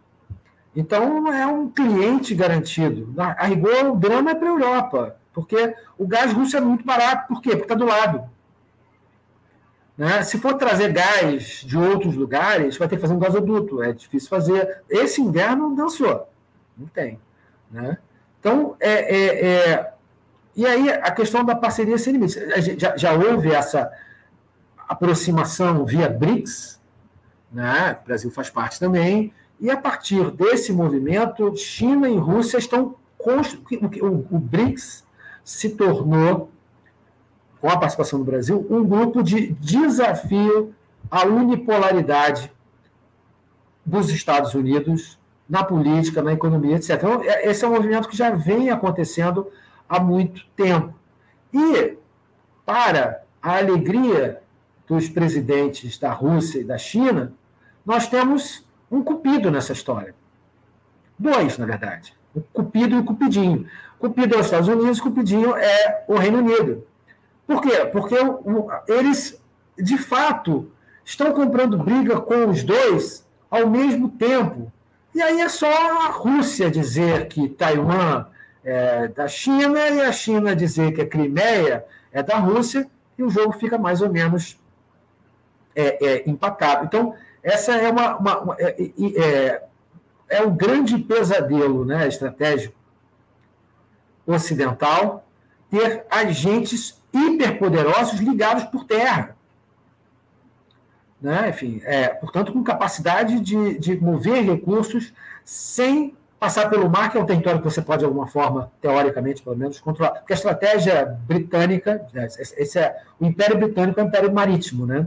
Então, 0.74 1.32
é 1.32 1.46
um 1.46 1.68
cliente 1.68 2.34
garantido. 2.34 3.14
A 3.16 3.46
rigor, 3.46 3.92
o 3.92 3.96
drama 3.96 4.32
é 4.32 4.34
para 4.34 4.48
a 4.48 4.50
Europa. 4.50 5.16
Porque 5.32 5.74
o 5.96 6.06
gás 6.06 6.32
russo 6.32 6.56
é 6.56 6.60
muito 6.60 6.84
barato. 6.84 7.28
Por 7.28 7.40
quê? 7.40 7.50
Porque 7.50 7.64
está 7.64 7.76
do 7.76 7.84
lado. 7.84 8.28
Né? 9.96 10.22
Se 10.24 10.36
for 10.38 10.54
trazer 10.54 10.92
gás 10.92 11.62
de 11.64 11.78
outros 11.78 12.16
lugares, 12.16 12.76
vai 12.76 12.88
ter 12.88 12.96
que 12.96 13.02
fazer 13.02 13.14
um 13.14 13.20
gasoduto. 13.20 13.82
É 13.84 13.92
difícil 13.92 14.28
fazer. 14.28 14.82
Esse 14.90 15.20
inverno 15.22 15.76
dançou. 15.76 16.28
Não 16.76 16.88
tem. 16.88 17.20
Né? 17.70 17.96
Então, 18.40 18.74
é, 18.80 19.16
é, 19.16 19.46
é, 19.46 19.94
E 20.56 20.66
aí, 20.66 20.90
a 20.90 21.12
questão 21.12 21.44
da 21.44 21.54
parceria 21.54 21.96
sem 21.98 22.14
limites. 22.14 22.36
Já, 22.76 22.96
já 22.96 23.12
houve 23.12 23.52
essa 23.52 23.92
aproximação 24.92 25.84
via 25.84 26.08
BRICS, 26.08 26.80
né? 27.50 27.98
o 28.02 28.06
Brasil 28.06 28.30
faz 28.30 28.50
parte 28.50 28.78
também, 28.78 29.32
e 29.60 29.70
a 29.70 29.76
partir 29.76 30.30
desse 30.30 30.72
movimento, 30.72 31.56
China 31.56 32.08
e 32.08 32.16
Rússia 32.16 32.58
estão 32.58 32.96
construindo. 33.16 33.86
O, 34.04 34.36
o 34.36 34.38
BRICS 34.38 35.04
se 35.44 35.70
tornou, 35.70 36.50
com 37.60 37.68
a 37.68 37.76
participação 37.76 38.18
do 38.18 38.24
Brasil, 38.24 38.66
um 38.68 38.84
grupo 38.84 39.22
de 39.22 39.52
desafio 39.54 40.74
à 41.10 41.24
unipolaridade 41.24 42.52
dos 43.86 44.10
Estados 44.10 44.54
Unidos 44.54 45.18
na 45.48 45.62
política, 45.62 46.22
na 46.22 46.32
economia, 46.32 46.76
etc. 46.76 46.90
Então, 46.96 47.22
é, 47.22 47.48
esse 47.48 47.64
é 47.64 47.68
um 47.68 47.72
movimento 47.72 48.08
que 48.08 48.16
já 48.16 48.30
vem 48.30 48.70
acontecendo 48.70 49.48
há 49.88 50.00
muito 50.00 50.44
tempo. 50.56 50.94
E, 51.52 51.96
para 52.64 53.22
a 53.40 53.58
alegria 53.58 54.41
dos 54.92 55.08
presidentes 55.08 55.98
da 55.98 56.12
Rússia 56.12 56.60
e 56.60 56.64
da 56.64 56.76
China, 56.76 57.32
nós 57.84 58.06
temos 58.06 58.66
um 58.90 59.02
cupido 59.02 59.50
nessa 59.50 59.72
história. 59.72 60.14
Dois, 61.18 61.56
na 61.56 61.64
verdade. 61.64 62.14
O 62.34 62.42
cupido 62.42 62.96
e 62.96 62.98
o 62.98 63.04
cupidinho. 63.04 63.66
Cupido 63.98 64.34
é 64.34 64.38
os 64.38 64.46
Estados 64.46 64.68
Unidos, 64.68 65.00
Cupidinho 65.00 65.56
é 65.56 66.04
o 66.06 66.16
Reino 66.16 66.38
Unido. 66.38 66.86
Por 67.46 67.62
quê? 67.62 67.86
Porque 67.90 68.16
eles, 68.86 69.40
de 69.78 69.96
fato, 69.96 70.70
estão 71.02 71.32
comprando 71.32 71.78
briga 71.78 72.20
com 72.20 72.50
os 72.50 72.62
dois 72.62 73.26
ao 73.50 73.66
mesmo 73.70 74.10
tempo. 74.10 74.70
E 75.14 75.22
aí 75.22 75.40
é 75.40 75.48
só 75.48 75.72
a 76.06 76.08
Rússia 76.08 76.70
dizer 76.70 77.28
que 77.28 77.48
Taiwan 77.48 78.26
é 78.62 79.08
da 79.08 79.26
China 79.26 79.88
e 79.88 80.02
a 80.02 80.12
China 80.12 80.54
dizer 80.54 80.92
que 80.92 81.00
a 81.00 81.06
Crimeia 81.06 81.84
é 82.12 82.22
da 82.22 82.36
Rússia, 82.36 82.86
e 83.18 83.22
o 83.22 83.30
jogo 83.30 83.52
fica 83.52 83.78
mais 83.78 84.00
ou 84.00 84.10
menos 84.10 84.61
é, 85.74 86.06
é 86.06 86.30
impacável. 86.30 86.84
Então, 86.84 87.14
essa 87.42 87.72
é 87.72 87.90
uma, 87.90 88.16
uma, 88.16 88.40
uma 88.40 88.56
é, 88.58 88.76
é, 89.16 89.62
é, 90.28 90.42
um 90.42 90.54
grande 90.54 90.98
pesadelo 90.98 91.84
né, 91.84 92.06
estratégico 92.06 92.74
ocidental 94.26 95.26
ter 95.70 96.04
agentes 96.10 97.02
hiperpoderosos 97.12 98.20
ligados 98.20 98.64
por 98.64 98.84
terra. 98.84 99.36
Né? 101.20 101.50
Enfim, 101.50 101.80
é, 101.84 102.08
portanto, 102.08 102.52
com 102.52 102.62
capacidade 102.62 103.40
de, 103.40 103.78
de 103.78 104.00
mover 104.00 104.44
recursos 104.44 105.12
sem 105.44 106.16
passar 106.38 106.68
pelo 106.68 106.90
mar, 106.90 107.10
que 107.10 107.16
é 107.16 107.20
um 107.20 107.26
território 107.26 107.60
que 107.60 107.70
você 107.70 107.80
pode, 107.80 108.00
de 108.00 108.04
alguma 108.04 108.26
forma, 108.26 108.72
teoricamente, 108.80 109.42
pelo 109.42 109.56
menos, 109.56 109.80
controlar. 109.80 110.14
Porque 110.18 110.32
a 110.32 110.36
estratégia 110.36 111.18
britânica, 111.26 112.04
né, 112.12 112.26
esse 112.26 112.78
é, 112.78 113.00
o 113.20 113.24
Império 113.24 113.56
Britânico 113.56 114.00
é 114.00 114.02
um 114.02 114.06
império 114.08 114.32
marítimo, 114.32 114.84
né? 114.84 115.06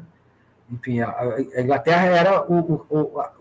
Enfim, 0.71 1.01
a, 1.01 1.09
a 1.55 1.61
Inglaterra 1.61 2.05
era 2.05 2.51
o, 2.51 2.85
o, 2.89 3.19
a, 3.19 3.31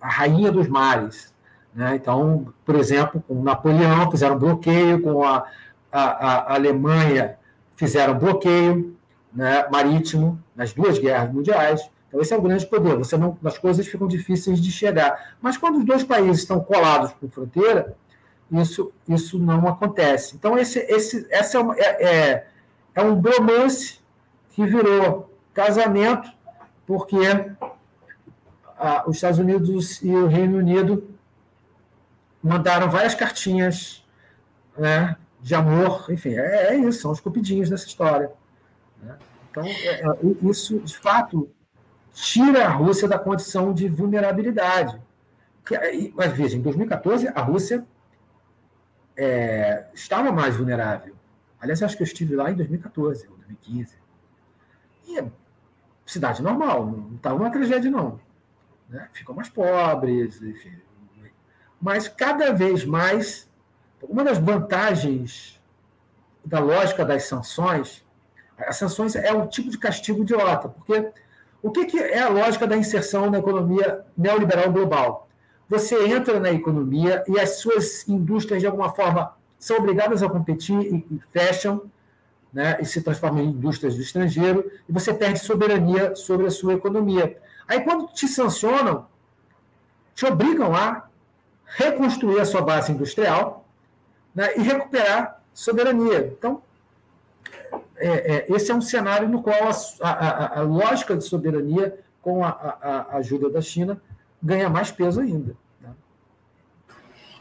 a, 0.00 0.08
rainha 0.08 0.52
dos 0.52 0.68
mares. 0.68 1.34
Né? 1.74 1.96
Então, 1.96 2.52
por 2.64 2.76
exemplo, 2.76 3.22
com 3.26 3.42
Napoleão 3.42 4.10
fizeram 4.10 4.38
bloqueio, 4.38 5.00
com 5.00 5.24
a, 5.24 5.46
a, 5.90 6.54
Alemanha 6.54 7.36
fizeram 7.74 8.18
bloqueio 8.18 8.96
né, 9.32 9.66
marítimo 9.70 10.42
nas 10.54 10.72
duas 10.72 10.98
guerras 10.98 11.32
mundiais. 11.32 11.88
Então, 12.08 12.20
esse 12.20 12.32
é 12.32 12.36
o 12.36 12.42
grande 12.42 12.66
poder. 12.66 12.96
Você 12.96 13.16
não, 13.16 13.36
as 13.44 13.58
coisas 13.58 13.86
ficam 13.86 14.08
difíceis 14.08 14.60
de 14.60 14.72
chegar. 14.72 15.36
Mas 15.40 15.56
quando 15.56 15.78
os 15.78 15.84
dois 15.84 16.02
países 16.02 16.42
estão 16.42 16.60
colados 16.60 17.12
por 17.12 17.30
fronteira, 17.30 17.94
isso, 18.50 18.92
isso 19.06 19.38
não 19.38 19.68
acontece. 19.68 20.34
Então, 20.34 20.58
esse, 20.58 20.78
esse, 20.80 21.26
essa 21.30 21.58
é, 21.58 21.60
uma, 21.60 21.76
é, 21.76 22.04
é, 22.04 22.46
é 22.94 23.02
um 23.02 23.14
bromance 23.14 24.00
que 24.50 24.64
virou 24.64 25.30
casamento, 25.52 26.30
porque 26.88 27.18
ah, 28.78 29.04
os 29.06 29.16
Estados 29.16 29.38
Unidos 29.38 30.02
e 30.02 30.10
o 30.10 30.26
Reino 30.26 30.56
Unido 30.56 31.06
mandaram 32.42 32.90
várias 32.90 33.14
cartinhas 33.14 34.02
né, 34.76 35.14
de 35.38 35.54
amor, 35.54 36.06
enfim, 36.08 36.30
é, 36.30 36.72
é, 36.72 36.76
isso, 36.76 37.02
são 37.02 37.10
os 37.10 37.20
cupidinhos 37.20 37.68
dessa 37.68 37.86
história. 37.86 38.32
Né? 39.02 39.18
Então, 39.50 39.64
é, 39.66 40.00
é 40.00 40.48
isso, 40.48 40.80
de 40.80 40.96
fato, 40.96 41.50
tira 42.14 42.66
a 42.66 42.70
Rússia 42.70 43.06
da 43.06 43.18
condição 43.18 43.74
de 43.74 43.86
vulnerabilidade. 43.86 44.98
Mas 46.14 46.32
veja, 46.32 46.56
em 46.56 46.62
2014, 46.62 47.28
a 47.28 47.42
Rússia 47.42 47.86
é, 49.14 49.84
estava 49.92 50.32
mais 50.32 50.56
vulnerável. 50.56 51.14
Aliás, 51.60 51.82
acho 51.82 51.98
que 51.98 52.02
eu 52.02 52.06
estive 52.06 52.34
lá 52.34 52.50
em 52.50 52.54
2014 52.54 53.28
ou 53.28 53.36
2015. 53.36 53.94
E 55.06 55.18
é 55.18 55.26
cidade 56.10 56.42
normal, 56.42 56.86
não 56.86 57.16
estava 57.16 57.36
uma 57.36 57.50
tragédia, 57.50 57.90
não. 57.90 58.18
Né? 58.88 59.08
Ficam 59.12 59.34
mais 59.34 59.48
pobres, 59.48 60.40
enfim. 60.42 60.72
Mas 61.80 62.08
cada 62.08 62.52
vez 62.52 62.84
mais, 62.84 63.48
uma 64.02 64.24
das 64.24 64.38
vantagens 64.38 65.60
da 66.44 66.58
lógica 66.58 67.04
das 67.04 67.24
sanções, 67.24 68.04
as 68.58 68.76
sanções 68.76 69.14
é 69.14 69.32
um 69.32 69.46
tipo 69.46 69.70
de 69.70 69.78
castigo 69.78 70.22
idiota, 70.22 70.68
porque 70.68 71.12
o 71.62 71.70
que, 71.70 71.84
que 71.84 71.98
é 71.98 72.20
a 72.20 72.28
lógica 72.28 72.66
da 72.66 72.76
inserção 72.76 73.30
na 73.30 73.38
economia 73.38 74.04
neoliberal 74.16 74.72
global? 74.72 75.28
Você 75.68 76.08
entra 76.08 76.40
na 76.40 76.50
economia 76.50 77.22
e 77.28 77.38
as 77.38 77.58
suas 77.58 78.08
indústrias, 78.08 78.60
de 78.60 78.66
alguma 78.66 78.94
forma, 78.94 79.36
são 79.58 79.76
obrigadas 79.76 80.22
a 80.22 80.28
competir 80.28 80.80
e, 80.80 81.06
e 81.10 81.20
fecham, 81.30 81.82
né, 82.52 82.78
e 82.80 82.84
se 82.84 83.02
transformam 83.02 83.42
em 83.42 83.48
indústrias 83.48 83.94
do 83.94 84.02
estrangeiro, 84.02 84.70
e 84.88 84.92
você 84.92 85.12
perde 85.12 85.38
soberania 85.40 86.14
sobre 86.14 86.46
a 86.46 86.50
sua 86.50 86.74
economia. 86.74 87.38
Aí, 87.66 87.80
quando 87.80 88.08
te 88.08 88.26
sancionam, 88.26 89.06
te 90.14 90.24
obrigam 90.26 90.74
a 90.74 91.08
reconstruir 91.64 92.40
a 92.40 92.44
sua 92.46 92.62
base 92.62 92.90
industrial 92.92 93.66
né, 94.34 94.56
e 94.56 94.62
recuperar 94.62 95.42
soberania. 95.52 96.32
Então, 96.36 96.62
é, 97.96 98.08
é, 98.08 98.46
esse 98.48 98.70
é 98.70 98.74
um 98.74 98.80
cenário 98.80 99.28
no 99.28 99.42
qual 99.42 99.56
a, 100.00 100.08
a, 100.08 100.58
a 100.60 100.62
lógica 100.62 101.16
de 101.16 101.24
soberania, 101.24 101.98
com 102.22 102.44
a, 102.44 102.48
a, 102.48 103.16
ajuda 103.16 103.50
da 103.50 103.60
China, 103.60 104.00
ganha 104.42 104.68
mais 104.68 104.90
peso 104.90 105.20
ainda. 105.20 105.56
Né? 105.80 105.90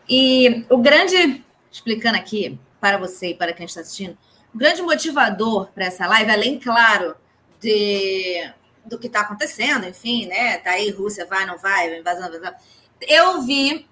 E 0.09 0.65
o 0.69 0.77
grande, 0.77 1.43
explicando 1.71 2.17
aqui 2.17 2.59
para 2.79 2.97
você 2.97 3.29
e 3.29 3.35
para 3.35 3.53
quem 3.53 3.65
está 3.65 3.81
assistindo, 3.81 4.17
o 4.53 4.57
grande 4.57 4.81
motivador 4.81 5.67
para 5.73 5.85
essa 5.85 6.07
live, 6.07 6.31
além, 6.31 6.59
claro, 6.59 7.15
de, 7.59 8.51
do 8.85 8.97
que 8.97 9.07
está 9.07 9.21
acontecendo, 9.21 9.85
enfim, 9.87 10.25
né? 10.25 10.57
Tá 10.57 10.71
aí, 10.71 10.89
Rússia 10.89 11.25
vai, 11.25 11.45
não 11.45 11.57
vai, 11.57 11.99
invasão, 11.99 12.27
invasão. 12.27 12.53
Eu 13.01 13.41
vi, 13.41 13.87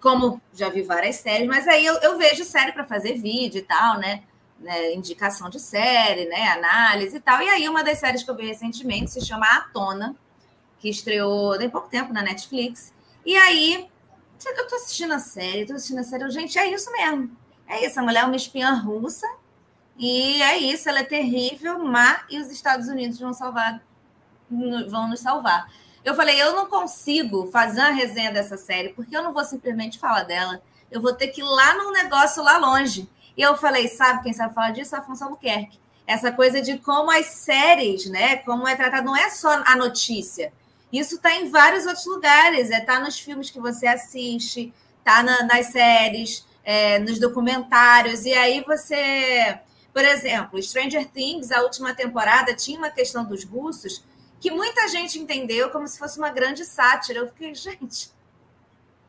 como 0.00 0.40
já 0.52 0.68
vi 0.68 0.82
várias 0.82 1.16
séries, 1.16 1.46
mas 1.48 1.66
aí 1.66 1.84
eu, 1.84 1.94
eu 1.96 2.18
vejo 2.18 2.44
série 2.44 2.72
para 2.72 2.84
fazer 2.84 3.14
vídeo 3.14 3.58
e 3.58 3.62
tal, 3.62 3.98
né? 3.98 4.22
né, 4.58 4.94
indicação 4.94 5.50
de 5.50 5.60
série, 5.60 6.26
né, 6.26 6.48
análise 6.48 7.16
e 7.16 7.20
tal. 7.20 7.40
E 7.42 7.48
aí, 7.48 7.68
uma 7.68 7.84
das 7.84 7.98
séries 7.98 8.22
que 8.22 8.30
eu 8.30 8.36
vi 8.36 8.46
recentemente 8.46 9.10
se 9.10 9.24
chama 9.24 9.46
A 9.46 9.60
Tona, 9.72 10.16
que 10.78 10.88
estreou 10.88 11.56
tem 11.58 11.68
pouco 11.68 11.88
tempo 11.88 12.12
na 12.12 12.22
Netflix. 12.22 12.92
E 13.24 13.36
aí, 13.36 13.88
eu 14.44 14.66
tô 14.66 14.76
assistindo 14.76 15.12
a 15.12 15.18
série, 15.18 15.66
tô 15.66 15.74
assistindo 15.74 16.00
a 16.00 16.04
série, 16.04 16.30
gente, 16.30 16.58
é 16.58 16.66
isso 16.72 16.90
mesmo. 16.92 17.36
É 17.66 17.86
isso, 17.86 17.98
a 17.98 18.02
mulher 18.02 18.24
é 18.24 18.26
uma 18.26 18.36
espiã 18.36 18.72
russa, 18.74 19.26
e 19.98 20.42
é 20.42 20.58
isso, 20.58 20.88
ela 20.88 21.00
é 21.00 21.04
terrível, 21.04 21.78
má, 21.78 22.24
e 22.28 22.38
os 22.40 22.50
Estados 22.50 22.88
Unidos 22.88 23.18
vão 23.18 23.32
salvar, 23.32 23.80
vão 24.50 25.08
nos 25.08 25.20
salvar. 25.20 25.68
Eu 26.04 26.14
falei, 26.14 26.40
eu 26.40 26.54
não 26.54 26.66
consigo 26.66 27.46
fazer 27.50 27.80
a 27.80 27.90
resenha 27.90 28.30
dessa 28.30 28.56
série, 28.56 28.90
porque 28.90 29.16
eu 29.16 29.22
não 29.22 29.32
vou 29.32 29.44
simplesmente 29.44 29.98
falar 29.98 30.24
dela. 30.24 30.60
Eu 30.90 31.00
vou 31.00 31.14
ter 31.14 31.28
que 31.28 31.40
ir 31.40 31.44
lá 31.44 31.74
num 31.74 31.92
negócio 31.92 32.42
lá 32.42 32.58
longe. 32.58 33.08
E 33.36 33.40
eu 33.42 33.56
falei, 33.56 33.88
sabe 33.88 34.22
quem 34.22 34.32
sabe 34.32 34.54
falar 34.54 34.70
disso? 34.70 34.94
Afonso 34.94 35.24
Albuquerque. 35.24 35.80
Essa 36.06 36.30
coisa 36.30 36.60
de 36.60 36.78
como 36.78 37.10
as 37.10 37.26
séries, 37.26 38.06
né? 38.10 38.36
Como 38.36 38.68
é 38.68 38.76
tratado, 38.76 39.06
não 39.06 39.16
é 39.16 39.30
só 39.30 39.62
a 39.66 39.74
notícia. 39.74 40.52
Isso 40.92 41.16
está 41.16 41.34
em 41.34 41.50
vários 41.50 41.86
outros 41.86 42.06
lugares. 42.06 42.70
É 42.70 42.80
tá 42.80 43.00
nos 43.00 43.18
filmes 43.18 43.50
que 43.50 43.58
você 43.58 43.86
assiste, 43.86 44.72
tá 45.02 45.22
na, 45.22 45.42
nas 45.44 45.66
séries, 45.66 46.46
é, 46.62 46.98
nos 46.98 47.18
documentários. 47.18 48.26
E 48.26 48.34
aí 48.34 48.62
você, 48.62 49.58
por 49.94 50.04
exemplo, 50.04 50.62
Stranger 50.62 51.08
Things, 51.08 51.50
a 51.50 51.62
última 51.62 51.94
temporada 51.94 52.54
tinha 52.54 52.76
uma 52.76 52.90
questão 52.90 53.24
dos 53.24 53.44
russos 53.44 54.04
que 54.40 54.50
muita 54.50 54.88
gente 54.88 55.18
entendeu 55.18 55.70
como 55.70 55.88
se 55.88 55.98
fosse 55.98 56.18
uma 56.18 56.28
grande 56.28 56.66
sátira. 56.66 57.20
Eu 57.20 57.28
fiquei, 57.28 57.54
gente, 57.54 58.10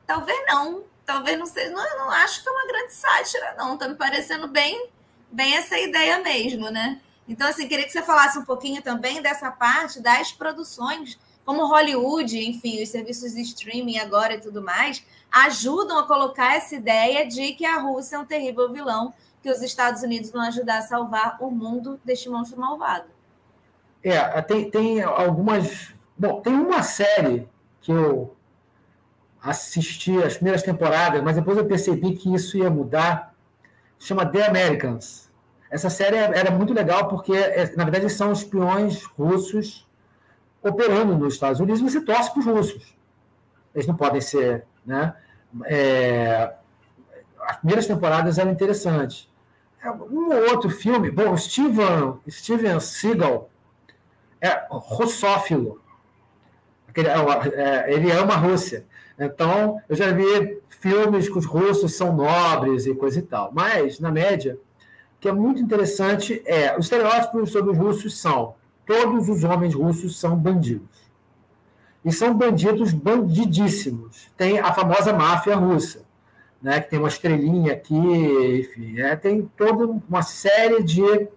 talvez 0.08 0.40
não 0.48 0.86
talvez 1.06 1.38
não 1.38 1.46
seja, 1.46 1.70
não, 1.70 1.98
não 1.98 2.10
acho 2.10 2.42
que 2.42 2.50
é 2.50 2.52
uma 2.52 2.68
grande 2.68 2.94
sátira, 2.94 3.56
não. 3.58 3.78
Tá 3.78 3.88
me 3.88 3.96
parecendo 3.96 4.48
bem, 4.48 4.90
bem 5.32 5.56
essa 5.56 5.78
ideia 5.78 6.20
mesmo, 6.20 6.70
né? 6.70 7.00
Então, 7.28 7.48
assim, 7.48 7.68
queria 7.68 7.86
que 7.86 7.92
você 7.92 8.02
falasse 8.02 8.38
um 8.38 8.46
pouquinho 8.46 8.82
também 8.82 9.22
dessa 9.22 9.52
parte 9.52 10.00
das 10.02 10.32
produções, 10.32 11.18
como 11.46 11.66
Hollywood, 11.68 12.38
enfim, 12.38 12.82
os 12.82 12.90
serviços 12.90 13.34
de 13.34 13.42
streaming 13.42 14.00
agora 14.00 14.36
e 14.36 14.42
tudo 14.42 14.62
mais, 14.62 15.04
ajudam 15.32 16.00
a 16.00 16.08
colocar 16.08 16.56
essa 16.56 16.76
ideia 16.76 17.26
de 17.28 17.54
que 17.54 17.66
a 17.66 17.80
Rússia 17.80 18.16
é 18.16 18.20
um 18.20 18.26
terrível 18.26 18.72
vilão, 18.72 19.14
que 19.46 19.52
os 19.52 19.62
Estados 19.62 20.02
Unidos 20.02 20.32
vão 20.32 20.42
ajudar 20.42 20.80
a 20.80 20.82
salvar 20.82 21.38
o 21.40 21.52
mundo 21.52 22.00
deste 22.04 22.28
monstro 22.28 22.60
malvado. 22.60 23.06
É, 24.04 24.42
tem, 24.42 24.72
tem 24.72 25.04
algumas. 25.04 25.94
Bom, 26.18 26.42
tem 26.42 26.56
uma 26.56 26.82
série 26.82 27.48
que 27.80 27.92
eu 27.92 28.36
assisti 29.40 30.18
as 30.24 30.34
primeiras 30.34 30.64
temporadas, 30.64 31.22
mas 31.22 31.36
depois 31.36 31.60
eu 31.60 31.66
percebi 31.68 32.16
que 32.16 32.34
isso 32.34 32.58
ia 32.58 32.72
mudar. 32.72 33.36
Chama 34.00 34.26
The 34.26 34.48
Americans. 34.48 35.32
Essa 35.70 35.92
série 35.92 36.18
era 36.18 36.50
muito 36.50 36.74
legal 36.74 37.08
porque, 37.08 37.34
é, 37.34 37.76
na 37.76 37.84
verdade, 37.84 38.10
são 38.10 38.32
espiões 38.32 39.04
russos 39.04 39.88
operando 40.64 41.16
nos 41.16 41.36
Estados 41.36 41.60
Unidos 41.60 41.82
você 41.82 42.02
torce 42.02 42.32
para 42.32 42.40
os 42.40 42.46
russos. 42.48 42.98
Eles 43.76 43.86
não 43.86 43.96
podem 43.96 44.22
ser. 44.22 44.66
Né? 44.84 45.14
É... 45.66 46.52
As 47.42 47.58
primeiras 47.58 47.86
temporadas 47.86 48.40
eram 48.40 48.52
interessantes. 48.52 49.30
É, 49.86 49.92
um 49.92 50.34
ou 50.34 50.52
outro 50.52 50.70
filme. 50.70 51.12
Bom, 51.12 51.38
Steven, 51.38 52.16
Steven 52.28 52.80
Seagal 52.80 53.50
é 54.42 54.66
russófilo. 54.70 55.80
É, 56.96 57.94
ele 57.94 58.12
ama 58.12 58.34
a 58.34 58.38
Rússia. 58.38 58.86
Então, 59.20 59.80
eu 59.88 59.96
já 59.96 60.12
vi 60.12 60.60
filmes 60.68 61.30
que 61.30 61.38
os 61.38 61.46
russos 61.46 61.94
são 61.94 62.16
nobres 62.16 62.86
e 62.86 62.96
coisa 62.96 63.20
e 63.20 63.22
tal. 63.22 63.52
Mas, 63.54 64.00
na 64.00 64.12
média, 64.12 64.58
o 65.18 65.20
que 65.20 65.28
é 65.28 65.32
muito 65.32 65.62
interessante 65.62 66.42
é 66.46 66.78
os 66.78 66.86
estereótipos 66.86 67.52
sobre 67.52 67.72
os 67.72 67.78
russos 67.78 68.20
são 68.20 68.56
todos 68.86 69.28
os 69.30 69.44
homens 69.44 69.74
russos 69.74 70.20
são 70.20 70.38
bandidos. 70.38 71.06
E 72.04 72.12
são 72.12 72.34
bandidos 72.36 72.94
bandidíssimos. 72.94 74.30
Tem 74.38 74.60
a 74.60 74.72
famosa 74.72 75.12
máfia 75.12 75.56
russa, 75.56 76.05
né, 76.66 76.82
que 76.82 76.90
tem 76.90 76.98
uma 76.98 77.08
estrelinha 77.08 77.74
aqui, 77.74 77.94
enfim, 77.96 79.00
é, 79.00 79.16
tem 79.16 79.48
toda 79.56 79.86
uma 80.10 80.24
série 80.24 80.82
de, 80.82 81.28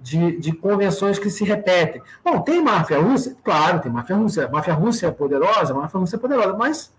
de, 0.00 0.38
de, 0.38 0.50
convenções 0.50 1.18
que 1.18 1.28
se 1.28 1.44
repetem. 1.44 2.00
Bom, 2.24 2.40
tem 2.40 2.62
máfia 2.62 2.98
russa? 2.98 3.36
Claro, 3.44 3.80
tem 3.80 3.92
máfia 3.92 4.16
russa. 4.16 4.48
Máfia 4.48 4.72
russa 4.72 5.08
é 5.08 5.10
poderosa, 5.10 5.74
máfia 5.74 6.00
russa 6.00 6.16
é 6.16 6.18
poderosa, 6.18 6.56
mas 6.56 6.90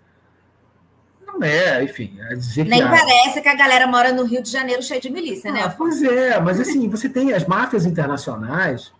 não 1.25 1.41
é, 1.41 1.83
enfim. 1.83 2.15
É 2.29 2.35
dizer 2.35 2.65
Nem 2.65 2.83
que 2.83 2.87
parece 2.87 3.41
que 3.41 3.49
a 3.49 3.55
galera 3.55 3.87
mora 3.87 4.13
no 4.13 4.23
Rio 4.23 4.43
de 4.43 4.51
Janeiro 4.51 4.83
cheio 4.83 5.01
de 5.01 5.09
milícia, 5.09 5.51
né? 5.51 5.63
ah, 5.63 5.69
né? 5.69 5.75
Pois 5.75 6.03
é, 6.03 6.39
mas 6.39 6.59
assim, 6.59 6.87
você 6.87 7.09
tem 7.09 7.33
as 7.33 7.43
máfias 7.47 7.87
internacionais, 7.87 8.93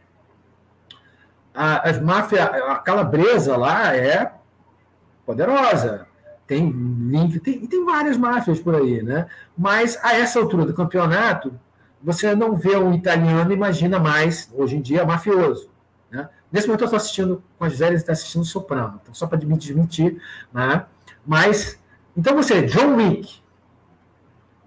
a, 1.54 1.88
as 1.88 2.02
máfias, 2.02 2.42
a 2.42 2.76
calabresa 2.78 3.56
lá 3.56 3.96
é 3.96 4.32
poderosa. 5.28 6.08
Tem 6.48 6.74
link, 7.14 7.40
tem, 7.40 7.66
tem 7.66 7.86
várias 7.86 8.18
máfias 8.18 8.60
por 8.60 8.76
aí, 8.76 9.04
né? 9.04 9.28
Mas 9.58 9.98
a 10.04 10.16
essa 10.16 10.40
altura 10.40 10.66
do 10.66 10.74
campeonato, 10.74 11.54
você 12.02 12.36
não 12.36 12.56
vê 12.56 12.76
um 12.76 12.94
italiano, 12.94 13.54
imagina 13.54 14.00
mais, 14.00 14.52
hoje 14.54 14.76
em 14.76 14.82
dia, 14.82 15.06
mafioso. 15.06 15.70
Né? 16.12 16.28
Nesse 16.52 16.68
momento 16.68 16.82
eu 16.82 16.86
estou 16.86 16.98
assistindo, 16.98 17.44
com 17.58 17.66
a 17.66 17.70
Gisele 17.70 17.96
está 17.96 18.12
assistindo 18.12 18.44
Soprano, 18.44 19.00
então, 19.02 19.14
só 19.14 19.28
para 19.28 19.38
desmentir, 19.38 20.22
né? 20.52 20.86
mas, 21.26 21.80
então 22.18 22.36
você, 22.36 22.64
John 22.64 22.96
Wick, 22.96 23.42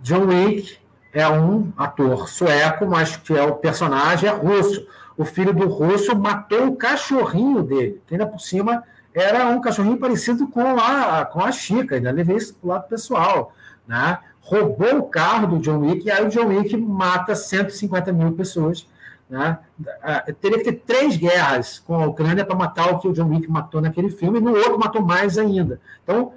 John 0.00 0.26
Wick 0.26 0.78
é 1.12 1.28
um 1.28 1.72
ator 1.76 2.28
sueco, 2.28 2.86
mas 2.86 3.16
que 3.16 3.34
é 3.34 3.42
o 3.42 3.56
personagem 3.56 4.28
é 4.28 4.32
russo. 4.32 4.86
O 5.16 5.24
filho 5.24 5.54
do 5.54 5.66
russo 5.66 6.14
matou 6.14 6.66
o 6.66 6.76
cachorrinho 6.76 7.62
dele, 7.62 8.02
que 8.06 8.14
ainda 8.14 8.26
por 8.26 8.38
cima 8.38 8.84
era 9.16 9.48
um 9.48 9.60
cachorrinho 9.60 9.98
parecido 9.98 10.46
com 10.46 10.78
a, 10.78 11.24
com 11.24 11.40
a 11.40 11.50
Chica, 11.50 11.96
ainda 11.96 12.10
levei 12.10 12.36
isso 12.36 12.54
para 12.54 12.66
o 12.66 12.70
lado 12.70 12.88
pessoal. 12.88 13.52
Né? 13.88 14.18
roubou 14.46 14.98
o 14.98 15.08
carro 15.08 15.48
do 15.48 15.58
John 15.58 15.80
Wick, 15.80 16.06
e 16.06 16.10
aí 16.10 16.24
o 16.24 16.28
John 16.28 16.46
Wick 16.46 16.76
mata 16.76 17.34
150 17.34 18.12
mil 18.12 18.30
pessoas. 18.32 18.86
Né? 19.28 19.58
Ah, 20.00 20.24
teria 20.40 20.58
que 20.58 20.64
ter 20.64 20.82
três 20.86 21.16
guerras 21.16 21.80
com 21.80 21.96
a 21.96 22.06
Ucrânia 22.06 22.44
para 22.44 22.54
matar 22.54 22.92
o 22.92 23.00
que 23.00 23.08
o 23.08 23.12
John 23.12 23.28
Wick 23.28 23.50
matou 23.50 23.80
naquele 23.80 24.08
filme, 24.08 24.38
e 24.38 24.40
no 24.40 24.54
outro 24.54 24.78
matou 24.78 25.02
mais 25.02 25.36
ainda. 25.36 25.80
Então, 26.04 26.32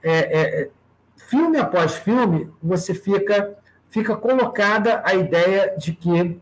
é, 0.00 0.12
é, 0.12 0.62
é, 0.62 0.70
filme 1.16 1.58
após 1.58 1.96
filme, 1.96 2.48
você 2.62 2.94
fica, 2.94 3.56
fica 3.88 4.14
colocada 4.16 5.02
a 5.04 5.12
ideia 5.14 5.74
de 5.76 5.92
que 5.92 6.40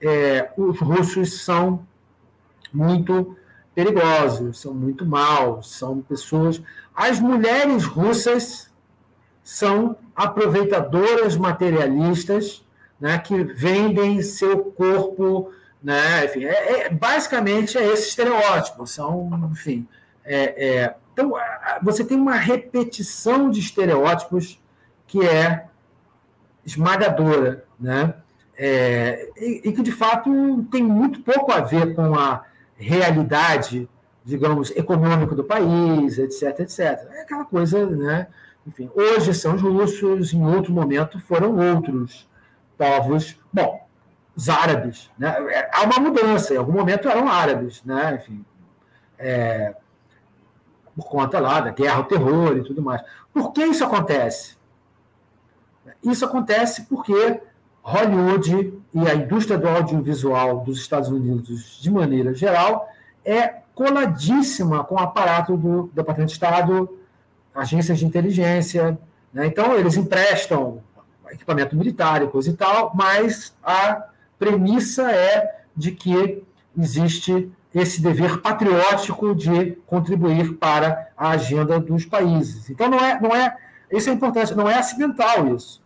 é, 0.00 0.50
os 0.56 0.80
russos 0.80 1.44
são 1.44 1.86
muito 2.72 3.36
perigosos, 3.76 4.58
são 4.58 4.72
muito 4.72 5.04
maus, 5.04 5.70
são 5.70 6.00
pessoas. 6.00 6.62
As 6.94 7.20
mulheres 7.20 7.84
russas 7.84 8.72
são 9.44 9.98
aproveitadoras 10.14 11.36
materialistas 11.36 12.64
né, 12.98 13.18
que 13.18 13.44
vendem 13.44 14.22
seu 14.22 14.64
corpo. 14.64 15.52
Né, 15.82 16.24
enfim, 16.24 16.46
é, 16.46 16.86
é, 16.86 16.90
basicamente 16.90 17.76
é 17.76 17.84
esse 17.92 18.08
estereótipo. 18.08 18.86
São, 18.86 19.28
enfim, 19.52 19.86
é, 20.24 20.68
é, 20.68 20.94
então 21.12 21.34
você 21.82 22.02
tem 22.02 22.18
uma 22.18 22.36
repetição 22.36 23.50
de 23.50 23.60
estereótipos 23.60 24.58
que 25.06 25.20
é 25.24 25.66
esmagadora, 26.64 27.64
né? 27.78 28.14
É, 28.58 29.30
e, 29.36 29.68
e, 29.68 29.72
que 29.72 29.82
de 29.82 29.92
fato 29.92 30.64
tem 30.70 30.82
muito 30.82 31.20
pouco 31.20 31.52
a 31.52 31.60
ver 31.60 31.94
com 31.94 32.18
a 32.18 32.42
realidade, 32.76 33.88
digamos, 34.24 34.70
econômica 34.72 35.34
do 35.34 35.44
país, 35.44 36.18
etc, 36.18 36.60
etc. 36.60 36.80
É 37.12 37.22
aquela 37.22 37.44
coisa, 37.44 37.86
né? 37.86 38.28
Enfim, 38.66 38.90
hoje 38.94 39.32
são 39.32 39.54
os 39.54 39.62
russos, 39.62 40.32
em 40.32 40.44
outro 40.44 40.72
momento 40.72 41.20
foram 41.20 41.56
outros 41.56 42.28
povos. 42.76 43.38
Bom, 43.52 43.86
os 44.36 44.48
árabes. 44.48 45.10
Né? 45.18 45.34
É, 45.50 45.70
há 45.72 45.84
uma 45.84 46.00
mudança, 46.00 46.52
em 46.52 46.56
algum 46.58 46.72
momento 46.72 47.08
eram 47.08 47.28
árabes, 47.28 47.82
né? 47.84 48.16
Enfim, 48.16 48.44
é, 49.18 49.74
por 50.94 51.06
conta 51.06 51.38
lá 51.40 51.60
da 51.60 51.70
guerra 51.70 51.96
ao 51.96 52.04
terror 52.04 52.56
e 52.56 52.64
tudo 52.64 52.82
mais. 52.82 53.02
Por 53.32 53.52
que 53.52 53.64
isso 53.64 53.84
acontece? 53.84 54.56
Isso 56.02 56.24
acontece 56.24 56.84
porque 56.86 57.40
Hollywood 57.86 58.74
e 58.92 59.08
a 59.08 59.14
indústria 59.14 59.56
do 59.56 59.68
audiovisual 59.68 60.58
dos 60.64 60.80
Estados 60.80 61.08
Unidos, 61.08 61.78
de 61.80 61.88
maneira 61.88 62.34
geral, 62.34 62.88
é 63.24 63.46
coladíssima 63.76 64.82
com 64.82 64.96
o 64.96 64.98
aparato 64.98 65.56
do 65.56 65.88
Departamento 65.94 66.30
de 66.30 66.32
Estado, 66.32 66.98
agências 67.54 68.00
de 68.00 68.04
inteligência. 68.04 68.98
Né? 69.32 69.46
Então, 69.46 69.72
eles 69.74 69.96
emprestam 69.96 70.82
equipamento 71.30 71.76
militar 71.76 72.22
e 72.22 72.26
coisa 72.26 72.50
e 72.50 72.54
tal, 72.54 72.90
mas 72.92 73.54
a 73.62 74.08
premissa 74.36 75.08
é 75.08 75.60
de 75.76 75.92
que 75.92 76.42
existe 76.76 77.48
esse 77.72 78.02
dever 78.02 78.38
patriótico 78.38 79.32
de 79.32 79.78
contribuir 79.86 80.54
para 80.54 81.08
a 81.16 81.30
agenda 81.30 81.78
dos 81.78 82.04
países. 82.04 82.68
Então, 82.68 82.90
não 82.90 82.98
é, 82.98 83.20
não 83.20 83.30
é 83.32 83.56
isso 83.92 84.10
é 84.10 84.12
importante, 84.12 84.56
não 84.56 84.68
é 84.68 84.74
acidental 84.74 85.46
isso. 85.54 85.85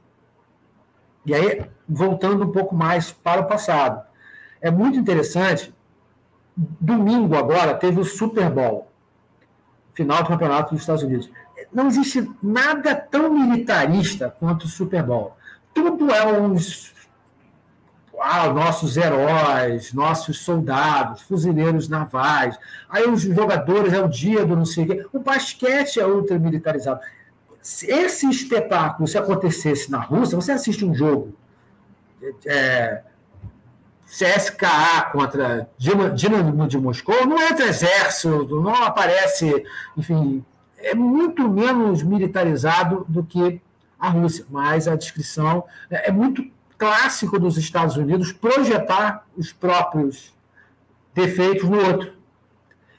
E 1.25 1.35
aí, 1.35 1.63
voltando 1.89 2.45
um 2.45 2.53
pouco 2.53 2.75
mais 2.75 3.13
para 3.13 3.43
o 3.43 3.47
passado, 3.47 4.03
é 4.61 4.71
muito 4.71 4.99
interessante. 4.99 5.75
Domingo 6.57 7.37
agora 7.37 7.75
teve 7.75 8.01
o 8.01 8.05
Super 8.05 8.51
Bowl, 8.51 8.91
final 9.95 10.23
do 10.23 10.29
campeonato 10.29 10.73
dos 10.73 10.83
Estados 10.83 11.03
Unidos 11.03 11.31
não 11.73 11.87
existe 11.87 12.29
nada 12.43 12.95
tão 12.95 13.33
militarista 13.33 14.35
quanto 14.39 14.65
o 14.65 14.69
Super 14.69 15.03
Bowl. 15.03 15.37
Tudo 15.73 16.11
é 16.11 16.27
uns 16.27 16.93
ah, 18.19 18.53
nossos 18.53 18.97
heróis, 18.97 19.93
nossos 19.93 20.41
soldados, 20.41 21.23
fuzileiros 21.23 21.89
navais. 21.89 22.59
Aí 22.89 23.09
os 23.09 23.23
jogadores 23.23 23.93
é 23.93 24.03
o 24.03 24.09
dia 24.09 24.45
do 24.45 24.57
não 24.57 24.65
sei 24.65 24.85
o 24.85 24.87
quê. 24.89 25.07
O 25.13 25.21
basquete 25.21 26.01
é 26.01 26.07
ultra 26.07 26.39
militarizado. 27.63 27.87
Esse 27.89 28.29
espetáculo, 28.29 29.09
se 29.09 29.19
acontecesse 29.19 29.91
na 29.91 30.01
Rússia, 30.01 30.37
você 30.37 30.53
assiste 30.53 30.85
um 30.85 30.95
jogo 30.95 31.35
é, 32.47 33.03
CSKA 34.07 35.11
contra 35.13 35.71
Dinamo 35.79 36.67
de 36.67 36.79
Moscou, 36.79 37.27
não 37.27 37.41
entra 37.41 37.67
exército, 37.67 38.61
não 38.61 38.75
aparece, 38.75 39.65
enfim, 39.97 40.45
é 40.79 40.95
muito 40.95 41.49
menos 41.49 42.03
militarizado 42.03 43.05
do 43.09 43.23
que 43.23 43.61
a 43.99 44.09
Rússia, 44.09 44.47
mas 44.51 44.89
a 44.89 44.97
descrição 44.97 45.65
é, 45.91 46.09
é 46.09 46.13
muito 46.13 46.45
clássico 46.77 47.39
dos 47.39 47.59
Estados 47.59 47.97
Unidos 47.97 48.33
projetar 48.33 49.27
os 49.37 49.53
próprios 49.53 50.35
defeitos 51.15 51.69
no 51.69 51.79
outro 51.79 52.15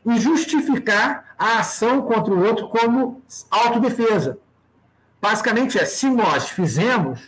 e 0.05 0.19
justificar 0.19 1.35
a 1.37 1.59
ação 1.59 2.01
contra 2.03 2.33
o 2.33 2.43
outro 2.43 2.67
como 2.69 3.21
autodefesa. 3.49 4.37
Basicamente 5.21 5.77
é, 5.77 5.85
se 5.85 6.09
nós 6.09 6.49
fizemos, 6.49 7.21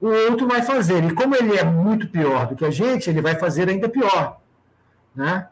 o 0.00 0.08
outro 0.30 0.46
vai 0.46 0.62
fazer. 0.62 1.02
E 1.04 1.14
como 1.14 1.34
ele 1.34 1.56
é 1.56 1.64
muito 1.64 2.08
pior 2.08 2.46
do 2.46 2.54
que 2.54 2.64
a 2.64 2.70
gente, 2.70 3.08
ele 3.08 3.22
vai 3.22 3.36
fazer 3.36 3.68
ainda 3.68 3.88
pior. 3.88 4.40
Né? 5.14 5.48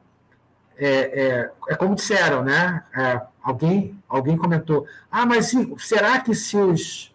É, 0.76 0.88
é, 0.88 1.50
é 1.68 1.74
como 1.74 1.94
disseram, 1.94 2.42
né? 2.42 2.82
É, 2.94 3.20
Alguém, 3.42 3.98
alguém 4.08 4.36
comentou: 4.36 4.86
ah, 5.10 5.24
mas 5.24 5.52
será 5.78 6.20
que 6.20 6.34
se 6.34 6.56
os 6.56 7.14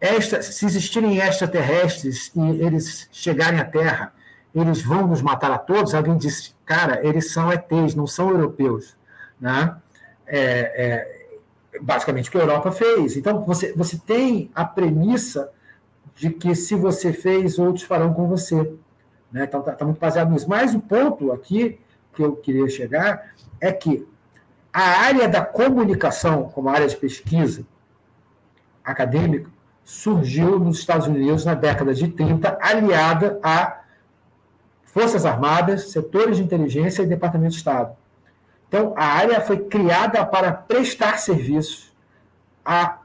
esta, 0.00 0.42
se 0.42 0.64
existirem 0.64 1.18
extraterrestres 1.18 2.30
e 2.34 2.62
eles 2.62 3.08
chegarem 3.12 3.60
à 3.60 3.64
Terra, 3.64 4.12
eles 4.54 4.82
vão 4.82 5.06
nos 5.06 5.22
matar 5.22 5.50
a 5.50 5.58
todos? 5.58 5.94
Alguém 5.94 6.16
disse: 6.16 6.54
cara, 6.64 7.06
eles 7.06 7.32
são 7.32 7.52
ETs, 7.52 7.94
não 7.94 8.06
são 8.06 8.30
europeus, 8.30 8.96
né? 9.38 9.76
É, 10.26 10.40
é, 10.40 11.15
basicamente 11.80 12.28
o 12.28 12.32
que 12.32 12.38
a 12.38 12.42
Europa 12.42 12.72
fez. 12.72 13.16
Então 13.16 13.44
você, 13.44 13.72
você 13.72 13.98
tem 13.98 14.50
a 14.54 14.64
premissa 14.64 15.50
de 16.14 16.30
que 16.30 16.54
se 16.54 16.74
você 16.74 17.12
fez, 17.12 17.58
outros 17.58 17.84
farão 17.84 18.12
com 18.12 18.26
você. 18.26 18.72
Né? 19.30 19.44
Então 19.44 19.60
está 19.60 19.72
tá 19.72 19.84
muito 19.84 19.98
baseado 19.98 20.30
nisso. 20.30 20.48
Mas 20.48 20.74
o 20.74 20.80
ponto 20.80 21.32
aqui 21.32 21.78
que 22.14 22.22
eu 22.22 22.36
queria 22.36 22.68
chegar 22.68 23.34
é 23.60 23.70
que 23.70 24.06
a 24.72 25.04
área 25.06 25.28
da 25.28 25.44
comunicação, 25.44 26.44
como 26.44 26.68
área 26.68 26.86
de 26.86 26.96
pesquisa 26.96 27.66
acadêmica, 28.84 29.50
surgiu 29.84 30.58
nos 30.58 30.78
Estados 30.78 31.06
Unidos 31.06 31.44
na 31.44 31.54
década 31.54 31.94
de 31.94 32.08
30, 32.08 32.58
aliada 32.60 33.38
a 33.42 33.80
Forças 34.84 35.24
Armadas, 35.24 35.90
setores 35.90 36.38
de 36.38 36.42
inteligência 36.42 37.02
e 37.02 37.06
Departamento 37.06 37.52
de 37.52 37.58
Estado. 37.58 37.96
Então, 38.68 38.94
a 38.96 39.04
área 39.04 39.40
foi 39.40 39.58
criada 39.58 40.24
para 40.24 40.52
prestar 40.52 41.18
serviços 41.18 41.92
a 42.64 42.98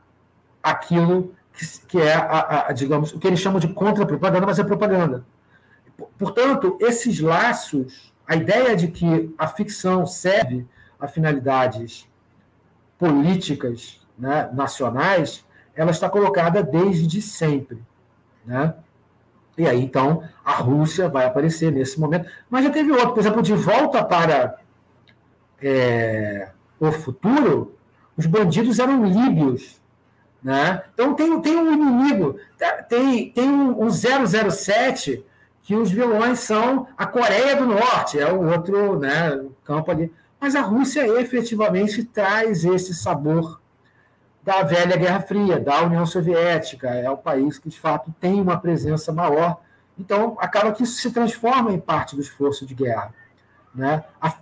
aquilo 0.61 1.33
que, 1.53 1.65
que 1.87 2.01
é, 2.01 2.13
a, 2.13 2.67
a, 2.67 2.71
digamos, 2.71 3.13
o 3.13 3.19
que 3.19 3.27
eles 3.27 3.39
chamam 3.39 3.59
de 3.59 3.67
contra-propaganda, 3.67 4.45
mas 4.45 4.59
é 4.59 4.63
propaganda. 4.63 5.25
Portanto, 6.17 6.77
esses 6.79 7.19
laços, 7.19 8.13
a 8.27 8.35
ideia 8.35 8.75
de 8.75 8.87
que 8.87 9.33
a 9.37 9.47
ficção 9.47 10.05
serve 10.05 10.65
a 10.99 11.07
finalidades 11.07 12.07
políticas 12.97 13.99
né, 14.17 14.49
nacionais, 14.53 15.45
ela 15.75 15.91
está 15.91 16.09
colocada 16.09 16.63
desde 16.63 17.21
sempre. 17.21 17.81
Né? 18.45 18.73
E 19.57 19.67
aí, 19.67 19.81
então, 19.83 20.23
a 20.43 20.53
Rússia 20.53 21.09
vai 21.09 21.25
aparecer 21.25 21.71
nesse 21.71 21.99
momento. 21.99 22.29
Mas 22.49 22.63
já 22.63 22.71
teve 22.71 22.91
outro, 22.91 23.13
por 23.13 23.19
exemplo, 23.19 23.41
de 23.41 23.53
volta 23.53 24.03
para 24.03 24.60
é, 25.61 26.49
o 26.79 26.91
futuro, 26.91 27.75
os 28.17 28.25
bandidos 28.25 28.79
eram 28.79 29.05
líbios. 29.05 29.79
Né? 30.43 30.83
Então, 30.93 31.13
tem, 31.13 31.39
tem 31.39 31.55
um 31.55 31.71
inimigo, 31.71 32.37
tem, 32.89 33.29
tem 33.29 33.47
um, 33.47 33.83
um 33.83 33.89
007 33.89 35.23
que 35.61 35.75
os 35.75 35.91
vilões 35.91 36.39
são 36.39 36.87
a 36.97 37.05
Coreia 37.05 37.55
do 37.55 37.67
Norte, 37.67 38.19
é 38.19 38.31
o 38.31 38.49
outro 38.51 38.99
né, 38.99 39.45
campo 39.63 39.91
ali. 39.91 40.11
Mas 40.39 40.55
a 40.55 40.61
Rússia 40.61 41.07
efetivamente 41.19 42.03
traz 42.03 42.65
esse 42.65 42.95
sabor 42.95 43.61
da 44.43 44.63
velha 44.63 44.97
Guerra 44.97 45.21
Fria, 45.21 45.59
da 45.59 45.83
União 45.83 46.05
Soviética, 46.05 46.89
é 46.89 47.09
o 47.09 47.17
país 47.17 47.59
que 47.59 47.69
de 47.69 47.79
fato 47.79 48.11
tem 48.19 48.41
uma 48.41 48.59
presença 48.59 49.11
maior. 49.11 49.61
Então, 49.99 50.35
acaba 50.39 50.71
que 50.71 50.81
isso 50.81 50.99
se 50.99 51.11
transforma 51.11 51.71
em 51.71 51.79
parte 51.79 52.15
do 52.15 52.21
esforço 52.21 52.65
de 52.65 52.73
guerra. 52.73 53.13
Né? 53.73 54.03
A, 54.19 54.33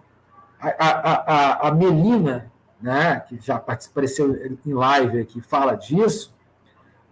a, 0.61 1.67
a, 1.67 1.67
a 1.67 1.71
Melina, 1.71 2.51
né, 2.81 3.19
que 3.21 3.39
já 3.39 3.55
apareceu 3.55 4.57
em 4.65 4.73
live 4.73 5.19
aqui, 5.19 5.41
fala 5.41 5.75
disso, 5.75 6.33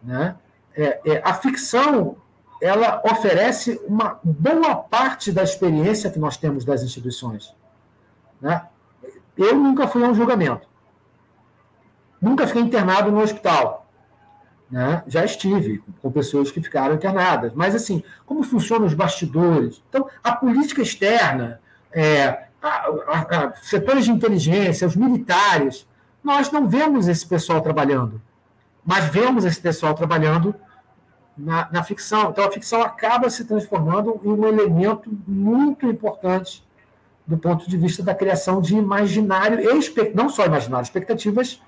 né? 0.04 0.36
É, 0.76 1.02
é, 1.06 1.22
a 1.26 1.34
ficção 1.34 2.18
ela 2.62 3.02
oferece 3.04 3.80
uma 3.88 4.20
boa 4.24 4.76
parte 4.76 5.32
da 5.32 5.44
experiência 5.44 6.10
que 6.10 6.20
nós 6.20 6.38
temos 6.38 6.66
das 6.66 6.84
instituições. 6.84 7.56
Né? 8.42 8.64
Eu 9.36 9.56
nunca 9.56 9.88
fui 9.88 10.04
a 10.04 10.08
um 10.08 10.14
julgamento. 10.14 10.68
Nunca 12.22 12.48
fiquei 12.48 12.62
internado 12.62 13.12
no 13.12 13.22
hospital. 13.22 13.88
Né? 14.70 15.04
Já 15.08 15.24
estive 15.24 15.84
com 16.02 16.12
pessoas 16.12 16.52
que 16.52 16.62
ficaram 16.62 16.96
internadas. 16.96 17.54
Mas, 17.54 17.76
assim, 17.76 18.04
como 18.26 18.44
funcionam 18.44 18.86
os 18.86 18.94
bastidores? 18.94 19.84
Então, 19.90 20.10
a 20.24 20.32
política 20.32 20.82
externa, 20.82 21.62
é, 21.92 22.47
a, 22.62 22.68
a, 22.68 23.46
a, 23.46 23.56
setores 23.56 24.06
de 24.06 24.12
inteligência, 24.12 24.88
os 24.88 24.96
militares, 24.96 25.88
nós 26.24 26.52
não 26.52 26.68
vemos 26.68 27.08
esse 27.08 27.26
pessoal 27.26 27.62
trabalhando. 27.62 28.22
Mas 28.86 29.06
vemos 29.06 29.46
esse 29.46 29.60
pessoal 29.60 29.94
trabalhando 29.94 30.56
na, 31.38 31.68
na 31.72 31.84
ficção. 31.84 32.32
Então, 32.32 32.46
a 32.46 32.52
ficção 32.52 32.82
acaba 32.82 33.30
se 33.30 33.46
transformando 33.46 34.20
em 34.24 34.30
um 34.30 34.48
elemento 34.48 35.10
muito 35.28 35.86
importante 35.86 36.66
do 37.26 37.38
ponto 37.38 37.70
de 37.70 37.78
vista 37.78 38.02
da 38.02 38.16
criação 38.16 38.62
de 38.62 38.76
imaginário, 38.76 39.60
não 40.16 40.30
só 40.30 40.46
imaginário, 40.46 40.84
expectativas 40.84 41.62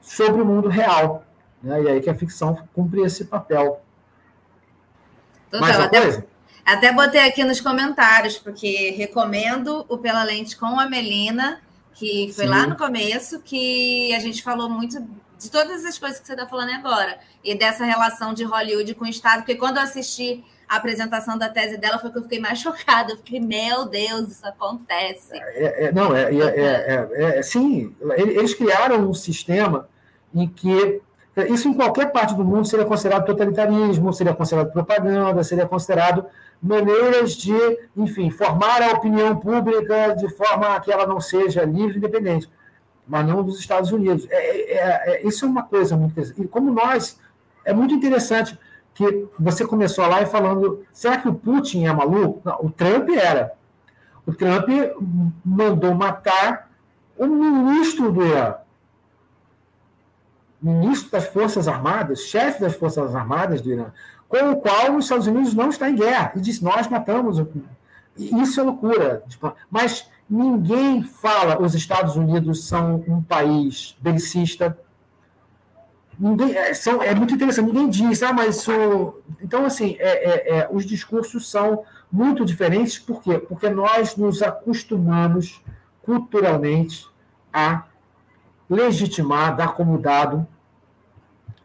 sobre 0.00 0.40
o 0.40 0.46
mundo 0.46 0.68
real. 0.68 1.24
Né? 1.60 1.82
E 1.82 1.88
aí 1.88 2.00
que 2.00 2.08
a 2.08 2.14
ficção 2.14 2.56
cumpre 2.72 3.02
esse 3.02 3.24
papel. 3.24 3.82
Total, 5.50 5.60
Mais 5.60 5.76
uma 5.76 5.86
até, 5.86 6.00
coisa? 6.00 6.26
Até 6.64 6.92
botei 6.92 7.20
aqui 7.20 7.44
nos 7.44 7.60
comentários, 7.60 8.38
porque 8.38 8.90
recomendo 8.90 9.84
o 9.88 9.98
Pela 9.98 10.22
Lente 10.22 10.56
com 10.56 10.78
a 10.78 10.88
Melina, 10.88 11.60
que 11.94 12.32
foi 12.34 12.44
Sim. 12.44 12.50
lá 12.50 12.66
no 12.66 12.76
começo, 12.76 13.40
que 13.40 14.14
a 14.14 14.18
gente 14.18 14.42
falou 14.42 14.68
muito 14.68 15.04
de 15.38 15.50
todas 15.50 15.84
as 15.84 15.98
coisas 15.98 16.20
que 16.20 16.26
você 16.26 16.34
está 16.34 16.46
falando 16.46 16.70
agora, 16.70 17.18
e 17.42 17.54
dessa 17.54 17.84
relação 17.84 18.34
de 18.34 18.44
Hollywood 18.44 18.94
com 18.94 19.04
o 19.04 19.08
Estado, 19.08 19.38
porque 19.38 19.54
quando 19.54 19.78
eu 19.78 19.82
assisti 19.82 20.44
a 20.70 20.76
apresentação 20.76 21.36
da 21.36 21.48
tese 21.48 21.76
dela 21.76 21.98
foi 21.98 22.12
que 22.12 22.18
eu 22.18 22.22
fiquei 22.22 22.38
mais 22.38 22.60
chocada. 22.62 23.12
Eu 23.12 23.16
fiquei, 23.16 23.40
meu 23.40 23.86
Deus, 23.86 24.30
isso 24.30 24.46
acontece. 24.46 25.32
É, 25.34 25.86
é, 25.86 25.92
não, 25.92 26.14
é, 26.14 26.32
é, 26.32 27.08
é, 27.12 27.38
é 27.38 27.42
sim, 27.42 27.92
eles 28.16 28.54
criaram 28.54 29.10
um 29.10 29.12
sistema 29.12 29.88
em 30.32 30.46
que 30.46 31.02
isso 31.48 31.68
em 31.68 31.74
qualquer 31.74 32.12
parte 32.12 32.34
do 32.34 32.44
mundo 32.44 32.66
seria 32.66 32.84
considerado 32.84 33.26
totalitarismo, 33.26 34.12
seria 34.12 34.34
considerado 34.34 34.72
propaganda, 34.72 35.42
seria 35.42 35.66
considerado 35.66 36.26
maneiras 36.62 37.32
de, 37.34 37.54
enfim, 37.96 38.30
formar 38.30 38.82
a 38.82 38.92
opinião 38.92 39.36
pública 39.36 40.14
de 40.14 40.28
forma 40.28 40.78
que 40.80 40.92
ela 40.92 41.06
não 41.06 41.20
seja 41.20 41.64
livre 41.64 41.94
e 41.94 41.98
independente, 41.98 42.50
mas 43.06 43.26
não 43.26 43.42
dos 43.42 43.58
Estados 43.58 43.90
Unidos. 43.92 44.26
É, 44.30 44.72
é, 44.72 45.14
é, 45.14 45.26
isso 45.26 45.44
é 45.44 45.48
uma 45.48 45.62
coisa 45.62 45.96
muito 45.96 46.12
interessante. 46.12 46.42
E 46.42 46.48
como 46.48 46.70
nós, 46.70 47.18
é 47.64 47.72
muito 47.72 47.94
interessante 47.94 48.58
que 48.94 49.26
você 49.38 49.66
começou 49.66 50.06
lá 50.06 50.20
e 50.20 50.26
falando, 50.26 50.84
será 50.92 51.16
que 51.16 51.28
o 51.28 51.34
Putin 51.34 51.86
é 51.86 51.92
maluco? 51.92 52.42
Não, 52.44 52.58
o 52.60 52.70
Trump 52.70 53.08
era. 53.10 53.52
O 54.26 54.34
Trump 54.34 54.68
mandou 55.44 55.94
matar 55.94 56.70
o 57.16 57.26
ministro 57.26 58.12
do 58.12 58.24
Irã. 58.24 58.54
Ministro 60.60 61.10
das 61.10 61.26
Forças 61.26 61.66
Armadas, 61.66 62.20
chefe 62.20 62.60
das 62.60 62.74
Forças 62.74 63.14
Armadas 63.14 63.62
do 63.62 63.72
Irã, 63.72 63.86
com 64.30 64.52
o 64.52 64.56
qual 64.56 64.96
os 64.96 65.04
Estados 65.06 65.26
Unidos 65.26 65.52
não 65.54 65.68
está 65.68 65.90
em 65.90 65.96
guerra. 65.96 66.32
E 66.36 66.40
disse, 66.40 66.62
nós 66.62 66.86
matamos. 66.86 67.44
Isso 68.16 68.60
é 68.60 68.62
loucura. 68.62 69.24
Tipo, 69.28 69.52
mas 69.68 70.08
ninguém 70.28 71.02
fala 71.02 71.60
os 71.60 71.74
Estados 71.74 72.14
Unidos 72.14 72.68
são 72.68 73.04
um 73.08 73.20
país 73.20 73.96
belicista, 74.00 74.78
ninguém, 76.16 76.56
é, 76.56 76.72
são, 76.72 77.02
é 77.02 77.12
muito 77.12 77.34
interessante, 77.34 77.66
ninguém 77.66 77.90
diz, 77.90 78.22
ah, 78.22 78.32
mas. 78.32 78.64
Então, 79.42 79.66
assim, 79.66 79.96
é, 79.98 80.08
é, 80.08 80.58
é, 80.58 80.68
os 80.70 80.86
discursos 80.86 81.50
são 81.50 81.82
muito 82.12 82.44
diferentes, 82.44 82.98
por 82.98 83.20
quê? 83.20 83.38
Porque 83.38 83.68
nós 83.68 84.16
nos 84.16 84.42
acostumamos 84.42 85.60
culturalmente 86.02 87.08
a 87.52 87.84
legitimar, 88.68 89.56
dar 89.56 89.74
como 89.74 89.98
dado 89.98 90.46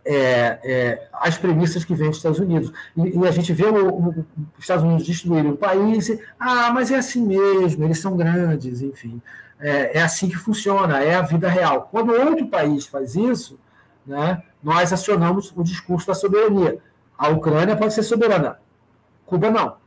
é, 0.05 0.59
é, 0.63 1.07
as 1.11 1.37
premissas 1.37 1.83
que 1.83 1.95
vêm 1.95 2.09
dos 2.09 2.17
Estados 2.17 2.39
Unidos. 2.39 2.71
E, 2.95 3.17
e 3.17 3.27
a 3.27 3.31
gente 3.31 3.51
vê 3.51 3.65
o, 3.65 3.89
o, 3.89 4.09
os 4.09 4.59
Estados 4.59 4.83
Unidos 4.83 5.05
destruírem 5.05 5.51
o 5.51 5.57
país, 5.57 6.09
e, 6.09 6.21
ah, 6.39 6.71
mas 6.71 6.91
é 6.91 6.97
assim 6.97 7.25
mesmo, 7.25 7.83
eles 7.83 7.99
são 7.99 8.15
grandes, 8.15 8.81
enfim. 8.81 9.19
É, 9.59 9.97
é 9.97 10.03
assim 10.03 10.29
que 10.29 10.37
funciona, 10.37 10.99
é 11.01 11.15
a 11.15 11.21
vida 11.21 11.49
real. 11.49 11.89
Quando 11.91 12.13
outro 12.13 12.47
país 12.47 12.85
faz 12.85 13.15
isso, 13.15 13.59
né, 14.05 14.43
nós 14.61 14.93
acionamos 14.93 15.51
o 15.55 15.63
discurso 15.63 16.07
da 16.07 16.13
soberania. 16.13 16.77
A 17.17 17.29
Ucrânia 17.29 17.75
pode 17.75 17.93
ser 17.93 18.03
soberana, 18.03 18.59
Cuba 19.25 19.49
não. 19.49 19.77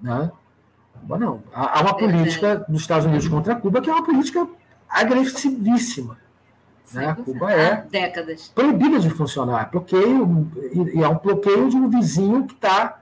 Né? 0.00 0.30
Cuba 1.00 1.18
não. 1.18 1.42
Há 1.52 1.80
uma 1.82 1.94
política 1.94 2.64
dos 2.68 2.80
Estados 2.80 3.04
Unidos 3.04 3.28
contra 3.28 3.56
Cuba 3.56 3.82
que 3.82 3.90
é 3.90 3.92
uma 3.92 4.04
política 4.04 4.46
agressivíssima. 4.88 6.16
Né? 6.92 7.16
Cuba 7.24 7.52
é 7.52 7.86
décadas. 7.90 8.48
proibida 8.54 8.98
de 8.98 9.10
funcionar. 9.10 9.70
Bloqueio, 9.70 10.50
e 10.94 11.02
é 11.02 11.08
um 11.08 11.18
bloqueio 11.18 11.68
de 11.68 11.76
um 11.76 11.88
vizinho 11.88 12.46
que 12.46 12.54
está 12.54 12.98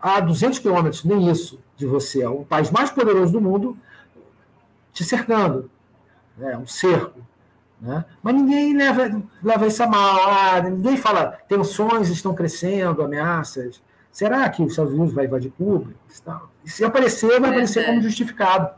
a 0.00 0.20
200 0.20 0.58
quilômetros, 0.58 1.04
nem 1.04 1.30
isso, 1.30 1.60
de 1.76 1.86
você. 1.86 2.22
É 2.22 2.28
o 2.28 2.44
país 2.44 2.70
mais 2.70 2.90
poderoso 2.90 3.32
do 3.32 3.40
mundo 3.40 3.76
te 4.92 5.04
cercando. 5.04 5.70
É 6.40 6.56
um 6.56 6.66
cerco. 6.66 7.20
Né? 7.80 8.04
Mas 8.22 8.34
ninguém 8.34 8.76
leva, 8.76 9.22
leva 9.42 9.66
isso 9.66 9.82
a 9.82 9.86
mal. 9.86 10.20
Ah, 10.30 10.60
ninguém 10.62 10.96
fala 10.96 11.38
tensões 11.48 12.08
estão 12.10 12.34
crescendo, 12.34 13.02
ameaças. 13.02 13.82
Será 14.10 14.48
que 14.48 14.62
os 14.62 14.70
Estados 14.70 14.92
Unidos 14.92 15.12
vai 15.12 15.24
invadir 15.24 15.50
Cuba? 15.52 15.90
Se 16.64 16.84
aparecer, 16.84 17.40
vai 17.40 17.50
é, 17.50 17.52
aparecer 17.52 17.80
é. 17.80 17.86
como 17.86 18.02
justificado. 18.02 18.70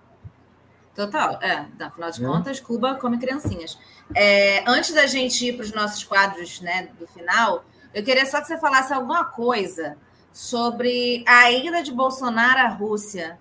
Total, 0.94 1.38
é. 1.42 1.66
Afinal 1.80 2.10
de 2.10 2.24
é. 2.24 2.26
contas, 2.26 2.60
Cuba 2.60 2.94
come 2.94 3.18
criancinhas. 3.18 3.78
É, 4.14 4.62
antes 4.66 4.94
da 4.94 5.06
gente 5.06 5.46
ir 5.46 5.54
para 5.54 5.64
os 5.64 5.72
nossos 5.72 6.04
quadros 6.04 6.60
né, 6.60 6.88
do 6.98 7.06
final, 7.06 7.64
eu 7.92 8.02
queria 8.04 8.24
só 8.26 8.40
que 8.40 8.46
você 8.46 8.58
falasse 8.58 8.92
alguma 8.92 9.24
coisa 9.24 9.96
sobre 10.32 11.24
a 11.26 11.50
ida 11.50 11.82
de 11.82 11.92
Bolsonaro 11.92 12.60
à 12.60 12.68
Rússia, 12.68 13.38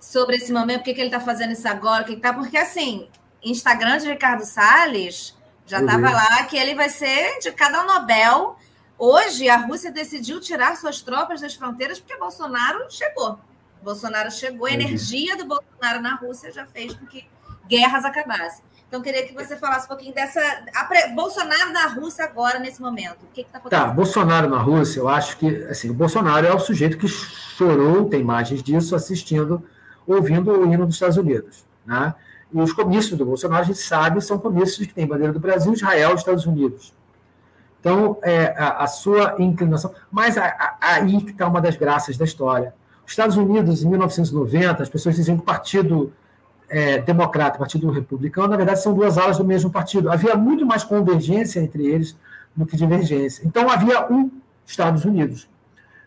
sobre 0.00 0.36
esse 0.36 0.52
momento, 0.52 0.78
por 0.78 0.84
que, 0.84 0.94
que 0.94 1.00
ele 1.00 1.08
está 1.08 1.20
fazendo 1.20 1.52
isso 1.52 1.66
agora, 1.66 2.04
que 2.04 2.16
tá, 2.16 2.32
porque 2.32 2.56
assim, 2.56 3.08
Instagram 3.42 3.98
de 3.98 4.08
Ricardo 4.08 4.44
Salles 4.44 5.36
já 5.66 5.80
estava 5.80 6.10
lá 6.10 6.44
que 6.44 6.56
ele 6.56 6.74
vai 6.74 6.90
ser 6.90 7.36
indicado 7.36 7.76
ao 7.76 7.86
Nobel. 7.86 8.56
Hoje, 8.98 9.48
a 9.48 9.56
Rússia 9.56 9.90
decidiu 9.90 10.40
tirar 10.40 10.76
suas 10.76 11.00
tropas 11.00 11.40
das 11.40 11.54
fronteiras 11.54 11.98
porque 11.98 12.16
Bolsonaro 12.16 12.86
chegou. 12.90 13.38
Bolsonaro 13.84 14.30
chegou, 14.30 14.66
a 14.66 14.72
energia 14.72 15.36
do 15.36 15.44
Bolsonaro 15.44 16.00
na 16.00 16.16
Rússia 16.16 16.50
já 16.50 16.66
fez 16.66 16.94
com 16.94 17.06
que 17.06 17.28
guerras 17.68 18.04
acabassem. 18.04 18.64
Então, 18.88 19.02
queria 19.02 19.26
que 19.26 19.34
você 19.34 19.56
falasse 19.56 19.86
um 19.86 19.88
pouquinho 19.88 20.14
dessa. 20.14 20.40
Bolsonaro 21.14 21.72
na 21.72 21.86
Rússia 21.88 22.24
agora, 22.24 22.58
nesse 22.58 22.80
momento. 22.80 23.24
O 23.24 23.26
que 23.32 23.40
está 23.40 23.58
acontecendo? 23.58 23.88
Tá, 23.88 23.92
Bolsonaro 23.92 24.48
na 24.48 24.58
Rússia, 24.58 25.00
eu 25.00 25.08
acho 25.08 25.36
que 25.36 25.48
assim, 25.64 25.90
o 25.90 25.94
Bolsonaro 25.94 26.46
é 26.46 26.54
o 26.54 26.60
sujeito 26.60 26.96
que 26.96 27.08
chorou, 27.08 28.08
tem 28.08 28.20
imagens 28.20 28.62
disso, 28.62 28.94
assistindo, 28.94 29.62
ouvindo 30.06 30.50
o 30.52 30.72
hino 30.72 30.86
dos 30.86 30.94
Estados 30.94 31.16
Unidos. 31.16 31.64
Né? 31.84 32.14
E 32.52 32.60
os 32.60 32.72
comícios 32.72 33.18
do 33.18 33.24
Bolsonaro, 33.24 33.62
a 33.62 33.66
gente 33.66 33.80
sabe, 33.80 34.20
são 34.20 34.38
comícios 34.38 34.86
que 34.86 34.94
têm 34.94 35.06
bandeira 35.06 35.32
do 35.32 35.40
Brasil, 35.40 35.72
Israel 35.72 36.12
e 36.12 36.14
Estados 36.14 36.46
Unidos. 36.46 36.94
Então, 37.80 38.16
é, 38.22 38.54
a, 38.56 38.84
a 38.84 38.86
sua 38.86 39.34
inclinação. 39.40 39.92
Mas 40.10 40.38
a, 40.38 40.46
a, 40.46 40.76
aí 40.80 41.20
que 41.20 41.32
está 41.32 41.48
uma 41.48 41.60
das 41.60 41.76
graças 41.76 42.16
da 42.16 42.24
história. 42.24 42.72
Os 43.06 43.12
Estados 43.12 43.36
Unidos, 43.36 43.82
em 43.82 43.88
1990, 43.88 44.82
as 44.82 44.88
pessoas 44.88 45.16
diziam 45.16 45.36
que 45.36 45.42
o 45.42 45.46
Partido 45.46 46.12
é, 46.68 46.98
Democrata 46.98 47.56
e 47.56 47.58
o 47.58 47.60
Partido 47.60 47.90
Republicano, 47.90 48.48
na 48.48 48.56
verdade, 48.56 48.82
são 48.82 48.94
duas 48.94 49.18
alas 49.18 49.38
do 49.38 49.44
mesmo 49.44 49.70
partido. 49.70 50.10
Havia 50.10 50.34
muito 50.36 50.64
mais 50.64 50.82
convergência 50.82 51.60
entre 51.60 51.86
eles 51.86 52.16
do 52.56 52.64
que 52.64 52.76
divergência. 52.76 53.42
Então, 53.46 53.68
havia 53.68 54.10
um 54.10 54.30
Estados 54.66 55.04
Unidos. 55.04 55.48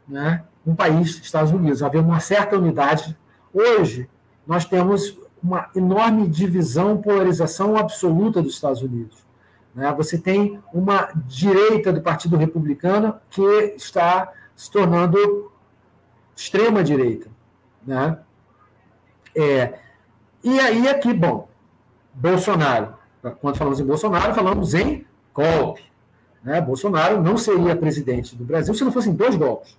né, 0.07 0.43
um 0.65 0.75
país, 0.75 1.19
Estados 1.21 1.51
Unidos. 1.51 1.83
Havia 1.83 2.01
uma 2.01 2.19
certa 2.19 2.57
unidade. 2.57 3.15
Hoje, 3.53 4.09
nós 4.45 4.65
temos 4.65 5.17
uma 5.41 5.69
enorme 5.75 6.27
divisão, 6.27 6.97
polarização 6.97 7.77
absoluta 7.77 8.41
dos 8.41 8.53
Estados 8.53 8.81
Unidos. 8.81 9.25
Né? 9.73 9.93
Você 9.95 10.17
tem 10.17 10.59
uma 10.73 11.09
direita 11.25 11.93
do 11.93 12.01
Partido 12.01 12.35
Republicano 12.35 13.15
que 13.29 13.41
está 13.75 14.31
se 14.55 14.71
tornando 14.71 15.51
extrema-direita. 16.37 17.27
Né? 17.85 18.17
É, 19.35 19.79
e 20.43 20.59
aí, 20.59 20.87
aqui, 20.87 21.13
bom, 21.13 21.49
Bolsonaro. 22.13 22.95
Quando 23.41 23.57
falamos 23.57 23.79
em 23.79 23.85
Bolsonaro, 23.85 24.33
falamos 24.33 24.73
em 24.73 25.05
golpe. 25.33 25.83
Né? 26.43 26.61
Bolsonaro 26.61 27.21
não 27.21 27.37
seria 27.37 27.75
presidente 27.75 28.35
do 28.35 28.45
Brasil 28.45 28.73
se 28.73 28.83
não 28.83 28.91
fossem 28.91 29.13
dois 29.13 29.35
golpes. 29.35 29.77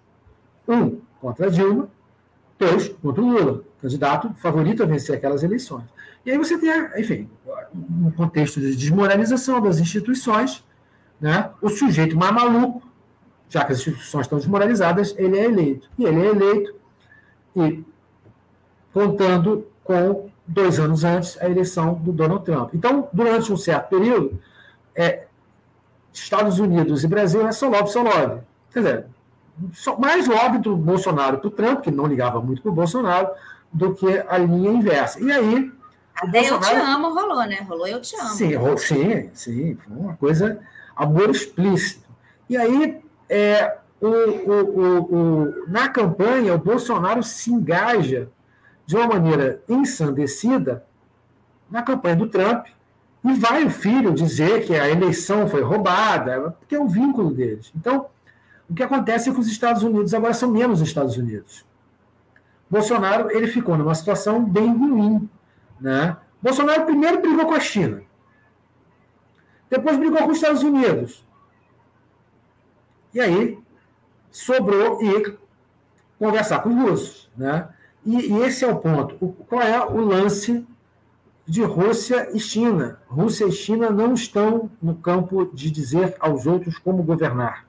Um 0.66 1.00
contra 1.20 1.50
Dilma, 1.50 1.88
dois 2.58 2.88
contra 2.88 3.22
Lula, 3.22 3.62
candidato 3.80 4.34
favorito 4.34 4.82
a 4.82 4.86
vencer 4.86 5.16
aquelas 5.16 5.42
eleições. 5.42 5.84
E 6.26 6.30
aí 6.30 6.36
você 6.36 6.58
tem, 6.58 6.70
enfim, 7.00 7.30
um 7.74 8.10
contexto 8.10 8.60
de 8.60 8.76
desmoralização 8.76 9.60
das 9.60 9.78
instituições, 9.78 10.64
né? 11.20 11.50
o 11.62 11.68
sujeito 11.68 12.16
mais 12.16 12.32
maluco, 12.32 12.87
já 13.48 13.64
que 13.64 13.72
as 13.72 13.78
instituições 13.78 14.26
estão 14.26 14.38
desmoralizadas, 14.38 15.14
ele 15.16 15.38
é 15.38 15.44
eleito. 15.44 15.88
E 15.98 16.04
ele 16.04 16.26
é 16.26 16.30
eleito 16.30 16.74
e 17.56 17.84
contando 18.92 19.66
com 19.82 20.28
dois 20.46 20.78
anos 20.78 21.04
antes 21.04 21.40
a 21.40 21.48
eleição 21.48 21.94
do 21.94 22.12
Donald 22.12 22.44
Trump. 22.44 22.74
Então, 22.74 23.08
durante 23.12 23.52
um 23.52 23.56
certo 23.56 23.88
período, 23.88 24.40
é, 24.94 25.26
Estados 26.12 26.58
Unidos 26.58 27.04
e 27.04 27.08
Brasil 27.08 27.46
é 27.46 27.52
só 27.52 27.68
love, 27.68 27.90
só 27.90 28.02
love. 28.02 28.40
Quer 28.72 28.78
dizer, 28.80 29.06
mais 29.98 30.26
love 30.26 30.58
do 30.58 30.76
Bolsonaro 30.76 31.38
para 31.38 31.48
o 31.48 31.50
Trump, 31.50 31.80
que 31.82 31.90
não 31.90 32.06
ligava 32.06 32.40
muito 32.40 32.62
para 32.62 32.70
o 32.70 32.74
Bolsonaro, 32.74 33.28
do 33.72 33.94
que 33.94 34.24
a 34.28 34.38
linha 34.38 34.70
inversa. 34.70 35.20
E 35.20 35.30
aí. 35.30 35.72
Até 36.14 36.40
Bolsonaro... 36.40 36.76
eu 36.76 36.80
te 36.80 36.90
amo 36.90 37.14
rolou, 37.14 37.46
né? 37.46 37.66
Rolou 37.68 37.86
eu 37.86 38.00
te 38.00 38.16
amo. 38.16 38.28
Sim, 38.30 38.76
sim, 38.76 39.30
sim. 39.34 39.74
Foi 39.76 39.96
uma 39.96 40.16
coisa, 40.16 40.60
amor 40.96 41.30
explícito. 41.30 42.08
E 42.48 42.56
aí, 42.56 43.00
é, 43.28 43.76
o, 44.00 44.06
o, 44.06 44.98
o, 45.00 45.68
na 45.68 45.88
campanha, 45.88 46.54
o 46.54 46.58
Bolsonaro 46.58 47.22
se 47.22 47.52
engaja 47.52 48.28
de 48.86 48.96
uma 48.96 49.06
maneira 49.06 49.62
ensandecida 49.68 50.84
na 51.70 51.82
campanha 51.82 52.16
do 52.16 52.28
Trump, 52.28 52.66
e 53.24 53.32
vai 53.34 53.64
o 53.64 53.70
filho 53.70 54.12
dizer 54.12 54.64
que 54.64 54.74
a 54.74 54.88
eleição 54.88 55.48
foi 55.48 55.62
roubada, 55.62 56.52
porque 56.58 56.74
é 56.74 56.80
um 56.80 56.86
vínculo 56.86 57.30
deles. 57.30 57.70
Então, 57.76 58.06
o 58.68 58.74
que 58.74 58.82
acontece 58.82 59.28
é 59.28 59.32
que 59.32 59.40
os 59.40 59.48
Estados 59.48 59.82
Unidos 59.82 60.14
agora 60.14 60.32
são 60.32 60.50
menos 60.50 60.80
Estados 60.80 61.16
Unidos. 61.16 61.66
Bolsonaro 62.70 63.30
ele 63.30 63.46
ficou 63.46 63.76
numa 63.76 63.94
situação 63.94 64.44
bem 64.44 64.74
ruim. 64.74 65.28
Né? 65.80 66.16
Bolsonaro 66.40 66.84
primeiro 66.84 67.20
brigou 67.20 67.46
com 67.46 67.54
a 67.54 67.60
China, 67.60 68.02
depois 69.70 69.96
brigou 69.96 70.18
com 70.18 70.30
os 70.30 70.38
Estados 70.38 70.62
Unidos. 70.62 71.26
E 73.14 73.20
aí 73.20 73.58
sobrou 74.30 75.02
ir 75.02 75.38
conversar 76.18 76.60
com 76.60 76.70
os 76.70 76.76
russos. 76.76 77.30
Né? 77.36 77.68
E, 78.04 78.32
e 78.32 78.42
esse 78.42 78.64
é 78.64 78.68
o 78.68 78.76
ponto. 78.76 79.16
O, 79.20 79.32
qual 79.32 79.62
é 79.62 79.84
o 79.84 80.00
lance 80.00 80.66
de 81.46 81.62
Rússia 81.62 82.28
e 82.34 82.40
China? 82.40 83.00
Rússia 83.06 83.46
e 83.46 83.52
China 83.52 83.90
não 83.90 84.14
estão 84.14 84.70
no 84.82 84.94
campo 84.94 85.46
de 85.52 85.70
dizer 85.70 86.16
aos 86.20 86.46
outros 86.46 86.78
como 86.78 87.02
governar. 87.02 87.66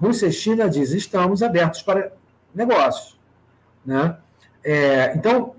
Rússia 0.00 0.26
e 0.26 0.32
China 0.32 0.68
dizem 0.68 0.98
estamos 0.98 1.42
abertos 1.42 1.82
para 1.82 2.12
negócios. 2.54 3.18
Né? 3.84 4.16
É, 4.62 5.14
então, 5.14 5.54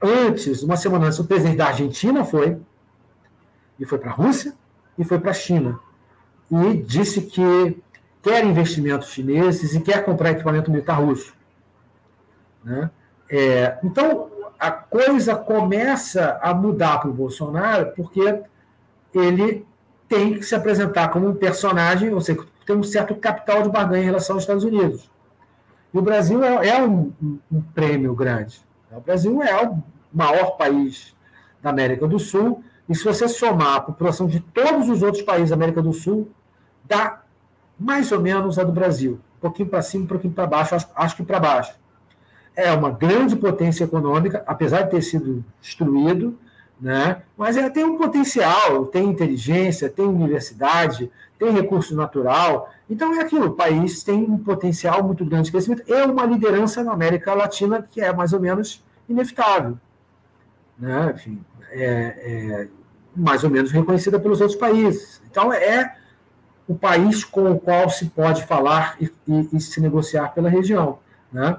antes, 0.00 0.62
uma 0.62 0.76
semana 0.76 1.06
antes, 1.06 1.18
o 1.18 1.24
presidente 1.24 1.56
da 1.56 1.66
Argentina 1.68 2.24
foi, 2.24 2.58
e 3.78 3.84
foi 3.84 3.98
para 3.98 4.10
a 4.10 4.14
Rússia, 4.14 4.54
e 4.98 5.04
foi 5.04 5.18
para 5.18 5.30
a 5.30 5.34
China. 5.34 5.78
E 6.50 6.82
disse 6.82 7.22
que 7.22 7.82
quer 8.26 8.44
investimentos 8.44 9.10
chineses 9.10 9.72
e 9.72 9.80
quer 9.80 10.04
comprar 10.04 10.32
equipamento 10.32 10.68
militar 10.68 11.00
russo. 11.00 11.32
Né? 12.64 12.90
É, 13.30 13.78
então, 13.84 14.28
a 14.58 14.72
coisa 14.72 15.36
começa 15.36 16.36
a 16.42 16.52
mudar 16.52 16.98
para 16.98 17.08
o 17.08 17.14
Bolsonaro, 17.14 17.92
porque 17.94 18.42
ele 19.14 19.64
tem 20.08 20.34
que 20.34 20.42
se 20.42 20.56
apresentar 20.56 21.08
como 21.10 21.28
um 21.28 21.36
personagem, 21.36 22.12
ou 22.12 22.20
seja, 22.20 22.44
tem 22.66 22.74
um 22.74 22.82
certo 22.82 23.14
capital 23.14 23.62
de 23.62 23.68
barganha 23.68 24.02
em 24.02 24.06
relação 24.06 24.34
aos 24.34 24.42
Estados 24.42 24.64
Unidos. 24.64 25.08
E 25.94 25.98
o 25.98 26.02
Brasil 26.02 26.42
é, 26.42 26.70
é 26.70 26.82
um, 26.82 27.12
um, 27.22 27.60
prêmio 27.60 28.12
grande. 28.12 28.60
O 28.90 29.00
Brasil 29.00 29.40
é 29.40 29.64
o 29.64 29.80
maior 30.12 30.56
país 30.56 31.14
da 31.62 31.70
América 31.70 32.08
do 32.08 32.18
Sul, 32.18 32.64
e 32.88 32.94
se 32.94 33.04
você 33.04 33.28
somar 33.28 33.76
a 33.76 33.80
população 33.82 34.26
de 34.26 34.40
todos 34.40 34.88
os 34.88 35.00
outros 35.00 35.22
países 35.22 35.50
da 35.50 35.56
América 35.56 35.80
do 35.80 35.92
Sul, 35.92 36.28
dá 36.84 37.22
mais 37.78 38.10
ou 38.12 38.20
menos 38.20 38.58
a 38.58 38.64
do 38.64 38.72
Brasil. 38.72 39.20
Um 39.38 39.40
pouquinho 39.40 39.68
para 39.68 39.82
cima, 39.82 40.04
um 40.04 40.08
pouquinho 40.08 40.32
para 40.32 40.46
baixo, 40.46 40.74
acho, 40.74 40.88
acho 40.94 41.16
que 41.16 41.22
para 41.22 41.38
baixo. 41.38 41.74
É 42.54 42.72
uma 42.72 42.90
grande 42.90 43.36
potência 43.36 43.84
econômica, 43.84 44.42
apesar 44.46 44.82
de 44.82 44.90
ter 44.90 45.02
sido 45.02 45.44
destruído, 45.60 46.38
né? 46.80 47.22
mas 47.36 47.56
é, 47.56 47.68
tem 47.68 47.84
um 47.84 47.96
potencial, 47.96 48.86
tem 48.86 49.08
inteligência, 49.08 49.90
tem 49.90 50.06
universidade, 50.06 51.10
tem 51.38 51.50
recurso 51.50 51.94
natural. 51.94 52.70
Então 52.88 53.14
é 53.14 53.20
aquilo, 53.20 53.46
o 53.46 53.54
país 53.54 54.02
tem 54.02 54.22
um 54.22 54.38
potencial 54.38 55.02
muito 55.02 55.24
grande 55.24 55.46
de 55.46 55.52
crescimento 55.52 55.82
e 55.86 56.02
uma 56.04 56.24
liderança 56.24 56.82
na 56.82 56.92
América 56.92 57.34
Latina 57.34 57.82
que 57.82 58.00
é 58.00 58.12
mais 58.12 58.32
ou 58.32 58.40
menos 58.40 58.82
inevitável. 59.08 59.78
Né? 60.78 61.12
Enfim, 61.14 61.44
é, 61.70 62.14
é 62.64 62.68
mais 63.14 63.44
ou 63.44 63.50
menos 63.50 63.70
reconhecida 63.70 64.18
pelos 64.18 64.40
outros 64.40 64.58
países. 64.58 65.22
Então 65.30 65.52
é 65.52 65.96
o 66.68 66.74
país 66.74 67.24
com 67.24 67.52
o 67.52 67.58
qual 67.58 67.88
se 67.88 68.06
pode 68.06 68.44
falar 68.44 68.96
e, 69.00 69.10
e, 69.26 69.48
e 69.52 69.60
se 69.60 69.80
negociar 69.80 70.28
pela 70.34 70.48
região. 70.48 70.98
Né? 71.32 71.56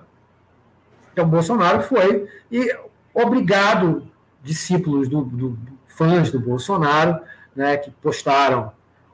Então 1.14 1.28
Bolsonaro 1.28 1.82
foi, 1.82 2.28
e 2.52 2.76
obrigado, 3.14 4.08
discípulos 4.44 5.08
do, 5.08 5.22
do 5.22 5.58
fãs 5.88 6.32
do 6.32 6.40
Bolsonaro, 6.40 7.20
né, 7.56 7.76
que 7.78 7.90
postaram 7.90 8.72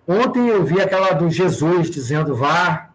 Ontem 0.08 0.50
eu 0.50 0.64
vi 0.66 0.82
aquela 0.82 1.14
do 1.14 1.30
Jesus 1.30 1.90
dizendo 1.90 2.36
vá 2.36 2.90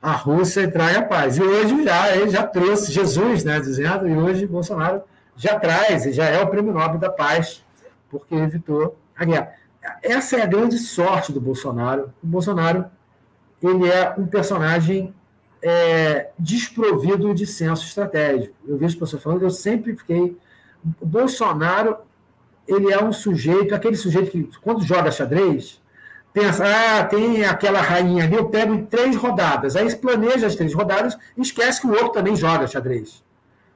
a 0.00 0.12
Rússia 0.12 0.62
e 0.62 0.70
traga 0.70 1.02
paz. 1.02 1.38
E 1.38 1.42
hoje 1.42 1.84
já 1.84 2.14
ele 2.14 2.30
já 2.30 2.46
trouxe 2.46 2.92
Jesus, 2.92 3.44
né, 3.44 3.58
dizendo, 3.60 4.06
e 4.06 4.14
hoje 4.14 4.46
Bolsonaro 4.46 5.02
já 5.36 5.58
traz, 5.58 6.04
e 6.04 6.12
já 6.12 6.26
é 6.26 6.42
o 6.42 6.48
prêmio 6.48 6.72
Nobel 6.72 6.98
da 6.98 7.10
Paz, 7.10 7.64
porque 8.10 8.34
evitou 8.34 8.98
a 9.16 9.24
guerra. 9.24 9.52
Essa 10.02 10.36
é 10.36 10.42
a 10.42 10.46
grande 10.46 10.78
sorte 10.78 11.32
do 11.32 11.40
Bolsonaro. 11.40 12.12
O 12.22 12.26
Bolsonaro 12.26 12.86
ele 13.62 13.88
é 13.88 14.14
um 14.16 14.26
personagem 14.26 15.14
é, 15.62 16.30
desprovido 16.38 17.34
de 17.34 17.46
senso 17.46 17.84
estratégico. 17.84 18.54
Eu 18.66 18.76
vejo 18.78 18.98
pessoas 18.98 19.22
falando, 19.22 19.42
eu 19.42 19.50
sempre 19.50 19.96
fiquei. 19.96 20.36
O 21.00 21.06
Bolsonaro 21.06 21.98
ele 22.66 22.92
é 22.92 23.02
um 23.02 23.12
sujeito, 23.12 23.74
aquele 23.74 23.96
sujeito 23.96 24.30
que, 24.30 24.50
quando 24.60 24.82
joga 24.84 25.10
xadrez, 25.10 25.80
pensa, 26.32 26.64
ah, 26.66 27.04
tem 27.04 27.44
aquela 27.44 27.80
rainha 27.80 28.24
ali, 28.24 28.36
eu 28.36 28.48
pego 28.48 28.74
em 28.74 28.84
três 28.84 29.16
rodadas. 29.16 29.74
Aí 29.74 29.92
planeja 29.96 30.46
as 30.46 30.54
três 30.54 30.74
rodadas 30.74 31.16
e 31.36 31.40
esquece 31.40 31.80
que 31.80 31.86
o 31.86 31.92
outro 31.92 32.10
também 32.10 32.36
joga 32.36 32.66
xadrez. 32.66 33.24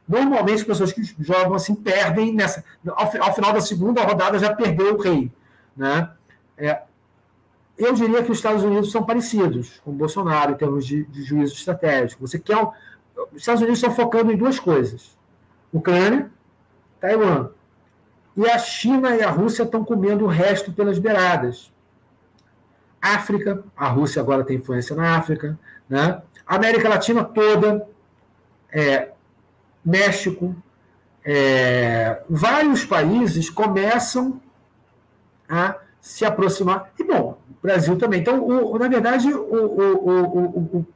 Normalmente 0.06 0.60
as 0.60 0.64
pessoas 0.64 0.92
que 0.92 1.02
jogam 1.20 1.54
assim 1.54 1.74
perdem 1.74 2.34
nessa. 2.34 2.62
Ao, 2.86 3.10
ao 3.22 3.34
final 3.34 3.52
da 3.52 3.60
segunda 3.60 4.02
rodada 4.02 4.38
já 4.38 4.54
perdeu 4.54 4.94
o 4.94 5.00
rei. 5.00 5.32
Né? 5.76 6.10
É, 6.56 6.82
eu 7.78 7.92
diria 7.94 8.22
que 8.22 8.30
os 8.30 8.38
Estados 8.38 8.62
Unidos 8.62 8.90
são 8.92 9.04
parecidos 9.04 9.80
com 9.84 9.90
o 9.90 9.94
Bolsonaro 9.94 10.52
em 10.52 10.56
termos 10.56 10.86
de, 10.86 11.04
de 11.04 11.22
juízo 11.22 11.54
estratégico. 11.54 12.26
Você 12.26 12.38
quer 12.38 12.56
um, 12.56 12.70
os 13.32 13.40
Estados 13.40 13.62
Unidos 13.62 13.78
estão 13.78 13.94
focando 13.94 14.32
em 14.32 14.36
duas 14.36 14.58
coisas: 14.60 15.16
Ucrânia, 15.72 16.30
Taiwan. 17.00 17.50
E 18.36 18.48
a 18.48 18.58
China 18.58 19.14
e 19.14 19.22
a 19.22 19.30
Rússia 19.30 19.62
estão 19.62 19.84
comendo 19.84 20.24
o 20.24 20.28
resto 20.28 20.72
pelas 20.72 20.98
beiradas. 20.98 21.70
África, 23.00 23.62
a 23.76 23.88
Rússia 23.88 24.22
agora 24.22 24.44
tem 24.44 24.56
influência 24.56 24.96
na 24.96 25.16
África, 25.16 25.58
né? 25.88 26.22
América 26.46 26.88
Latina 26.88 27.24
toda, 27.24 27.86
é, 28.70 29.10
México, 29.84 30.56
é, 31.24 32.22
vários 32.28 32.84
países 32.84 33.50
começam 33.50 34.40
a 35.52 35.76
se 36.00 36.24
aproximar. 36.24 36.90
E, 36.98 37.04
bom, 37.04 37.38
o 37.50 37.62
Brasil 37.62 37.96
também. 37.98 38.20
Então, 38.20 38.42
o, 38.42 38.78
na 38.78 38.88
verdade, 38.88 39.32
o, 39.32 40.86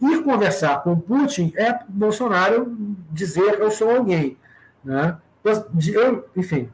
ir 0.00 0.22
conversar 0.22 0.82
com 0.82 0.98
Putin 0.98 1.52
é 1.56 1.78
Bolsonaro 1.86 2.74
dizer 3.12 3.60
eu 3.60 3.70
sou 3.70 3.90
alguém. 3.90 4.38
Né? 4.82 5.16
Eu, 5.44 6.28
enfim, 6.34 6.68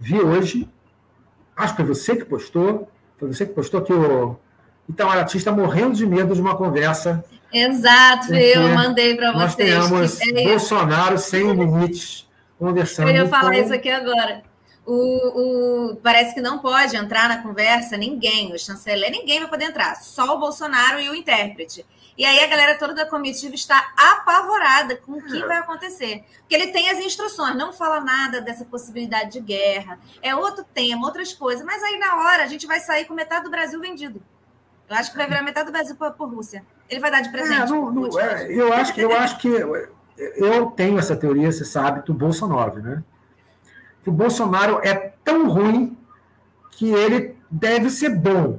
vi 0.00 0.18
hoje, 0.18 0.68
acho 1.56 1.76
que 1.76 1.84
foi 1.84 1.94
você 1.94 2.16
que 2.16 2.24
postou, 2.24 2.88
foi 3.18 3.28
você 3.28 3.46
que 3.46 3.52
postou 3.52 3.82
que 3.82 3.92
o, 3.92 4.36
Então, 4.88 5.08
Tati 5.10 5.36
está 5.36 5.52
morrendo 5.52 5.94
de 5.94 6.06
medo 6.06 6.34
de 6.34 6.40
uma 6.40 6.56
conversa. 6.56 7.22
Exato, 7.52 8.34
eu 8.34 8.68
mandei 8.74 9.14
para 9.14 9.32
vocês. 9.32 9.74
Nós 9.74 10.16
temos 10.16 10.20
é 10.22 10.44
Bolsonaro 10.48 11.18
sem 11.18 11.52
limites 11.52 12.26
conversando. 12.58 13.10
Eu 13.10 13.24
ia 13.24 13.28
falar 13.28 13.52
com... 13.52 13.60
isso 13.60 13.74
aqui 13.74 13.90
agora. 13.90 14.42
O, 14.84 15.92
o, 15.92 15.96
parece 15.96 16.34
que 16.34 16.40
não 16.40 16.58
pode 16.58 16.96
entrar 16.96 17.28
na 17.28 17.40
conversa 17.40 17.96
ninguém, 17.96 18.52
o 18.52 18.58
chanceler, 18.58 19.12
ninguém 19.12 19.38
vai 19.38 19.48
poder 19.48 19.66
entrar, 19.66 19.94
só 19.96 20.34
o 20.34 20.40
Bolsonaro 20.40 20.98
e 20.98 21.08
o 21.08 21.14
intérprete. 21.14 21.86
E 22.18 22.26
aí 22.26 22.40
a 22.40 22.46
galera 22.46 22.78
toda 22.78 22.92
da 22.92 23.06
comitiva 23.06 23.54
está 23.54 23.92
apavorada 23.96 24.96
com 24.96 25.12
o 25.12 25.22
que 25.22 25.40
vai 25.46 25.58
acontecer. 25.58 26.24
Porque 26.40 26.54
ele 26.54 26.68
tem 26.68 26.90
as 26.90 26.98
instruções, 26.98 27.56
não 27.56 27.72
fala 27.72 28.00
nada 28.00 28.40
dessa 28.40 28.64
possibilidade 28.64 29.32
de 29.32 29.40
guerra, 29.40 29.98
é 30.20 30.34
outro 30.34 30.64
tema, 30.74 31.06
outras 31.06 31.32
coisas. 31.32 31.64
Mas 31.64 31.82
aí 31.82 31.98
na 31.98 32.16
hora 32.16 32.42
a 32.42 32.46
gente 32.46 32.66
vai 32.66 32.80
sair 32.80 33.06
com 33.06 33.14
metade 33.14 33.44
do 33.44 33.50
Brasil 33.50 33.80
vendido. 33.80 34.20
Eu 34.90 34.96
acho 34.96 35.10
que 35.10 35.16
vai 35.16 35.26
virar 35.26 35.42
metade 35.42 35.66
do 35.66 35.72
Brasil 35.72 35.96
por, 35.96 36.12
por 36.12 36.28
Rússia. 36.28 36.64
Ele 36.88 37.00
vai 37.00 37.10
dar 37.10 37.22
de 37.22 37.30
presente. 37.30 37.62
É, 37.62 37.66
não, 37.66 37.90
não, 37.90 38.20
é, 38.20 38.52
eu, 38.52 38.72
acho, 38.72 39.00
eu 39.00 39.16
acho 39.16 39.38
que 39.38 39.48
eu 40.18 40.66
tenho 40.72 40.98
essa 40.98 41.16
teoria, 41.16 41.50
você 41.50 41.64
sabe, 41.64 42.04
do 42.04 42.12
Bolsonaro, 42.12 42.82
né? 42.82 43.02
Que 44.02 44.10
o 44.10 44.12
Bolsonaro 44.12 44.80
é 44.82 45.12
tão 45.24 45.48
ruim 45.48 45.96
que 46.72 46.90
ele 46.90 47.36
deve 47.50 47.90
ser 47.90 48.10
bom 48.10 48.58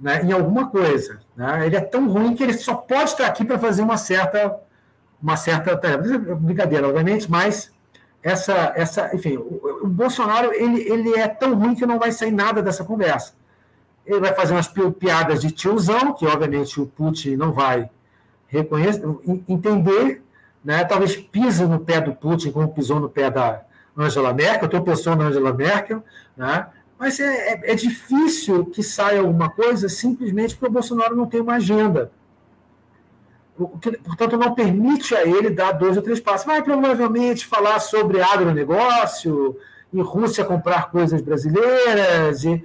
né, 0.00 0.22
em 0.22 0.32
alguma 0.32 0.68
coisa. 0.68 1.20
Né? 1.36 1.66
Ele 1.66 1.76
é 1.76 1.80
tão 1.80 2.08
ruim 2.08 2.34
que 2.34 2.42
ele 2.42 2.52
só 2.54 2.74
pode 2.74 3.10
estar 3.10 3.26
aqui 3.26 3.44
para 3.44 3.58
fazer 3.58 3.82
uma 3.82 3.96
certa. 3.96 4.58
Uma 5.22 5.36
certa. 5.36 5.76
Brincadeira, 6.36 6.88
obviamente, 6.88 7.30
mas 7.30 7.72
essa. 8.22 8.72
essa 8.74 9.14
enfim, 9.14 9.36
o, 9.36 9.84
o 9.84 9.86
Bolsonaro 9.86 10.52
ele, 10.52 10.82
ele 10.82 11.18
é 11.18 11.28
tão 11.28 11.54
ruim 11.54 11.74
que 11.74 11.86
não 11.86 11.98
vai 11.98 12.12
sair 12.12 12.32
nada 12.32 12.62
dessa 12.62 12.84
conversa. 12.84 13.34
Ele 14.04 14.20
vai 14.20 14.32
fazer 14.34 14.52
umas 14.52 14.68
piadas 14.98 15.40
de 15.40 15.50
tiozão, 15.50 16.12
que 16.12 16.26
obviamente 16.26 16.80
o 16.80 16.86
Putin 16.86 17.34
não 17.36 17.52
vai 17.52 17.90
reconhecer, 18.46 19.02
entender, 19.48 20.22
né? 20.64 20.84
talvez 20.84 21.16
pise 21.16 21.66
no 21.66 21.80
pé 21.80 22.00
do 22.00 22.14
Putin 22.14 22.52
como 22.52 22.68
pisou 22.68 23.00
no 23.00 23.08
pé 23.08 23.30
da 23.30 23.62
Angela 23.96 24.32
Merkel, 24.32 24.66
estou 24.66 24.82
pensando 24.82 25.22
na 25.22 25.28
Angela 25.28 25.52
Merkel, 25.52 26.02
né? 26.36 26.66
Mas 26.98 27.20
é, 27.20 27.52
é, 27.52 27.72
é, 27.72 27.74
difícil 27.74 28.66
que 28.66 28.82
saia 28.82 29.20
alguma 29.20 29.50
coisa 29.50 29.88
simplesmente 29.88 30.54
porque 30.54 30.70
o 30.70 30.72
Bolsonaro 30.72 31.14
não 31.14 31.26
tem 31.26 31.40
uma 31.40 31.54
agenda. 31.54 32.10
portanto, 33.56 34.36
não 34.36 34.54
permite 34.54 35.14
a 35.14 35.26
ele 35.26 35.50
dar 35.50 35.72
dois 35.72 35.96
ou 35.96 36.02
três 36.02 36.20
passos. 36.20 36.46
Vai 36.46 36.62
provavelmente 36.62 37.46
falar 37.46 37.80
sobre 37.80 38.22
agronegócio, 38.22 39.56
e 39.92 40.00
Rússia 40.00 40.44
comprar 40.44 40.90
coisas 40.90 41.20
brasileiras, 41.20 42.44
e, 42.44 42.64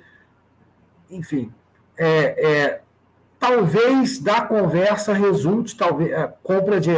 enfim. 1.09 1.51
É, 1.97 2.07
é, 2.07 2.81
talvez 3.37 4.19
da 4.19 4.41
conversa 4.41 5.13
resulte 5.13 5.75
talvez 5.75 6.13
a 6.13 6.27
compra 6.27 6.79
de 6.79 6.91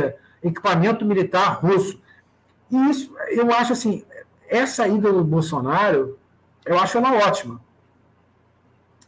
equipamento 0.44 1.04
militar 1.04 1.60
russo. 1.60 2.00
E 2.70 2.90
isso, 2.90 3.14
eu 3.30 3.52
acho 3.52 3.74
assim, 3.74 4.04
essa 4.54 4.88
ida 4.88 5.12
do 5.12 5.24
Bolsonaro 5.24 6.18
eu 6.66 6.80
acho 6.80 6.98
ela 6.98 7.14
ótima. 7.28 7.60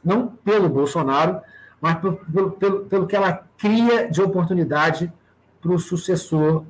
Não 0.03 0.27
pelo 0.27 0.69
Bolsonaro, 0.69 1.41
mas 1.79 1.97
pelo, 1.99 2.51
pelo, 2.51 2.85
pelo 2.85 3.07
que 3.07 3.15
ela 3.15 3.47
cria 3.57 4.09
de 4.09 4.21
oportunidade 4.21 5.11
para 5.61 5.71
o 5.71 5.79
sucessor 5.79 6.63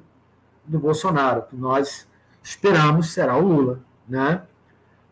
do 0.66 0.80
Bolsonaro, 0.80 1.44
que 1.44 1.56
nós 1.56 2.08
esperamos 2.42 3.12
será 3.12 3.38
o 3.38 3.42
Lula. 3.42 3.80
Né? 4.08 4.42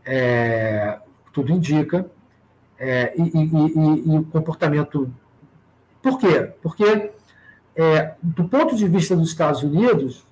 É, 0.05 0.99
tudo 1.32 1.51
indica. 1.51 2.09
É, 2.78 3.14
e, 3.16 3.22
e, 3.22 4.14
e, 4.14 4.18
o 4.18 4.24
comportamento. 4.26 5.11
Por 6.01 6.20
quê? 6.20 6.51
Porque, 6.61 7.11
é, 7.76 8.16
do 8.22 8.47
ponto 8.47 8.76
de 8.76 8.88
vista 8.88 9.16
dos 9.16 9.30
Estados 9.30 9.64
Unidos, 9.64 10.26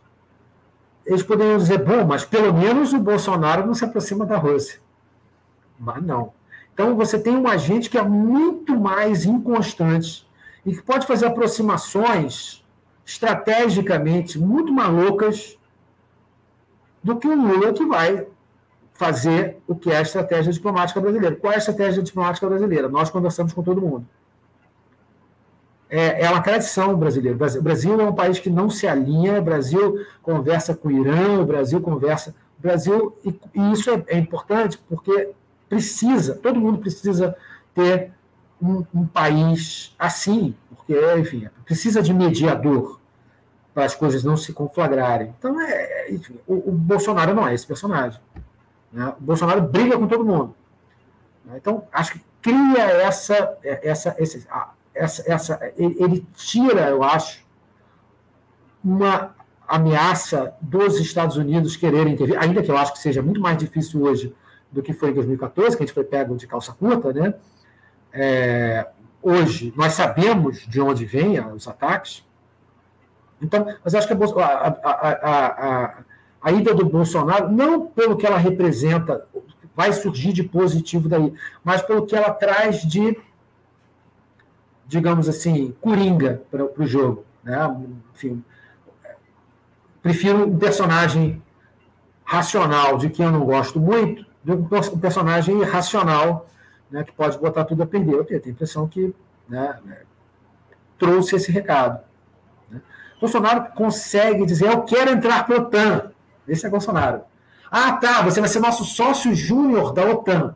eles 1.06 1.24
poderiam 1.24 1.58
dizer, 1.58 1.84
bom, 1.84 2.06
mas 2.06 2.24
pelo 2.24 2.54
menos 2.54 2.93
o 2.93 2.99
Bolsonaro 2.99 3.66
não 3.66 3.74
se 3.74 3.84
aproxima 3.84 4.26
da 4.26 4.38
Rússia. 4.38 4.80
Mas 5.80 6.04
não. 6.04 6.34
Então 6.74 6.95
você 6.95 7.20
tem 7.20 7.36
um 7.36 7.47
agente 7.47 7.89
que 7.89 7.97
é 7.97 8.04
muito 8.04 8.80
mais 8.80 9.26
inconstante 9.26 10.28
e 10.66 10.76
que 10.76 10.82
pode 10.82 11.08
fazer 11.08 11.26
aproximações 11.26 12.64
estrategicamente 13.06 14.39
muito 14.39 14.72
malucas 14.72 15.58
do 17.04 17.18
que 17.18 17.28
o 17.28 17.36
Lula 17.36 17.74
que 17.74 17.86
vai 17.86 18.28
fazer 18.93 19.58
o 19.68 19.76
que 19.76 19.89
é 19.89 19.97
a 19.97 20.02
estratégia 20.02 20.54
diplomática 20.54 21.02
brasileira. 21.02 21.36
Qual 21.36 21.52
é 21.52 21.56
a 21.56 21.60
estratégia 21.60 22.04
diplomática 22.04 22.47
brasileira? 22.47 22.88
Nós 22.88 23.10
conversamos 23.10 23.52
com 23.52 23.64
todo 23.64 23.82
mundo. 23.82 24.06
É, 25.93 26.23
é 26.23 26.29
uma 26.29 26.41
tradição 26.41 26.95
brasileira. 26.95 27.35
O 27.35 27.61
Brasil 27.61 27.99
é 27.99 28.03
um 28.05 28.15
país 28.15 28.39
que 28.39 28.49
não 28.49 28.69
se 28.69 28.87
alinha, 28.87 29.39
o 29.39 29.43
Brasil 29.43 30.05
conversa 30.23 30.73
com 30.73 30.87
o 30.87 30.91
Irã, 30.91 31.41
o 31.41 31.45
Brasil 31.45 31.81
conversa. 31.81 32.33
O 32.57 32.61
Brasil, 32.61 33.17
e, 33.25 33.29
e 33.53 33.71
isso 33.73 33.89
é, 33.91 34.01
é 34.07 34.17
importante 34.17 34.79
porque 34.87 35.31
precisa, 35.67 36.35
todo 36.35 36.61
mundo 36.61 36.77
precisa 36.77 37.35
ter 37.75 38.13
um, 38.61 38.85
um 38.93 39.05
país 39.05 39.93
assim, 39.99 40.55
porque, 40.69 40.95
enfim, 41.17 41.49
precisa 41.65 42.01
de 42.01 42.13
mediador 42.13 43.01
para 43.73 43.83
as 43.83 43.93
coisas 43.93 44.23
não 44.23 44.37
se 44.37 44.53
conflagrarem. 44.53 45.33
Então, 45.37 45.59
é, 45.59 45.73
é, 45.73 46.13
enfim, 46.13 46.37
o, 46.47 46.69
o 46.69 46.71
Bolsonaro 46.71 47.33
não 47.33 47.45
é 47.45 47.53
esse 47.53 47.67
personagem. 47.67 48.21
Né? 48.93 49.13
O 49.19 49.23
Bolsonaro 49.23 49.61
briga 49.61 49.97
com 49.97 50.07
todo 50.07 50.25
mundo. 50.25 50.55
Né? 51.45 51.55
Então, 51.57 51.85
acho 51.91 52.13
que 52.13 52.21
cria 52.41 52.83
essa, 52.83 53.57
essa, 53.63 54.15
esse, 54.17 54.47
essa, 54.93 55.23
essa 55.31 55.73
ele, 55.77 56.25
tira, 56.35 56.89
eu 56.89 57.03
acho, 57.03 57.45
uma 58.83 59.35
ameaça 59.67 60.53
dos 60.61 60.99
Estados 60.99 61.37
Unidos 61.37 61.75
quererem 61.75 62.13
intervir, 62.13 62.37
ainda 62.37 62.61
que 62.61 62.69
eu 62.69 62.77
acho 62.77 62.93
que 62.93 62.99
seja 62.99 63.21
muito 63.21 63.39
mais 63.39 63.57
difícil 63.57 64.01
hoje 64.01 64.35
do 64.71 64.81
que 64.81 64.93
foi 64.93 65.11
em 65.11 65.13
2014, 65.13 65.77
que 65.77 65.83
a 65.83 65.85
gente 65.85 65.93
foi 65.93 66.03
pego 66.03 66.35
de 66.35 66.47
calça 66.47 66.73
curta, 66.73 67.13
né? 67.13 67.33
É, 68.13 68.87
hoje, 69.21 69.73
nós 69.75 69.93
sabemos 69.93 70.65
de 70.67 70.81
onde 70.81 71.05
vêm 71.05 71.39
os 71.39 71.67
ataques. 71.67 72.25
Então, 73.41 73.65
mas 73.83 73.95
acho 73.95 74.07
que 74.07 74.13
a, 74.13 74.45
a, 74.45 74.67
a, 74.83 75.93
a, 76.41 76.51
ida 76.51 76.73
do 76.73 76.85
Bolsonaro, 76.85 77.51
não 77.51 77.87
pelo 77.87 78.17
que 78.17 78.25
ela 78.25 78.37
representa, 78.37 79.25
vai 79.75 79.91
surgir 79.93 80.33
de 80.33 80.43
positivo 80.43 81.09
daí, 81.09 81.33
mas 81.63 81.81
pelo 81.81 82.05
que 82.05 82.15
ela 82.15 82.31
traz 82.31 82.81
de, 82.81 83.17
digamos 84.91 85.29
assim, 85.29 85.73
coringa 85.79 86.43
para 86.51 86.65
o 86.65 86.85
jogo. 86.85 87.23
Né? 87.41 87.57
Enfim, 88.13 88.43
prefiro 90.03 90.45
um 90.49 90.59
personagem 90.59 91.41
racional 92.25 92.97
de 92.97 93.09
quem 93.09 93.25
eu 93.25 93.31
não 93.31 93.45
gosto 93.45 93.79
muito 93.79 94.25
de 94.43 94.51
um 94.51 94.99
personagem 94.99 95.61
irracional 95.61 96.45
né, 96.89 97.05
que 97.05 97.13
pode 97.13 97.37
botar 97.37 97.63
tudo 97.63 97.83
a 97.83 97.85
perder. 97.85 98.15
Eu 98.15 98.25
tenho 98.25 98.41
a 98.45 98.49
impressão 98.49 98.85
que 98.85 99.15
né, 99.47 99.79
trouxe 100.99 101.37
esse 101.37 101.49
recado. 101.53 102.03
Né. 102.69 102.81
Bolsonaro 103.17 103.71
consegue 103.73 104.45
dizer: 104.45 104.69
Eu 104.69 104.81
quero 104.81 105.11
entrar 105.11 105.45
para 105.45 105.55
a 105.55 105.59
OTAN. 105.59 106.11
Esse 106.45 106.65
é 106.65 106.69
Bolsonaro. 106.69 107.21
Ah, 107.71 107.93
tá, 107.93 108.23
você 108.23 108.41
vai 108.41 108.49
ser 108.49 108.59
nosso 108.59 108.83
sócio 108.83 109.33
júnior 109.33 109.93
da 109.93 110.03
OTAN. 110.03 110.53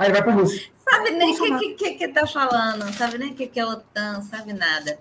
Aí 0.00 0.10
vai 0.10 0.20
para 0.20 0.32
a 0.32 0.34
Rússia. 0.34 0.68
Sabe 0.90 1.10
nem 1.10 1.32
o 1.32 1.58
que, 1.58 1.74
que, 1.74 1.90
que, 1.94 2.08
tá 2.08 2.26
falando, 2.26 2.92
sabe 2.94 3.16
nem 3.18 3.30
o 3.30 3.34
que, 3.34 3.46
que 3.46 3.60
é 3.60 3.64
OTAN, 3.64 4.22
sabe 4.22 4.52
nada. 4.52 4.98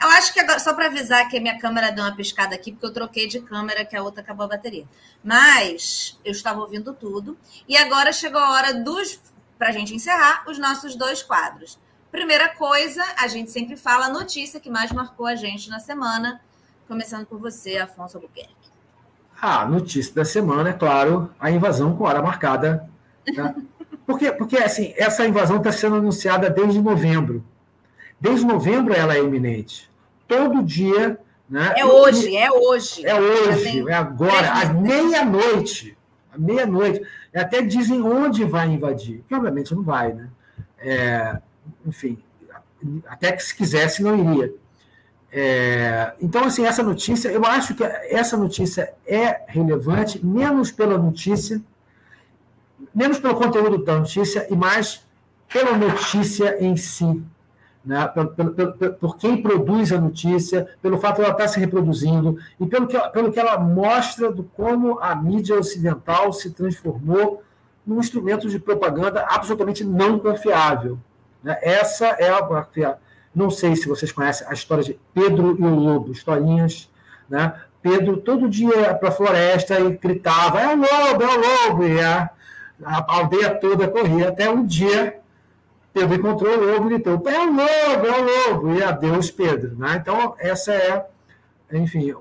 Eu 0.00 0.08
acho 0.10 0.32
que 0.32 0.40
agora, 0.40 0.58
só 0.58 0.74
para 0.74 0.86
avisar 0.86 1.28
que 1.28 1.36
a 1.36 1.40
minha 1.40 1.58
câmera 1.58 1.90
deu 1.90 2.04
uma 2.04 2.14
piscada 2.14 2.54
aqui, 2.54 2.72
porque 2.72 2.86
eu 2.86 2.92
troquei 2.92 3.26
de 3.26 3.40
câmera, 3.40 3.84
que 3.84 3.96
a 3.96 4.02
outra 4.02 4.22
acabou 4.22 4.44
a 4.44 4.48
bateria. 4.48 4.86
Mas 5.22 6.18
eu 6.24 6.32
estava 6.32 6.60
ouvindo 6.60 6.94
tudo. 6.94 7.36
E 7.68 7.76
agora 7.76 8.12
chegou 8.12 8.40
a 8.40 8.52
hora 8.52 8.74
dos. 8.74 9.20
Para 9.58 9.68
a 9.68 9.72
gente 9.72 9.94
encerrar, 9.94 10.44
os 10.48 10.58
nossos 10.58 10.96
dois 10.96 11.22
quadros. 11.22 11.78
Primeira 12.10 12.48
coisa, 12.48 13.04
a 13.18 13.28
gente 13.28 13.50
sempre 13.50 13.76
fala 13.76 14.06
a 14.06 14.08
notícia 14.08 14.58
que 14.58 14.70
mais 14.70 14.90
marcou 14.90 15.26
a 15.26 15.36
gente 15.36 15.68
na 15.68 15.78
semana. 15.78 16.40
Começando 16.88 17.26
por 17.26 17.38
você, 17.38 17.76
Afonso 17.76 18.16
Albuquerque. 18.16 18.54
A 19.40 19.66
notícia 19.66 20.14
da 20.14 20.24
semana, 20.24 20.70
é 20.70 20.72
claro, 20.72 21.32
a 21.38 21.50
invasão 21.50 21.94
com 21.94 22.04
hora 22.04 22.22
marcada. 22.22 22.88
Tá? 23.34 23.54
Porque, 24.10 24.32
porque 24.32 24.56
assim, 24.56 24.92
essa 24.96 25.24
invasão 25.24 25.58
está 25.58 25.70
sendo 25.70 25.94
anunciada 25.94 26.50
desde 26.50 26.82
novembro. 26.82 27.44
Desde 28.20 28.44
novembro 28.44 28.92
ela 28.92 29.14
é 29.14 29.22
iminente 29.22 29.88
todo 30.26 30.64
dia. 30.64 31.16
Né? 31.48 31.74
É 31.76 31.86
hoje, 31.86 32.36
é 32.36 32.50
hoje. 32.50 33.06
É 33.06 33.14
hoje, 33.14 33.88
é 33.88 33.94
agora, 33.94 34.50
à 34.50 34.72
meia-noite. 34.72 35.96
À 36.32 36.36
meia-noite. 36.36 37.02
Até 37.32 37.62
dizem 37.62 38.02
onde 38.02 38.44
vai 38.44 38.68
invadir, 38.68 39.22
que 39.28 39.34
obviamente 39.34 39.72
não 39.72 39.84
vai, 39.84 40.12
né? 40.12 40.28
É, 40.80 41.38
enfim, 41.86 42.18
até 43.06 43.30
que 43.30 43.44
se 43.44 43.54
quisesse 43.54 44.02
não 44.02 44.16
iria. 44.16 44.52
É, 45.32 46.14
então, 46.20 46.44
assim, 46.44 46.66
essa 46.66 46.82
notícia, 46.82 47.28
eu 47.28 47.44
acho 47.44 47.76
que 47.76 47.84
essa 47.84 48.36
notícia 48.36 48.92
é 49.06 49.42
relevante, 49.46 50.24
menos 50.26 50.72
pela 50.72 50.98
notícia, 50.98 51.62
menos 52.94 53.18
pelo 53.18 53.34
conteúdo 53.34 53.84
da 53.84 53.98
notícia 53.98 54.46
e 54.50 54.56
mais 54.56 55.06
pela 55.52 55.76
notícia 55.76 56.62
em 56.64 56.76
si. 56.76 57.22
né, 57.84 58.06
pelo, 58.08 58.28
pelo, 58.30 58.72
pelo, 58.72 58.94
por 58.94 59.16
quem 59.16 59.40
produz 59.42 59.90
a 59.90 60.00
notícia, 60.00 60.68
pelo 60.82 60.98
fato 60.98 61.22
ela 61.22 61.32
estar 61.32 61.48
se 61.48 61.58
reproduzindo 61.58 62.38
e 62.58 62.66
pelo 62.66 62.86
que, 62.86 62.98
pelo 63.10 63.32
que 63.32 63.40
ela 63.40 63.58
mostra 63.58 64.30
do 64.30 64.44
como 64.44 64.98
a 65.00 65.14
mídia 65.14 65.58
ocidental 65.58 66.32
se 66.32 66.50
transformou 66.50 67.42
num 67.86 67.98
instrumento 67.98 68.48
de 68.48 68.58
propaganda 68.58 69.26
absolutamente 69.28 69.82
não 69.82 70.18
confiável. 70.18 70.98
Né? 71.42 71.58
Essa 71.62 72.06
é 72.06 72.28
a. 72.30 72.98
Não 73.34 73.48
sei 73.48 73.76
se 73.76 73.88
vocês 73.88 74.12
conhecem 74.12 74.46
a 74.48 74.52
história 74.52 74.82
de 74.82 74.98
Pedro 75.14 75.56
e 75.58 75.62
o 75.62 75.74
Lobo, 75.74 76.12
historinhas. 76.12 76.90
Né? 77.28 77.54
Pedro 77.80 78.18
todo 78.18 78.48
dia 78.48 78.76
ia 78.76 78.94
para 78.94 79.08
a 79.08 79.12
floresta 79.12 79.78
e 79.80 79.96
gritava: 79.96 80.60
é 80.60 80.74
o 80.74 80.76
lobo, 80.76 81.22
é 81.22 81.26
o 81.26 81.68
lobo, 81.68 81.86
e 81.86 82.00
a, 82.00 82.28
a 82.84 83.04
aldeia 83.08 83.54
toda 83.54 83.88
corria, 83.88 84.28
até 84.28 84.50
um 84.50 84.64
dia 84.64 85.20
Pedro 85.92 86.14
encontrou 86.14 86.56
o 86.56 86.72
lobo 86.72 86.86
e 86.86 86.94
gritou: 86.94 87.22
é 87.26 87.40
o 87.40 87.46
lobo, 87.46 88.06
é 88.06 88.20
o 88.20 88.52
lobo, 88.52 88.74
e 88.74 88.82
adeus, 88.82 89.30
Pedro. 89.30 89.76
Né? 89.76 89.96
Então, 90.00 90.34
essa 90.38 90.72
é, 90.72 91.06
enfim, 91.72 92.14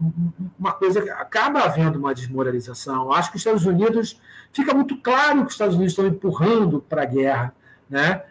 uma 0.59 0.73
coisa 0.73 1.01
que 1.01 1.09
acaba 1.09 1.61
havendo 1.61 1.99
uma 1.99 2.13
desmoralização. 2.13 3.11
Acho 3.11 3.31
que 3.31 3.37
os 3.37 3.41
Estados 3.41 3.65
Unidos, 3.65 4.19
fica 4.51 4.73
muito 4.73 4.97
claro 4.97 5.41
que 5.41 5.47
os 5.47 5.53
Estados 5.53 5.75
Unidos 5.75 5.93
estão 5.93 6.07
empurrando 6.07 6.81
para 6.81 7.03
a 7.03 7.05
guerra. 7.05 7.53
Né? 7.89 8.23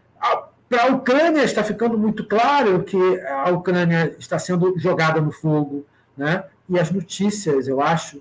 Para 0.69 0.85
a 0.85 0.87
Ucrânia 0.89 1.43
está 1.43 1.63
ficando 1.63 1.97
muito 1.97 2.25
claro 2.25 2.83
que 2.83 3.21
a 3.21 3.51
Ucrânia 3.51 4.15
está 4.19 4.39
sendo 4.39 4.79
jogada 4.79 5.21
no 5.21 5.31
fogo. 5.31 5.87
Né? 6.17 6.45
E 6.69 6.79
as 6.79 6.91
notícias, 6.91 7.69
eu 7.69 7.81
acho, 7.81 8.21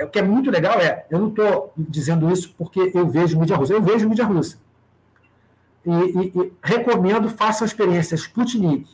o 0.00 0.08
que 0.08 0.18
é 0.18 0.22
muito 0.22 0.50
legal 0.50 0.80
é, 0.80 1.06
eu 1.10 1.18
não 1.18 1.28
estou 1.28 1.72
dizendo 1.76 2.30
isso 2.30 2.54
porque 2.56 2.90
eu 2.94 3.08
vejo 3.08 3.38
mídia 3.38 3.56
russa, 3.56 3.72
eu 3.72 3.82
vejo 3.82 4.08
mídia 4.08 4.24
russa 4.24 4.56
e, 5.84 5.90
e, 5.90 6.32
e 6.38 6.52
recomendo, 6.62 7.28
façam 7.28 7.64
a 7.64 7.68
experiência 7.68 8.14
Sputnik. 8.14 8.88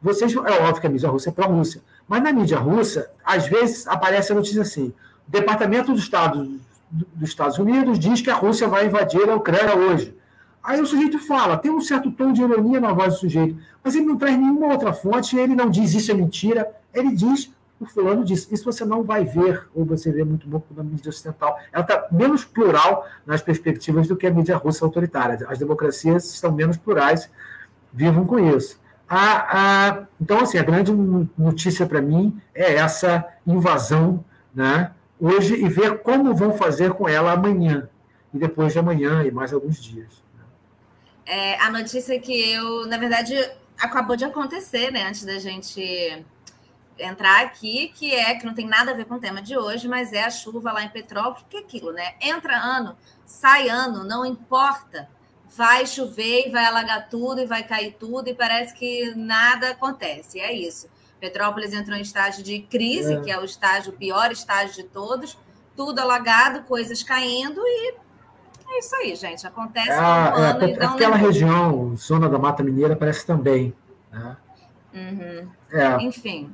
Vocês, 0.00 0.34
é 0.34 0.38
óbvio 0.38 0.80
que 0.80 0.86
a 0.86 0.90
mídia 0.90 1.08
russa 1.08 1.30
é 1.30 1.32
para 1.32 1.46
a 1.46 1.48
Rússia, 1.48 1.82
mas 2.06 2.22
na 2.22 2.32
mídia 2.32 2.58
russa, 2.58 3.10
às 3.24 3.48
vezes 3.48 3.86
aparece 3.86 4.32
a 4.32 4.34
notícia 4.34 4.62
assim: 4.62 4.92
o 5.26 5.30
Departamento 5.30 5.92
do 5.92 5.98
Estado 5.98 6.60
dos 6.90 7.28
Estados 7.28 7.58
Unidos 7.58 7.98
diz 7.98 8.20
que 8.20 8.30
a 8.30 8.34
Rússia 8.34 8.68
vai 8.68 8.86
invadir 8.86 9.28
a 9.28 9.34
Ucrânia 9.34 9.74
hoje. 9.76 10.16
Aí 10.62 10.80
o 10.80 10.86
sujeito 10.86 11.18
fala, 11.18 11.56
tem 11.56 11.70
um 11.70 11.80
certo 11.80 12.10
tom 12.10 12.32
de 12.32 12.42
ironia 12.42 12.80
na 12.80 12.92
voz 12.92 13.14
do 13.14 13.20
sujeito, 13.20 13.56
mas 13.82 13.94
ele 13.94 14.06
não 14.06 14.16
traz 14.16 14.36
nenhuma 14.36 14.66
outra 14.66 14.92
fonte, 14.92 15.36
ele 15.36 15.54
não 15.54 15.70
diz 15.70 15.94
isso 15.94 16.10
é 16.10 16.14
mentira, 16.14 16.68
ele 16.92 17.14
diz 17.14 17.52
o 17.78 17.86
fulano 17.86 18.24
disse. 18.24 18.52
Isso 18.52 18.64
você 18.64 18.84
não 18.84 19.02
vai 19.02 19.24
ver, 19.24 19.68
ou 19.74 19.84
você 19.84 20.10
vê 20.10 20.24
muito 20.24 20.48
pouco 20.48 20.72
na 20.74 20.82
mídia 20.82 21.10
ocidental. 21.10 21.58
Ela 21.72 21.82
está 21.82 22.08
menos 22.10 22.44
plural 22.44 23.06
nas 23.24 23.42
perspectivas 23.42 24.08
do 24.08 24.16
que 24.16 24.26
a 24.26 24.30
mídia 24.30 24.56
russa 24.56 24.84
autoritária. 24.84 25.46
As 25.48 25.58
democracias 25.58 26.32
estão 26.32 26.52
menos 26.52 26.76
plurais, 26.76 27.30
vivam 27.92 28.26
com 28.26 28.38
isso. 28.38 28.80
A, 29.08 29.88
a, 29.90 30.06
então, 30.20 30.40
assim, 30.40 30.58
a 30.58 30.62
grande 30.62 30.92
notícia 31.38 31.86
para 31.86 32.00
mim 32.00 32.40
é 32.54 32.74
essa 32.74 33.24
invasão 33.46 34.24
né, 34.54 34.90
hoje 35.20 35.54
e 35.54 35.68
ver 35.68 35.98
como 35.98 36.34
vão 36.34 36.52
fazer 36.56 36.92
com 36.94 37.08
ela 37.08 37.32
amanhã, 37.32 37.88
e 38.34 38.38
depois 38.38 38.72
de 38.72 38.78
amanhã, 38.78 39.22
e 39.22 39.30
mais 39.30 39.52
alguns 39.52 39.80
dias. 39.82 40.24
É, 41.24 41.60
a 41.60 41.70
notícia 41.70 42.18
que 42.18 42.52
eu, 42.52 42.86
na 42.86 42.98
verdade, 42.98 43.34
acabou 43.78 44.16
de 44.16 44.24
acontecer, 44.24 44.90
né, 44.90 45.06
antes 45.08 45.24
da 45.24 45.38
gente 45.38 46.24
entrar 46.98 47.44
aqui, 47.44 47.92
que 47.94 48.14
é 48.14 48.34
que 48.34 48.46
não 48.46 48.54
tem 48.54 48.66
nada 48.66 48.90
a 48.90 48.94
ver 48.94 49.04
com 49.04 49.14
o 49.14 49.20
tema 49.20 49.42
de 49.42 49.56
hoje, 49.56 49.88
mas 49.88 50.12
é 50.12 50.24
a 50.24 50.30
chuva 50.30 50.72
lá 50.72 50.82
em 50.82 50.88
Petrópolis, 50.88 51.44
que 51.48 51.56
é 51.56 51.60
aquilo, 51.60 51.92
né? 51.92 52.14
Entra 52.20 52.56
ano, 52.56 52.96
sai 53.24 53.68
ano, 53.68 54.04
não 54.04 54.24
importa. 54.24 55.08
Vai 55.56 55.86
chover 55.86 56.48
e 56.48 56.50
vai 56.50 56.64
alagar 56.64 57.08
tudo 57.08 57.40
e 57.40 57.46
vai 57.46 57.62
cair 57.62 57.96
tudo, 57.98 58.28
e 58.28 58.34
parece 58.34 58.74
que 58.74 59.14
nada 59.14 59.70
acontece. 59.70 60.40
É 60.40 60.52
isso. 60.52 60.88
Petrópolis 61.20 61.72
entrou 61.72 61.96
em 61.96 62.02
estágio 62.02 62.42
de 62.42 62.60
crise, 62.60 63.14
é. 63.14 63.20
que 63.20 63.30
é 63.30 63.38
o 63.38 63.44
estágio, 63.44 63.92
o 63.92 63.96
pior 63.96 64.30
estágio 64.32 64.74
de 64.74 64.84
todos, 64.84 65.38
tudo 65.76 65.98
alagado, 65.98 66.62
coisas 66.64 67.02
caindo, 67.02 67.60
e 67.64 67.94
é 68.68 68.78
isso 68.78 68.96
aí, 68.96 69.14
gente. 69.14 69.46
Acontece 69.46 69.90
é, 69.90 69.94
ano 69.94 70.64
é, 70.64 70.84
Aquela 70.84 71.16
região, 71.16 71.94
zona 71.96 72.28
da 72.28 72.38
Mata 72.38 72.62
Mineira, 72.62 72.96
parece 72.96 73.24
também. 73.24 73.74
Né? 74.10 74.36
Uhum. 74.94 75.50
É. 75.70 76.02
Enfim. 76.02 76.52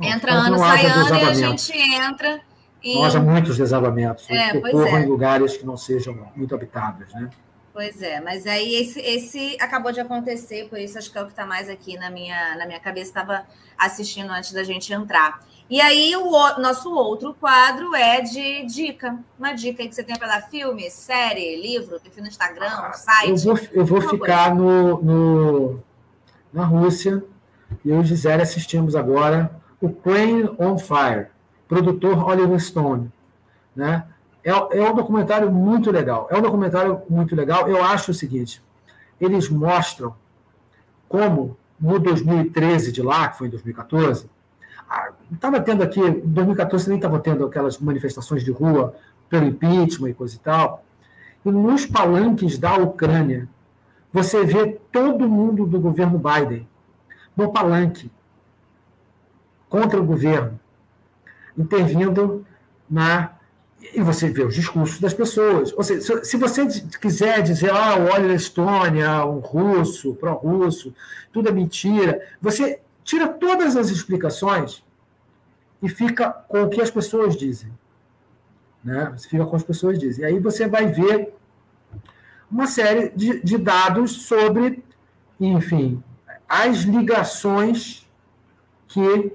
Entra 0.00 0.32
ano, 0.32 0.58
sai 0.58 0.86
ano 0.86 1.16
e 1.16 1.22
a 1.22 1.34
gente 1.34 1.72
entra. 1.72 2.40
E... 2.82 2.94
Não 2.94 3.04
haja 3.04 3.20
muitos 3.20 3.56
desabamentos, 3.58 4.28
é, 4.30 4.56
ocorram 4.56 4.96
é. 4.96 5.02
em 5.02 5.06
lugares 5.06 5.56
que 5.56 5.66
não 5.66 5.76
sejam 5.76 6.16
muito 6.34 6.54
habitados, 6.54 7.12
né? 7.12 7.28
Pois 7.72 8.02
é, 8.02 8.20
mas 8.20 8.46
aí 8.46 8.74
esse, 8.74 9.00
esse 9.00 9.56
acabou 9.60 9.92
de 9.92 10.00
acontecer, 10.00 10.68
por 10.68 10.78
isso 10.78 10.98
acho 10.98 11.10
que 11.10 11.16
é 11.16 11.22
o 11.22 11.26
que 11.26 11.30
está 11.30 11.46
mais 11.46 11.68
aqui 11.68 11.96
na 11.96 12.10
minha, 12.10 12.56
na 12.56 12.66
minha 12.66 12.80
cabeça, 12.80 13.10
estava 13.10 13.44
assistindo 13.78 14.30
antes 14.30 14.52
da 14.52 14.64
gente 14.64 14.92
entrar. 14.92 15.40
E 15.68 15.80
aí 15.80 16.16
o 16.16 16.58
nosso 16.58 16.92
outro 16.92 17.32
quadro 17.32 17.94
é 17.94 18.20
de 18.22 18.66
dica. 18.66 19.16
Uma 19.38 19.52
dica 19.52 19.82
aí 19.82 19.88
que 19.88 19.94
você 19.94 20.02
tem 20.02 20.18
para 20.18 20.26
dar 20.26 20.50
filme, 20.50 20.90
série, 20.90 21.62
livro, 21.62 22.00
perfil 22.00 22.24
no 22.24 22.28
Instagram, 22.28 22.66
ah, 22.66 22.92
site. 22.92 23.46
Eu 23.46 23.54
vou, 23.54 23.68
eu 23.72 23.86
vou 23.86 24.00
ficar 24.00 24.52
no, 24.52 25.00
no, 25.00 25.82
na 26.52 26.64
Rússia. 26.64 27.22
e 27.84 27.90
Eu 27.90 28.00
e 28.00 28.04
Gisele 28.04 28.42
assistimos 28.42 28.96
agora 28.96 29.59
o 29.80 29.88
Plane 29.88 30.50
on 30.58 30.78
Fire, 30.78 31.28
produtor 31.68 32.26
Oliver 32.26 32.60
Stone. 32.60 33.10
Né? 33.74 34.04
É, 34.44 34.50
é 34.50 34.90
um 34.90 34.94
documentário 34.94 35.50
muito 35.50 35.90
legal. 35.90 36.28
É 36.30 36.36
um 36.36 36.42
documentário 36.42 37.02
muito 37.08 37.34
legal. 37.34 37.68
Eu 37.68 37.82
acho 37.82 38.10
o 38.10 38.14
seguinte: 38.14 38.62
eles 39.20 39.48
mostram 39.48 40.14
como 41.08 41.56
no 41.80 41.98
2013 41.98 42.92
de 42.92 43.02
lá, 43.02 43.28
que 43.28 43.38
foi 43.38 43.46
em 43.48 43.50
2014, 43.50 44.28
estava 45.32 45.60
tendo 45.60 45.82
aqui, 45.82 46.00
em 46.00 46.20
2014 46.20 46.88
nem 46.88 46.98
estava 46.98 47.18
tendo 47.18 47.44
aquelas 47.46 47.78
manifestações 47.78 48.44
de 48.44 48.50
rua 48.50 48.94
pelo 49.28 49.46
impeachment 49.46 50.10
e 50.10 50.14
coisa 50.14 50.34
e 50.34 50.38
tal. 50.38 50.84
E 51.44 51.50
nos 51.50 51.86
palanques 51.86 52.58
da 52.58 52.76
Ucrânia, 52.76 53.48
você 54.12 54.44
vê 54.44 54.78
todo 54.92 55.28
mundo 55.28 55.64
do 55.64 55.80
governo 55.80 56.18
Biden 56.18 56.68
no 57.36 57.52
palanque, 57.52 58.10
contra 59.70 59.98
o 59.98 60.04
governo, 60.04 60.60
intervindo 61.56 62.44
na. 62.88 63.32
E 63.94 64.02
você 64.02 64.28
vê 64.28 64.42
os 64.42 64.54
discursos 64.54 65.00
das 65.00 65.14
pessoas. 65.14 65.72
Ou 65.72 65.82
seja, 65.82 66.22
se 66.22 66.36
você 66.36 66.66
quiser 67.00 67.42
dizer, 67.42 67.70
ah, 67.70 67.96
o 67.96 68.12
óleo 68.12 68.28
da 68.28 68.34
Estônia, 68.34 69.24
um 69.24 69.38
russo, 69.38 70.14
pró-russo, 70.16 70.94
tudo 71.32 71.48
é 71.48 71.52
mentira, 71.52 72.20
você 72.42 72.80
tira 73.02 73.26
todas 73.26 73.76
as 73.76 73.88
explicações 73.88 74.84
e 75.82 75.88
fica 75.88 76.30
com 76.30 76.64
o 76.64 76.68
que 76.68 76.82
as 76.82 76.90
pessoas 76.90 77.34
dizem. 77.34 77.72
Né? 78.84 79.14
Você 79.16 79.28
fica 79.28 79.46
com 79.46 79.56
as 79.56 79.62
pessoas 79.62 79.98
dizem. 79.98 80.24
E 80.24 80.26
aí 80.26 80.38
você 80.38 80.68
vai 80.68 80.86
ver 80.86 81.32
uma 82.50 82.66
série 82.66 83.10
de, 83.16 83.40
de 83.42 83.56
dados 83.56 84.26
sobre, 84.26 84.84
enfim, 85.40 86.02
as 86.46 86.78
ligações 86.78 88.06
que 88.88 89.32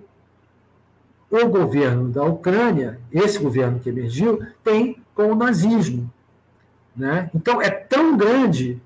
o 1.29 1.47
governo 1.47 2.09
da 2.09 2.23
Ucrânia, 2.23 2.99
esse 3.11 3.39
governo 3.39 3.79
que 3.79 3.89
emergiu, 3.89 4.45
tem 4.63 5.01
com 5.13 5.31
o 5.31 5.35
nazismo. 5.35 6.11
Né? 6.95 7.29
Então, 7.33 7.61
é 7.61 7.69
tão 7.69 8.15
grande 8.15 8.81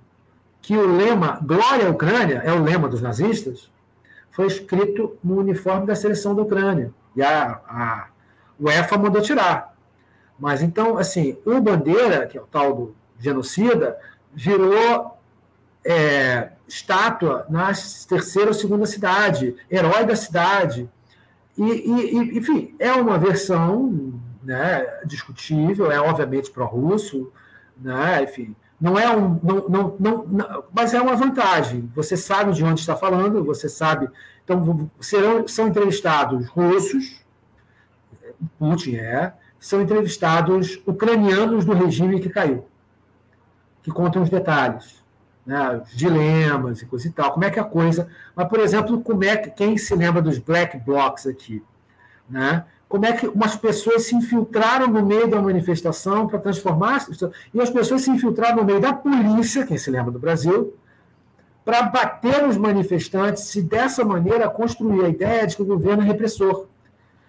que 0.61 0.75
o 0.75 0.95
lema 0.95 1.39
Glória 1.43 1.87
à 1.87 1.89
Ucrânia, 1.89 2.41
é 2.43 2.51
o 2.51 2.63
lema 2.63 2.87
dos 2.87 3.01
nazistas, 3.01 3.69
foi 4.31 4.47
escrito 4.47 5.17
no 5.23 5.37
uniforme 5.37 5.85
da 5.85 5.95
seleção 5.95 6.35
da 6.35 6.41
Ucrânia. 6.41 6.93
E 7.15 7.21
a, 7.21 7.59
a 7.67 8.07
UEFA 8.59 8.97
mandou 8.97 9.21
tirar. 9.21 9.75
Mas 10.37 10.61
então, 10.61 10.97
assim, 10.97 11.37
o 11.45 11.59
Bandeira, 11.59 12.25
que 12.25 12.37
é 12.37 12.41
o 12.41 12.47
tal 12.47 12.73
do 12.73 12.95
genocida, 13.19 13.97
virou 14.33 15.17
é, 15.83 16.51
estátua 16.67 17.45
na 17.49 17.71
terceira 18.07 18.49
ou 18.49 18.53
segunda 18.53 18.85
cidade, 18.85 19.55
herói 19.69 20.05
da 20.05 20.15
cidade. 20.15 20.89
E, 21.59 21.63
e, 21.63 22.37
enfim, 22.37 22.73
é 22.79 22.93
uma 22.93 23.17
versão 23.17 24.13
né, 24.41 24.85
discutível, 25.05 25.91
é 25.91 25.99
obviamente 25.99 26.49
pró-russo, 26.49 27.31
né, 27.77 28.23
enfim, 28.23 28.55
não 28.79 28.97
é 28.97 29.13
um. 29.13 29.37
Não, 29.43 29.67
não, 29.67 29.95
não, 29.99 30.25
não, 30.25 30.63
mas 30.71 30.93
é 30.93 31.01
uma 31.01 31.15
vantagem. 31.15 31.91
Você 31.93 32.15
sabe 32.15 32.53
de 32.53 32.63
onde 32.63 32.79
está 32.79 32.95
falando, 32.95 33.43
você 33.43 33.67
sabe. 33.67 34.09
Então, 34.43 34.89
serão, 35.01 35.45
são 35.47 35.67
entrevistados 35.67 36.47
russos, 36.47 37.25
Putin 38.57 38.95
é, 38.95 39.33
são 39.59 39.81
entrevistados 39.81 40.81
ucranianos 40.87 41.65
do 41.65 41.73
regime 41.73 42.21
que 42.21 42.29
caiu, 42.29 42.65
que 43.83 43.91
contam 43.91 44.21
os 44.21 44.29
detalhes 44.29 44.98
né, 45.49 45.81
os 45.83 45.97
dilemas 45.97 46.79
e 46.79 46.85
coisa 46.85 47.07
e 47.07 47.11
tal, 47.11 47.31
como 47.31 47.43
é 47.43 47.49
que 47.49 47.59
a 47.59 47.63
coisa. 47.63 48.07
Mas, 48.35 48.47
por 48.47 48.59
exemplo, 48.59 49.01
como 49.01 49.23
é 49.23 49.35
que, 49.35 49.49
quem 49.49 49.79
se 49.79 49.95
lembra 49.95 50.21
dos 50.21 50.37
black 50.37 50.77
blocs 50.77 51.25
aqui? 51.25 51.63
Né? 52.29 52.63
Como 52.87 53.03
é 53.03 53.13
que 53.13 53.27
umas 53.27 53.55
pessoas 53.55 54.03
se 54.03 54.15
infiltraram 54.15 54.87
no 54.87 55.03
meio 55.03 55.27
da 55.27 55.41
manifestação 55.41 56.27
para 56.27 56.37
transformar. 56.37 57.03
E 57.51 57.59
as 57.59 57.71
pessoas 57.71 58.03
se 58.03 58.11
infiltraram 58.11 58.57
no 58.57 58.63
meio 58.63 58.79
da 58.79 58.93
polícia, 58.93 59.65
quem 59.65 59.75
se 59.75 59.89
lembra 59.89 60.11
do 60.11 60.19
Brasil, 60.19 60.75
para 61.65 61.81
bater 61.81 62.43
nos 62.43 62.55
manifestantes 62.55 63.55
e, 63.55 63.63
dessa 63.63 64.05
maneira, 64.05 64.47
construir 64.49 65.03
a 65.03 65.09
ideia 65.09 65.47
de 65.47 65.55
que 65.55 65.63
o 65.63 65.65
governo 65.65 66.03
é 66.03 66.05
repressor. 66.05 66.67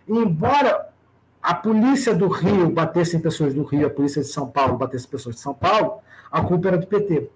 E, 0.06 0.12
embora 0.12 0.90
a 1.42 1.54
polícia 1.54 2.14
do 2.14 2.28
Rio 2.28 2.68
batesse 2.68 3.16
em 3.16 3.20
pessoas 3.20 3.54
do 3.54 3.62
Rio, 3.62 3.86
a 3.86 3.90
polícia 3.90 4.20
de 4.20 4.28
São 4.28 4.46
Paulo 4.46 4.76
batesse 4.76 5.06
em 5.06 5.10
pessoas 5.10 5.36
de 5.36 5.40
São 5.40 5.54
Paulo, 5.54 6.00
a 6.30 6.42
culpa 6.42 6.68
era 6.68 6.76
do 6.76 6.86
PT. 6.86 7.30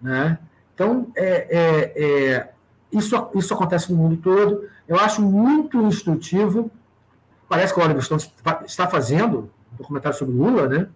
Né? 0.00 0.38
Então, 0.74 1.08
é, 1.14 1.46
é, 1.50 2.04
é, 2.04 2.52
isso, 2.92 3.14
isso 3.34 3.54
acontece 3.54 3.92
no 3.92 3.98
mundo 3.98 4.16
todo. 4.16 4.68
Eu 4.88 4.98
acho 4.98 5.22
muito 5.22 5.80
instrutivo. 5.82 6.70
Parece 7.48 7.74
que 7.74 7.80
o 7.80 7.82
Oliver 7.82 8.02
Stone 8.02 8.22
está 8.66 8.86
fazendo 8.88 9.50
um 9.72 9.76
documentário 9.76 10.16
sobre 10.16 10.34
Lula, 10.34 10.68
né? 10.68 10.88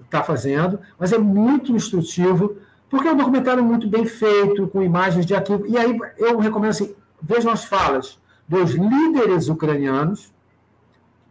Está 0.00 0.20
é, 0.20 0.24
fazendo, 0.24 0.80
mas 0.98 1.12
é 1.12 1.18
muito 1.18 1.72
instrutivo, 1.72 2.56
porque 2.88 3.06
é 3.06 3.12
um 3.12 3.16
documentário 3.16 3.62
muito 3.62 3.86
bem 3.86 4.06
feito, 4.06 4.66
com 4.68 4.82
imagens 4.82 5.26
de 5.26 5.34
arquivo. 5.34 5.66
E 5.66 5.76
aí 5.76 5.98
eu 6.16 6.38
recomendo 6.38 6.70
assim: 6.70 6.94
vejam 7.20 7.52
as 7.52 7.64
falas 7.64 8.18
dos 8.48 8.72
líderes 8.72 9.48
ucranianos 9.48 10.32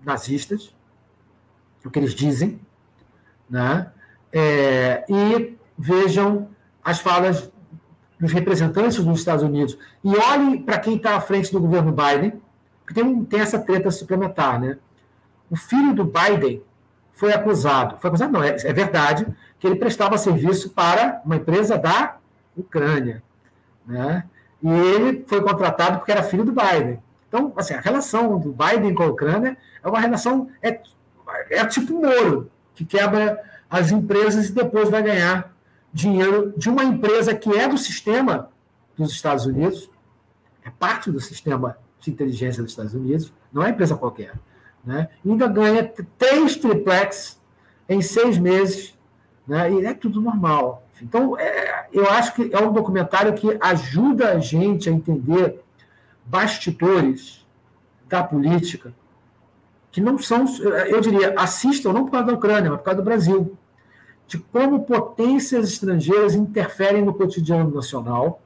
nazistas, 0.04 0.76
o 1.84 1.90
que 1.90 2.00
eles 2.00 2.14
dizem, 2.14 2.60
né? 3.50 3.92
É, 4.34 5.04
e 5.10 5.58
vejam 5.78 6.48
as 6.84 7.00
falas 7.00 7.52
dos 8.20 8.32
representantes 8.32 9.04
dos 9.04 9.20
Estados 9.20 9.44
Unidos 9.44 9.78
e 10.04 10.16
olhem 10.16 10.62
para 10.62 10.78
quem 10.78 10.96
está 10.96 11.16
à 11.16 11.22
frente 11.22 11.52
do 11.52 11.60
governo 11.60 11.92
Biden, 11.92 12.40
porque 12.86 12.94
tem, 12.94 13.26
tem 13.26 13.40
essa 13.40 13.60
treta 13.60 13.90
suplementar, 13.90 14.60
né? 14.60 14.78
O 15.50 15.56
filho 15.56 15.94
do 15.94 16.06
Biden 16.06 16.62
foi 17.14 17.34
acusado, 17.34 17.98
foi 17.98 18.10
acusado 18.10 18.32
não, 18.32 18.44
é, 18.44 18.56
é 18.64 18.74
verdade, 18.74 19.26
que 19.60 19.68
ele 19.68 19.76
prestava 19.76 20.18
serviço 20.18 20.70
para 20.70 21.22
uma 21.26 21.36
empresa 21.36 21.78
da 21.78 22.18
Ucrânia, 22.56 23.24
né? 23.86 24.24
E 24.62 24.70
ele 24.70 25.26
foi 25.28 25.42
contratado 25.42 25.98
porque 25.98 26.12
era 26.12 26.22
filho 26.22 26.46
do 26.46 26.52
Biden. 26.52 27.02
Então, 27.28 27.52
assim, 27.56 27.74
a 27.74 27.80
relação 27.80 28.38
do 28.38 28.54
Biden 28.54 28.94
com 28.94 29.04
a 29.04 29.08
Ucrânia 29.08 29.58
é 29.84 29.88
uma 29.88 30.00
relação 30.00 30.50
é, 30.62 30.80
é 31.50 31.66
tipo 31.66 31.94
Moro, 31.94 32.52
que 32.76 32.86
quebra 32.86 33.51
as 33.72 33.90
empresas 33.90 34.50
e 34.50 34.52
depois 34.52 34.90
vai 34.90 35.02
ganhar 35.02 35.56
dinheiro 35.94 36.54
de 36.58 36.70
uma 36.70 36.84
empresa 36.84 37.34
que 37.34 37.50
é 37.58 37.70
do 37.70 37.78
sistema 37.78 38.50
dos 38.98 39.14
Estados 39.14 39.46
Unidos, 39.46 39.90
é 40.62 40.70
parte 40.70 41.10
do 41.10 41.22
sistema 41.22 41.78
de 42.02 42.12
inteligência 42.12 42.62
dos 42.62 42.74
Estados 42.74 42.94
Unidos, 42.94 43.34
não 43.52 43.64
é 43.64 43.70
empresa 43.70 43.96
qualquer. 43.96 44.34
Né? 44.84 45.08
Ainda 45.26 45.48
ganha 45.48 45.90
três 46.18 46.58
triplex 46.58 47.40
em 47.88 48.02
seis 48.02 48.38
meses, 48.38 48.98
né? 49.48 49.72
e 49.72 49.86
é 49.86 49.94
tudo 49.94 50.20
normal. 50.20 50.86
Então, 51.02 51.40
é, 51.40 51.88
eu 51.94 52.08
acho 52.10 52.36
que 52.36 52.54
é 52.54 52.60
um 52.60 52.74
documentário 52.74 53.34
que 53.34 53.58
ajuda 53.62 54.34
a 54.34 54.40
gente 54.40 54.90
a 54.90 54.92
entender 54.92 55.64
bastidores 56.26 57.46
da 58.08 58.22
política 58.22 58.94
que 59.92 60.00
não 60.00 60.18
são, 60.18 60.46
eu 60.88 61.02
diria, 61.02 61.34
assistam 61.38 61.92
não 61.92 62.06
por 62.06 62.12
causa 62.12 62.28
da 62.28 62.34
Ucrânia, 62.34 62.70
mas 62.70 62.80
por 62.80 62.86
causa 62.86 63.02
do 63.02 63.06
Brasil 63.06 63.58
de 64.32 64.38
como 64.38 64.86
potências 64.86 65.68
estrangeiras 65.68 66.36
interferem 66.36 67.04
no 67.04 67.14
cotidiano 67.14 67.70
nacional, 67.70 68.42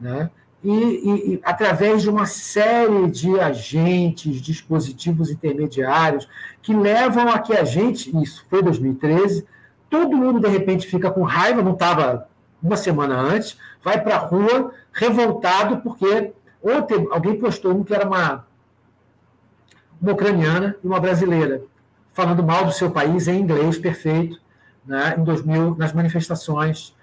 né? 0.00 0.30
E, 0.62 0.70
e, 0.70 1.34
e, 1.34 1.40
através 1.42 2.02
de 2.02 2.08
uma 2.08 2.24
série 2.24 3.10
de 3.10 3.40
agentes, 3.40 4.40
dispositivos 4.40 5.28
intermediários, 5.28 6.28
que 6.62 6.72
levam 6.72 7.28
a 7.28 7.40
que 7.40 7.52
a 7.52 7.64
gente, 7.64 8.16
isso 8.22 8.46
foi 8.48 8.62
2013, 8.62 9.44
todo 9.90 10.16
mundo 10.16 10.38
de 10.38 10.46
repente 10.46 10.86
fica 10.86 11.10
com 11.10 11.24
raiva, 11.24 11.64
não 11.64 11.72
estava 11.72 12.28
uma 12.62 12.76
semana 12.76 13.18
antes, 13.18 13.58
vai 13.82 14.00
para 14.00 14.14
a 14.14 14.18
rua 14.18 14.72
revoltado 14.92 15.78
porque 15.78 16.32
ontem 16.62 17.08
alguém 17.10 17.40
postou 17.40 17.74
um 17.74 17.82
que 17.82 17.92
era 17.92 18.06
uma, 18.06 18.46
uma 20.00 20.12
ucraniana 20.12 20.76
e 20.80 20.86
uma 20.86 21.00
brasileira, 21.00 21.60
falando 22.12 22.44
mal 22.44 22.64
do 22.64 22.70
seu 22.70 22.88
país 22.88 23.26
em 23.26 23.40
inglês 23.40 23.76
perfeito, 23.78 24.40
né, 24.86 25.14
em 25.18 25.24
2000 25.24 25.76
nas 25.76 25.92
manifestações. 25.92 26.94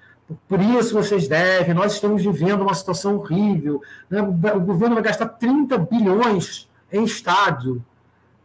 Por 0.48 0.62
isso 0.62 0.94
vocês 0.94 1.28
devem, 1.28 1.74
nós 1.74 1.94
estamos 1.94 2.24
vivendo 2.24 2.62
uma 2.62 2.74
situação 2.74 3.16
horrível. 3.16 3.82
Né? 4.10 4.22
O 4.22 4.60
governo 4.60 4.96
vai 4.96 5.04
gastar 5.04 5.28
30 5.28 5.78
bilhões 5.78 6.70
em 6.92 7.04
estádio, 7.04 7.84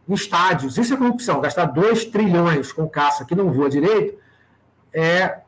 em 0.07 0.13
estádios. 0.13 0.77
Isso 0.77 0.93
é 0.93 0.97
corrupção. 0.97 1.41
Gastar 1.41 1.65
2 1.65 2.05
trilhões 2.05 2.71
com 2.71 2.87
caça 2.87 3.25
que 3.25 3.35
não 3.35 3.51
voa 3.51 3.69
direito 3.69 4.17
é, 4.91 5.13
é, 5.27 5.41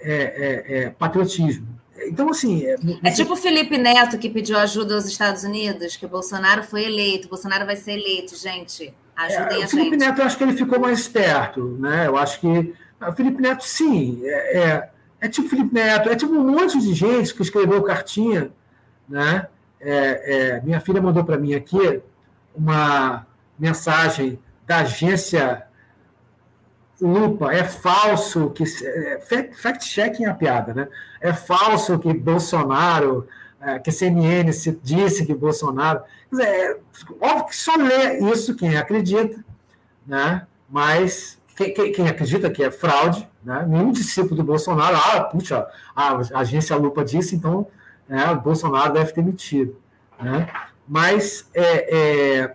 é, 0.00 0.64
é 0.82 0.90
patriotismo. 0.90 1.78
Então, 2.06 2.30
assim. 2.30 2.64
É, 2.64 2.76
é 3.02 3.10
tipo 3.10 3.32
o 3.32 3.36
Felipe 3.36 3.76
Neto 3.76 4.18
que 4.18 4.30
pediu 4.30 4.56
ajuda 4.58 4.94
aos 4.94 5.06
Estados 5.06 5.42
Unidos, 5.42 5.96
que 5.96 6.06
o 6.06 6.08
Bolsonaro 6.08 6.62
foi 6.62 6.84
eleito. 6.84 7.28
Bolsonaro 7.28 7.66
vai 7.66 7.76
ser 7.76 7.92
eleito, 7.92 8.36
gente. 8.36 8.94
Ajudem 9.18 9.46
é, 9.46 9.60
gente. 9.60 9.66
O 9.66 9.68
Felipe 9.70 9.96
Neto, 9.96 10.20
eu 10.20 10.24
acho 10.24 10.38
que 10.38 10.44
ele 10.44 10.56
ficou 10.56 10.78
mais 10.78 11.00
esperto, 11.00 11.76
né? 11.80 12.06
Eu 12.06 12.16
acho 12.16 12.38
que 12.40 12.74
o 13.00 13.12
Felipe 13.12 13.42
Neto, 13.42 13.64
sim, 13.64 14.20
é, 14.24 14.58
é, 14.58 14.90
é, 15.20 15.28
tipo 15.28 15.48
Felipe 15.48 15.74
Neto, 15.74 16.08
é 16.08 16.14
tipo 16.14 16.32
um 16.32 16.52
monte 16.52 16.78
de 16.78 16.94
gente 16.94 17.34
que 17.34 17.42
escreveu 17.42 17.82
cartinha. 17.82 18.50
Né? 19.08 19.48
É, 19.80 20.56
é 20.56 20.60
minha 20.60 20.80
filha 20.80 21.02
mandou 21.02 21.24
para 21.24 21.36
mim 21.36 21.54
aqui 21.54 22.00
uma 22.54 23.26
mensagem 23.58 24.38
da 24.64 24.78
agência 24.78 25.66
Lupa. 27.00 27.52
É 27.52 27.64
falso 27.64 28.50
que. 28.50 28.64
É, 28.84 29.20
fact-checking 29.52 30.26
é 30.26 30.28
a 30.28 30.34
piada, 30.34 30.74
né? 30.74 30.88
É 31.20 31.32
falso 31.32 31.98
que 31.98 32.12
Bolsonaro, 32.12 33.26
é, 33.60 33.78
que 33.78 33.90
a 33.90 33.92
CNN 33.92 34.50
disse 34.82 35.26
que 35.26 35.34
Bolsonaro. 35.34 36.02
Quer 36.30 36.36
dizer, 36.36 36.80
óbvio 37.20 37.46
que 37.46 37.56
só 37.56 37.74
lê 37.76 38.18
isso 38.32 38.54
quem 38.54 38.76
acredita, 38.76 39.44
né? 40.06 40.46
mas 40.68 41.38
quem, 41.56 41.72
quem, 41.92 42.08
acredita 42.08 42.50
que 42.50 42.62
é 42.62 42.70
fraude, 42.70 43.28
né? 43.42 43.64
nenhum 43.66 43.90
discípulo 43.90 44.36
do 44.36 44.44
Bolsonaro, 44.44 44.96
ah, 44.96 45.24
puxa, 45.24 45.66
a 45.96 46.18
agência 46.38 46.76
Lupa 46.76 47.04
disse, 47.04 47.34
então 47.34 47.66
né, 48.08 48.30
o 48.30 48.40
Bolsonaro 48.40 48.92
deve 48.92 49.12
ter 49.12 49.22
mentido. 49.22 49.76
Né? 50.20 50.48
Mas, 50.86 51.48
é, 51.52 51.96
é, 51.96 52.54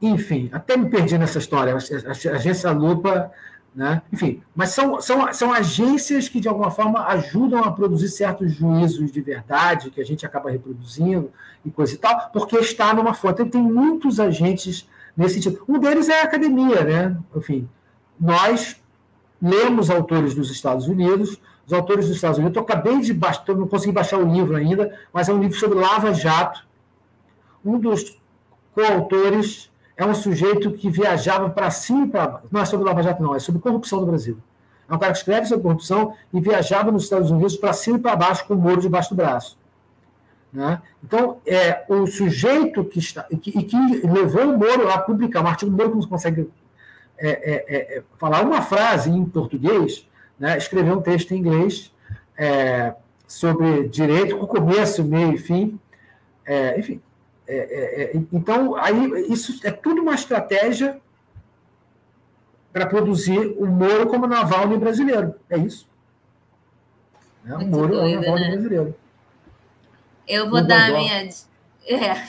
enfim, 0.00 0.48
até 0.52 0.76
me 0.76 0.88
perdi 0.88 1.18
nessa 1.18 1.38
história, 1.38 1.74
a, 1.74 2.34
agência 2.34 2.70
Lupa, 2.70 3.30
né? 3.78 4.02
enfim, 4.12 4.42
mas 4.56 4.70
são, 4.70 5.00
são, 5.00 5.32
são 5.32 5.52
agências 5.52 6.28
que, 6.28 6.40
de 6.40 6.48
alguma 6.48 6.68
forma, 6.68 7.06
ajudam 7.06 7.62
a 7.62 7.70
produzir 7.70 8.08
certos 8.08 8.52
juízos 8.52 9.12
de 9.12 9.20
verdade, 9.20 9.92
que 9.92 10.00
a 10.00 10.04
gente 10.04 10.26
acaba 10.26 10.50
reproduzindo 10.50 11.30
e 11.64 11.70
coisa 11.70 11.94
e 11.94 11.96
tal, 11.96 12.28
porque 12.32 12.56
está 12.56 12.92
numa 12.92 13.14
fonte. 13.14 13.44
Tem 13.44 13.62
muitos 13.62 14.18
agentes 14.18 14.88
nesse 15.16 15.34
sentido. 15.34 15.62
Um 15.68 15.78
deles 15.78 16.08
é 16.08 16.22
a 16.22 16.24
academia, 16.24 16.82
né? 16.82 17.16
Enfim, 17.36 17.68
nós 18.18 18.82
lemos 19.40 19.90
autores 19.90 20.34
dos 20.34 20.50
Estados 20.50 20.88
Unidos, 20.88 21.40
os 21.64 21.72
autores 21.72 22.08
dos 22.08 22.16
Estados 22.16 22.38
Unidos, 22.38 22.56
eu 22.56 22.62
acabei 22.62 22.98
de 22.98 23.14
baixar, 23.14 23.44
não 23.54 23.68
consegui 23.68 23.92
baixar 23.92 24.18
o 24.18 24.28
livro 24.28 24.56
ainda, 24.56 24.92
mas 25.12 25.28
é 25.28 25.32
um 25.32 25.38
livro 25.38 25.56
sobre 25.56 25.78
Lava 25.78 26.12
Jato. 26.12 26.66
Um 27.64 27.78
dos 27.78 28.20
coautores 28.74 29.70
é 29.98 30.06
um 30.06 30.14
sujeito 30.14 30.70
que 30.70 30.88
viajava 30.88 31.50
para 31.50 31.70
cima 31.72 32.06
e 32.06 32.08
para 32.08 32.26
baixo. 32.28 32.46
Não 32.52 32.60
é 32.60 32.64
sobre 32.64 32.86
Lava 32.86 33.02
Jato, 33.02 33.20
não, 33.20 33.34
é 33.34 33.40
sobre 33.40 33.60
corrupção 33.60 34.00
no 34.00 34.06
Brasil. 34.06 34.38
É 34.88 34.94
um 34.94 34.98
cara 34.98 35.12
que 35.12 35.18
escreve 35.18 35.46
sobre 35.46 35.64
corrupção 35.64 36.14
e 36.32 36.40
viajava 36.40 36.92
nos 36.92 37.02
Estados 37.02 37.32
Unidos 37.32 37.56
para 37.56 37.72
cima 37.72 37.98
e 37.98 38.00
para 38.00 38.14
baixo 38.14 38.46
com 38.46 38.54
o 38.54 38.56
muro 38.56 38.80
debaixo 38.80 39.10
do 39.10 39.16
braço. 39.16 39.58
Né? 40.52 40.80
Então, 41.04 41.38
é, 41.44 41.84
o 41.88 42.06
sujeito 42.06 42.84
que 42.84 43.00
está 43.00 43.26
e 43.28 43.36
que, 43.36 43.50
e 43.50 43.64
que, 43.64 43.76
levou 44.06 44.44
o 44.44 44.56
Moro 44.56 44.88
a 44.88 44.98
publicar 44.98 45.42
um 45.42 45.48
artigo, 45.48 45.70
o 45.70 45.76
Moro 45.76 45.94
não 45.94 46.08
consegue 46.08 46.48
é, 47.18 47.28
é, 47.28 47.64
é, 47.76 47.98
é, 47.98 48.02
falar 48.16 48.42
uma 48.42 48.62
frase 48.62 49.10
em 49.10 49.24
português, 49.24 50.08
né? 50.38 50.56
escreveu 50.56 50.96
um 50.96 51.02
texto 51.02 51.32
em 51.32 51.38
inglês 51.38 51.92
é, 52.36 52.94
sobre 53.26 53.88
direito, 53.88 54.38
com 54.38 54.46
começo, 54.46 55.02
meio 55.04 55.34
e 55.34 55.38
fim. 55.38 55.78
enfim, 56.78 57.02
então, 58.30 58.76
aí, 58.76 59.32
isso 59.32 59.58
é 59.64 59.70
tudo 59.70 60.02
uma 60.02 60.14
estratégia 60.14 61.00
para 62.72 62.86
produzir 62.86 63.38
o 63.58 63.66
Moro 63.66 64.06
como 64.06 64.26
Navalny 64.26 64.76
brasileiro. 64.76 65.34
É 65.48 65.56
isso. 65.56 65.88
Né? 67.42 67.56
O 67.56 67.66
Moro 67.66 67.94
doido, 67.94 68.16
é 68.16 68.18
o 68.18 68.20
Navalny 68.20 68.42
né? 68.42 68.50
brasileiro. 68.50 68.94
Eu 70.26 70.50
vou 70.50 70.62
dar 70.62 70.90
a 70.90 70.92
minha. 70.92 71.28
É. 71.86 72.28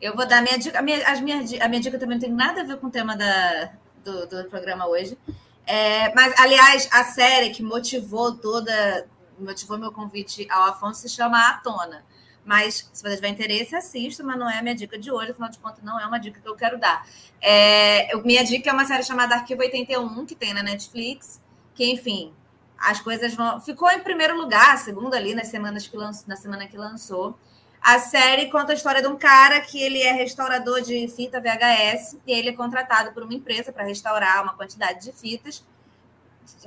Eu 0.00 0.16
vou 0.16 0.26
dar 0.26 0.42
minha 0.42 0.58
dica. 0.58 0.78
A 0.78 0.82
minha, 0.82 1.06
as 1.06 1.20
minha, 1.20 1.44
a 1.60 1.68
minha 1.68 1.82
dica 1.82 1.98
também 1.98 2.16
não 2.16 2.20
tem 2.20 2.32
nada 2.32 2.62
a 2.62 2.64
ver 2.64 2.78
com 2.78 2.86
o 2.86 2.90
tema 2.90 3.14
da, 3.14 3.70
do, 4.02 4.26
do 4.26 4.44
programa 4.48 4.86
hoje. 4.86 5.18
É, 5.66 6.12
mas, 6.14 6.32
aliás, 6.40 6.88
a 6.90 7.04
série 7.04 7.50
que 7.50 7.62
motivou 7.62 8.32
toda. 8.32 9.06
Motivou 9.38 9.78
meu 9.78 9.92
convite 9.92 10.46
ao 10.50 10.64
Afonso 10.64 11.02
se 11.02 11.08
chama 11.08 11.38
A 11.48 11.54
Tona. 11.58 12.04
Mas, 12.44 12.88
se 12.92 13.02
você 13.02 13.16
tiver 13.16 13.28
interesse, 13.28 13.76
assista, 13.76 14.24
mas 14.24 14.38
não 14.38 14.48
é 14.48 14.58
a 14.58 14.62
minha 14.62 14.74
dica 14.74 14.98
de 14.98 15.10
hoje, 15.10 15.30
afinal 15.30 15.50
de 15.50 15.58
contas, 15.58 15.82
não 15.84 16.00
é 16.00 16.06
uma 16.06 16.18
dica 16.18 16.40
que 16.40 16.48
eu 16.48 16.56
quero 16.56 16.78
dar. 16.78 17.06
É, 17.40 18.16
minha 18.24 18.42
dica 18.44 18.70
é 18.70 18.72
uma 18.72 18.84
série 18.84 19.02
chamada 19.02 19.34
Arquivo 19.34 19.60
81, 19.60 20.26
que 20.26 20.34
tem 20.34 20.54
na 20.54 20.62
Netflix, 20.62 21.40
que, 21.74 21.84
enfim, 21.84 22.32
as 22.78 23.00
coisas 23.00 23.34
vão. 23.34 23.60
Ficou 23.60 23.90
em 23.90 24.00
primeiro 24.00 24.36
lugar, 24.36 24.78
segundo 24.78 25.14
ali 25.14 25.34
nas 25.34 25.48
semanas 25.48 25.86
que 25.86 25.96
lançou, 25.96 26.24
na 26.26 26.36
semana 26.36 26.66
que 26.66 26.76
lançou. 26.76 27.38
A 27.80 27.98
série 27.98 28.50
conta 28.50 28.72
a 28.72 28.74
história 28.74 29.00
de 29.00 29.08
um 29.08 29.16
cara 29.16 29.60
que 29.60 29.82
ele 29.82 30.02
é 30.02 30.12
restaurador 30.12 30.82
de 30.82 31.08
fita 31.08 31.40
VHS 31.40 32.18
e 32.26 32.32
ele 32.32 32.50
é 32.50 32.52
contratado 32.52 33.12
por 33.12 33.22
uma 33.22 33.32
empresa 33.32 33.72
para 33.72 33.84
restaurar 33.84 34.42
uma 34.42 34.54
quantidade 34.54 35.02
de 35.04 35.12
fitas. 35.12 35.64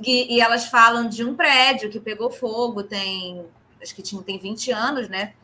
E, 0.04 0.36
e, 0.36 0.40
elas 0.40 0.66
falam 0.66 1.08
de 1.08 1.24
um 1.24 1.34
prédio 1.34 1.90
que 1.90 2.00
pegou 2.00 2.30
fogo, 2.30 2.82
tem 2.82 3.44
acho 3.80 3.94
que 3.94 4.02
tinha, 4.02 4.20
tem 4.22 4.38
20 4.38 4.72
anos, 4.72 5.08
né? 5.08 5.34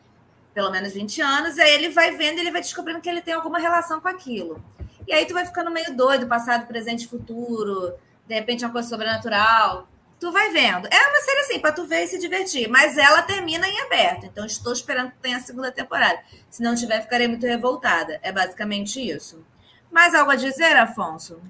Pelo 0.53 0.69
menos 0.69 0.93
20 0.93 1.21
anos, 1.21 1.57
e 1.57 1.61
aí 1.61 1.73
ele 1.75 1.89
vai 1.89 2.11
vendo, 2.15 2.39
ele 2.39 2.51
vai 2.51 2.61
descobrindo 2.61 2.99
que 2.99 3.09
ele 3.09 3.21
tem 3.21 3.33
alguma 3.33 3.57
relação 3.57 4.01
com 4.01 4.07
aquilo. 4.07 4.63
E 5.07 5.13
aí 5.13 5.25
tu 5.25 5.33
vai 5.33 5.45
ficando 5.45 5.71
meio 5.71 5.95
doido, 5.95 6.27
passado, 6.27 6.67
presente, 6.67 7.07
futuro, 7.07 7.93
de 8.27 8.35
repente 8.35 8.63
uma 8.63 8.71
coisa 8.71 8.87
sobrenatural. 8.87 9.87
Tu 10.19 10.31
vai 10.31 10.51
vendo. 10.51 10.87
É 10.87 11.09
uma 11.09 11.19
série 11.21 11.39
assim, 11.39 11.59
para 11.59 11.71
tu 11.71 11.85
ver 11.85 12.03
e 12.03 12.07
se 12.07 12.19
divertir. 12.19 12.69
Mas 12.69 12.97
ela 12.97 13.23
termina 13.23 13.67
em 13.67 13.81
aberto. 13.81 14.25
Então 14.25 14.45
estou 14.45 14.71
esperando 14.71 15.11
que 15.11 15.17
tenha 15.17 15.37
a 15.37 15.41
segunda 15.41 15.71
temporada. 15.71 16.19
Se 16.49 16.61
não 16.61 16.75
tiver, 16.75 17.01
ficarei 17.01 17.27
muito 17.27 17.45
revoltada. 17.45 18.19
É 18.21 18.31
basicamente 18.31 19.01
isso. 19.01 19.43
Mais 19.91 20.13
algo 20.13 20.31
a 20.31 20.35
dizer, 20.35 20.75
Afonso? 20.77 21.41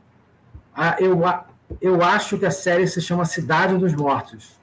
Ah, 0.73 0.95
eu, 0.99 1.21
eu 1.81 2.01
acho 2.01 2.39
que 2.39 2.45
a 2.45 2.51
série 2.51 2.87
se 2.87 3.01
chama 3.01 3.25
Cidade 3.25 3.77
dos 3.77 3.93
Mortos. 3.93 4.57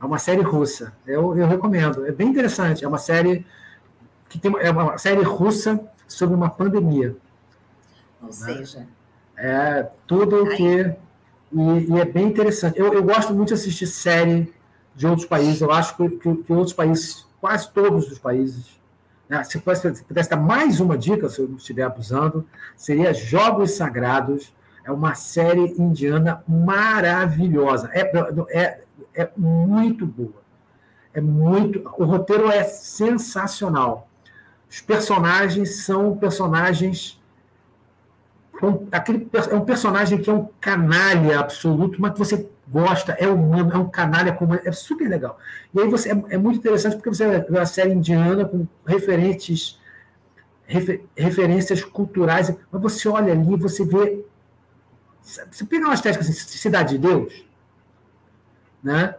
É 0.00 0.04
uma 0.04 0.18
série 0.18 0.40
russa. 0.40 0.94
Eu, 1.06 1.36
eu 1.36 1.46
recomendo. 1.46 2.06
É 2.06 2.12
bem 2.12 2.28
interessante. 2.28 2.82
É 2.82 2.88
uma 2.88 2.98
série 2.98 3.46
que 4.30 4.38
tem 4.38 4.52
é 4.60 4.70
uma 4.70 4.96
série 4.96 5.22
russa 5.22 5.78
sobre 6.08 6.34
uma 6.34 6.48
pandemia. 6.48 7.16
Ou 8.22 8.28
né? 8.28 8.32
seja, 8.32 8.86
é 9.36 9.88
tudo 10.06 10.44
o 10.44 10.48
que 10.56 10.94
e, 11.52 11.92
e, 11.92 12.00
é 12.00 12.04
bem 12.04 12.28
interessante. 12.28 12.78
Eu, 12.78 12.94
eu 12.94 13.02
gosto 13.02 13.34
muito 13.34 13.48
de 13.48 13.54
assistir 13.54 13.86
série 13.86 14.52
de 14.94 15.06
outros 15.06 15.26
países. 15.26 15.60
Eu 15.60 15.72
acho 15.72 15.96
que, 15.96 16.08
que, 16.08 16.36
que 16.36 16.52
outros 16.52 16.72
países, 16.72 17.26
quase 17.40 17.68
todos 17.70 18.10
os 18.10 18.18
países, 18.18 18.80
né? 19.28 19.42
se, 19.42 19.58
pudesse, 19.58 19.96
se 19.96 20.04
pudesse 20.04 20.30
dar 20.30 20.36
mais 20.36 20.78
uma 20.78 20.96
dica, 20.96 21.28
se 21.28 21.40
eu 21.40 21.48
não 21.48 21.56
estiver 21.56 21.82
abusando, 21.82 22.46
seria 22.76 23.12
Jogos 23.12 23.72
Sagrados. 23.72 24.54
É 24.84 24.92
uma 24.92 25.14
série 25.14 25.74
indiana 25.76 26.42
maravilhosa. 26.48 27.90
É, 27.92 28.10
é, 28.50 28.80
é 29.14 29.30
muito 29.36 30.06
boa. 30.06 30.40
É 31.12 31.20
muito. 31.20 31.80
O 31.98 32.04
roteiro 32.04 32.50
é 32.50 32.62
sensacional. 32.62 34.08
Os 34.70 34.80
personagens 34.80 35.84
são 35.84 36.16
personagens 36.16 37.20
aquele, 38.92 39.28
é 39.50 39.54
um 39.54 39.64
personagem 39.64 40.18
que 40.18 40.28
é 40.28 40.32
um 40.32 40.48
canalha 40.60 41.40
absoluto, 41.40 42.00
mas 42.00 42.12
que 42.12 42.18
você 42.18 42.48
gosta, 42.68 43.12
é 43.12 43.26
humano, 43.26 43.72
é 43.72 43.78
um 43.78 43.88
canalha, 43.88 44.32
como 44.32 44.54
é 44.54 44.72
super 44.72 45.08
legal. 45.08 45.38
E 45.74 45.80
aí 45.80 45.88
você 45.88 46.12
é, 46.12 46.22
é 46.30 46.38
muito 46.38 46.58
interessante 46.58 46.96
porque 46.96 47.08
você 47.08 47.40
vê 47.40 47.58
a 47.58 47.66
série 47.66 47.92
indiana 47.92 48.44
com 48.44 48.66
referentes, 48.86 49.78
refer, 50.66 51.04
referências 51.16 51.82
culturais, 51.82 52.54
mas 52.70 52.82
você 52.82 53.08
olha 53.08 53.32
ali, 53.32 53.56
você 53.56 53.84
vê. 53.84 54.24
Você 55.22 55.64
pega 55.64 55.84
uma 55.84 55.94
estética 55.94 56.22
assim, 56.22 56.32
Cidade 56.32 56.96
de 56.96 56.98
Deus, 56.98 57.44
né? 58.82 59.14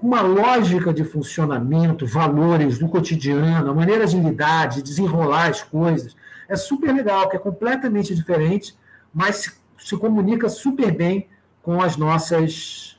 Uma 0.00 0.20
lógica 0.20 0.92
de 0.92 1.04
funcionamento, 1.04 2.06
valores 2.06 2.78
do 2.78 2.88
cotidiano, 2.88 3.70
a 3.70 3.74
maneira 3.74 4.06
de 4.06 4.18
lidar, 4.18 4.68
de 4.68 4.82
desenrolar 4.82 5.48
as 5.48 5.62
coisas 5.62 6.16
é 6.48 6.56
super 6.56 6.92
legal, 6.92 7.28
que 7.28 7.36
é 7.36 7.38
completamente 7.38 8.14
diferente, 8.14 8.76
mas 9.12 9.36
se, 9.36 9.52
se 9.78 9.96
comunica 9.96 10.48
super 10.48 10.90
bem 10.92 11.28
com 11.62 11.80
as 11.80 11.96
nossas, 11.96 12.98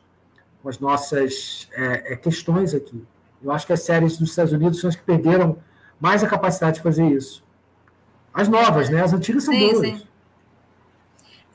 com 0.61 0.69
as 0.69 0.79
nossas 0.79 1.69
é, 1.73 2.13
é, 2.13 2.15
questões 2.15 2.73
aqui. 2.73 3.03
Eu 3.43 3.51
acho 3.51 3.67
que 3.67 3.73
as 3.73 3.81
séries 3.81 4.17
dos 4.17 4.29
Estados 4.29 4.53
Unidos 4.53 4.79
são 4.79 4.89
as 4.89 4.95
que 4.95 5.03
perderam 5.03 5.57
mais 5.99 6.23
a 6.23 6.27
capacidade 6.27 6.77
de 6.77 6.83
fazer 6.83 7.07
isso. 7.07 7.43
As 8.33 8.47
novas, 8.47 8.89
né? 8.89 9.01
As 9.01 9.13
antigas 9.13 9.43
são 9.43 9.53
sim, 9.53 9.71
boas. 9.71 9.87
Sim. 9.87 10.07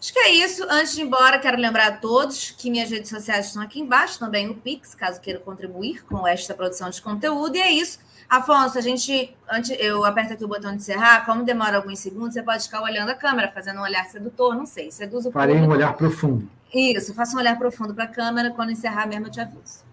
Acho 0.01 0.15
que 0.15 0.19
é 0.19 0.31
isso. 0.31 0.65
Antes 0.71 0.95
de 0.95 1.03
ir 1.03 1.05
embora, 1.05 1.39
quero 1.39 1.59
lembrar 1.59 1.89
a 1.89 1.93
todos 1.93 2.53
que 2.53 2.71
minhas 2.71 2.91
redes 2.91 3.11
sociais 3.11 3.47
estão 3.47 3.63
aqui 3.63 3.79
embaixo, 3.79 4.19
também 4.19 4.49
o 4.49 4.55
Pix, 4.55 4.95
caso 4.95 5.21
queira 5.21 5.39
contribuir 5.39 6.03
com 6.05 6.27
esta 6.27 6.55
produção 6.55 6.89
de 6.89 7.03
conteúdo. 7.03 7.55
E 7.57 7.61
é 7.61 7.71
isso. 7.71 7.99
Afonso, 8.27 8.79
a 8.79 8.81
gente, 8.81 9.37
antes, 9.51 9.77
eu 9.79 10.05
aperto 10.05 10.33
aqui 10.33 10.45
o 10.45 10.49
botão 10.49 10.71
de 10.71 10.79
encerrar, 10.79 11.27
como 11.27 11.43
demora 11.43 11.77
alguns 11.77 11.99
segundos, 11.99 12.33
você 12.33 12.43
pode 12.43 12.63
ficar 12.63 12.81
olhando 12.81 13.11
a 13.11 13.15
câmera, 13.15 13.51
fazendo 13.51 13.81
um 13.81 13.83
olhar 13.83 14.07
sedutor, 14.07 14.55
não 14.55 14.65
sei, 14.65 14.91
seduz 14.91 15.27
o 15.27 15.33
Farei 15.33 15.57
um 15.57 15.69
olhar 15.69 15.93
profundo. 15.95 16.49
Isso, 16.73 17.13
faça 17.13 17.37
um 17.37 17.41
olhar 17.41 17.59
profundo 17.59 17.93
para 17.93 18.05
a 18.05 18.07
câmera, 18.07 18.53
quando 18.53 18.71
encerrar 18.71 19.07
mesmo 19.07 19.27
eu 19.27 19.31
te 19.31 19.41
aviso. 19.41 19.90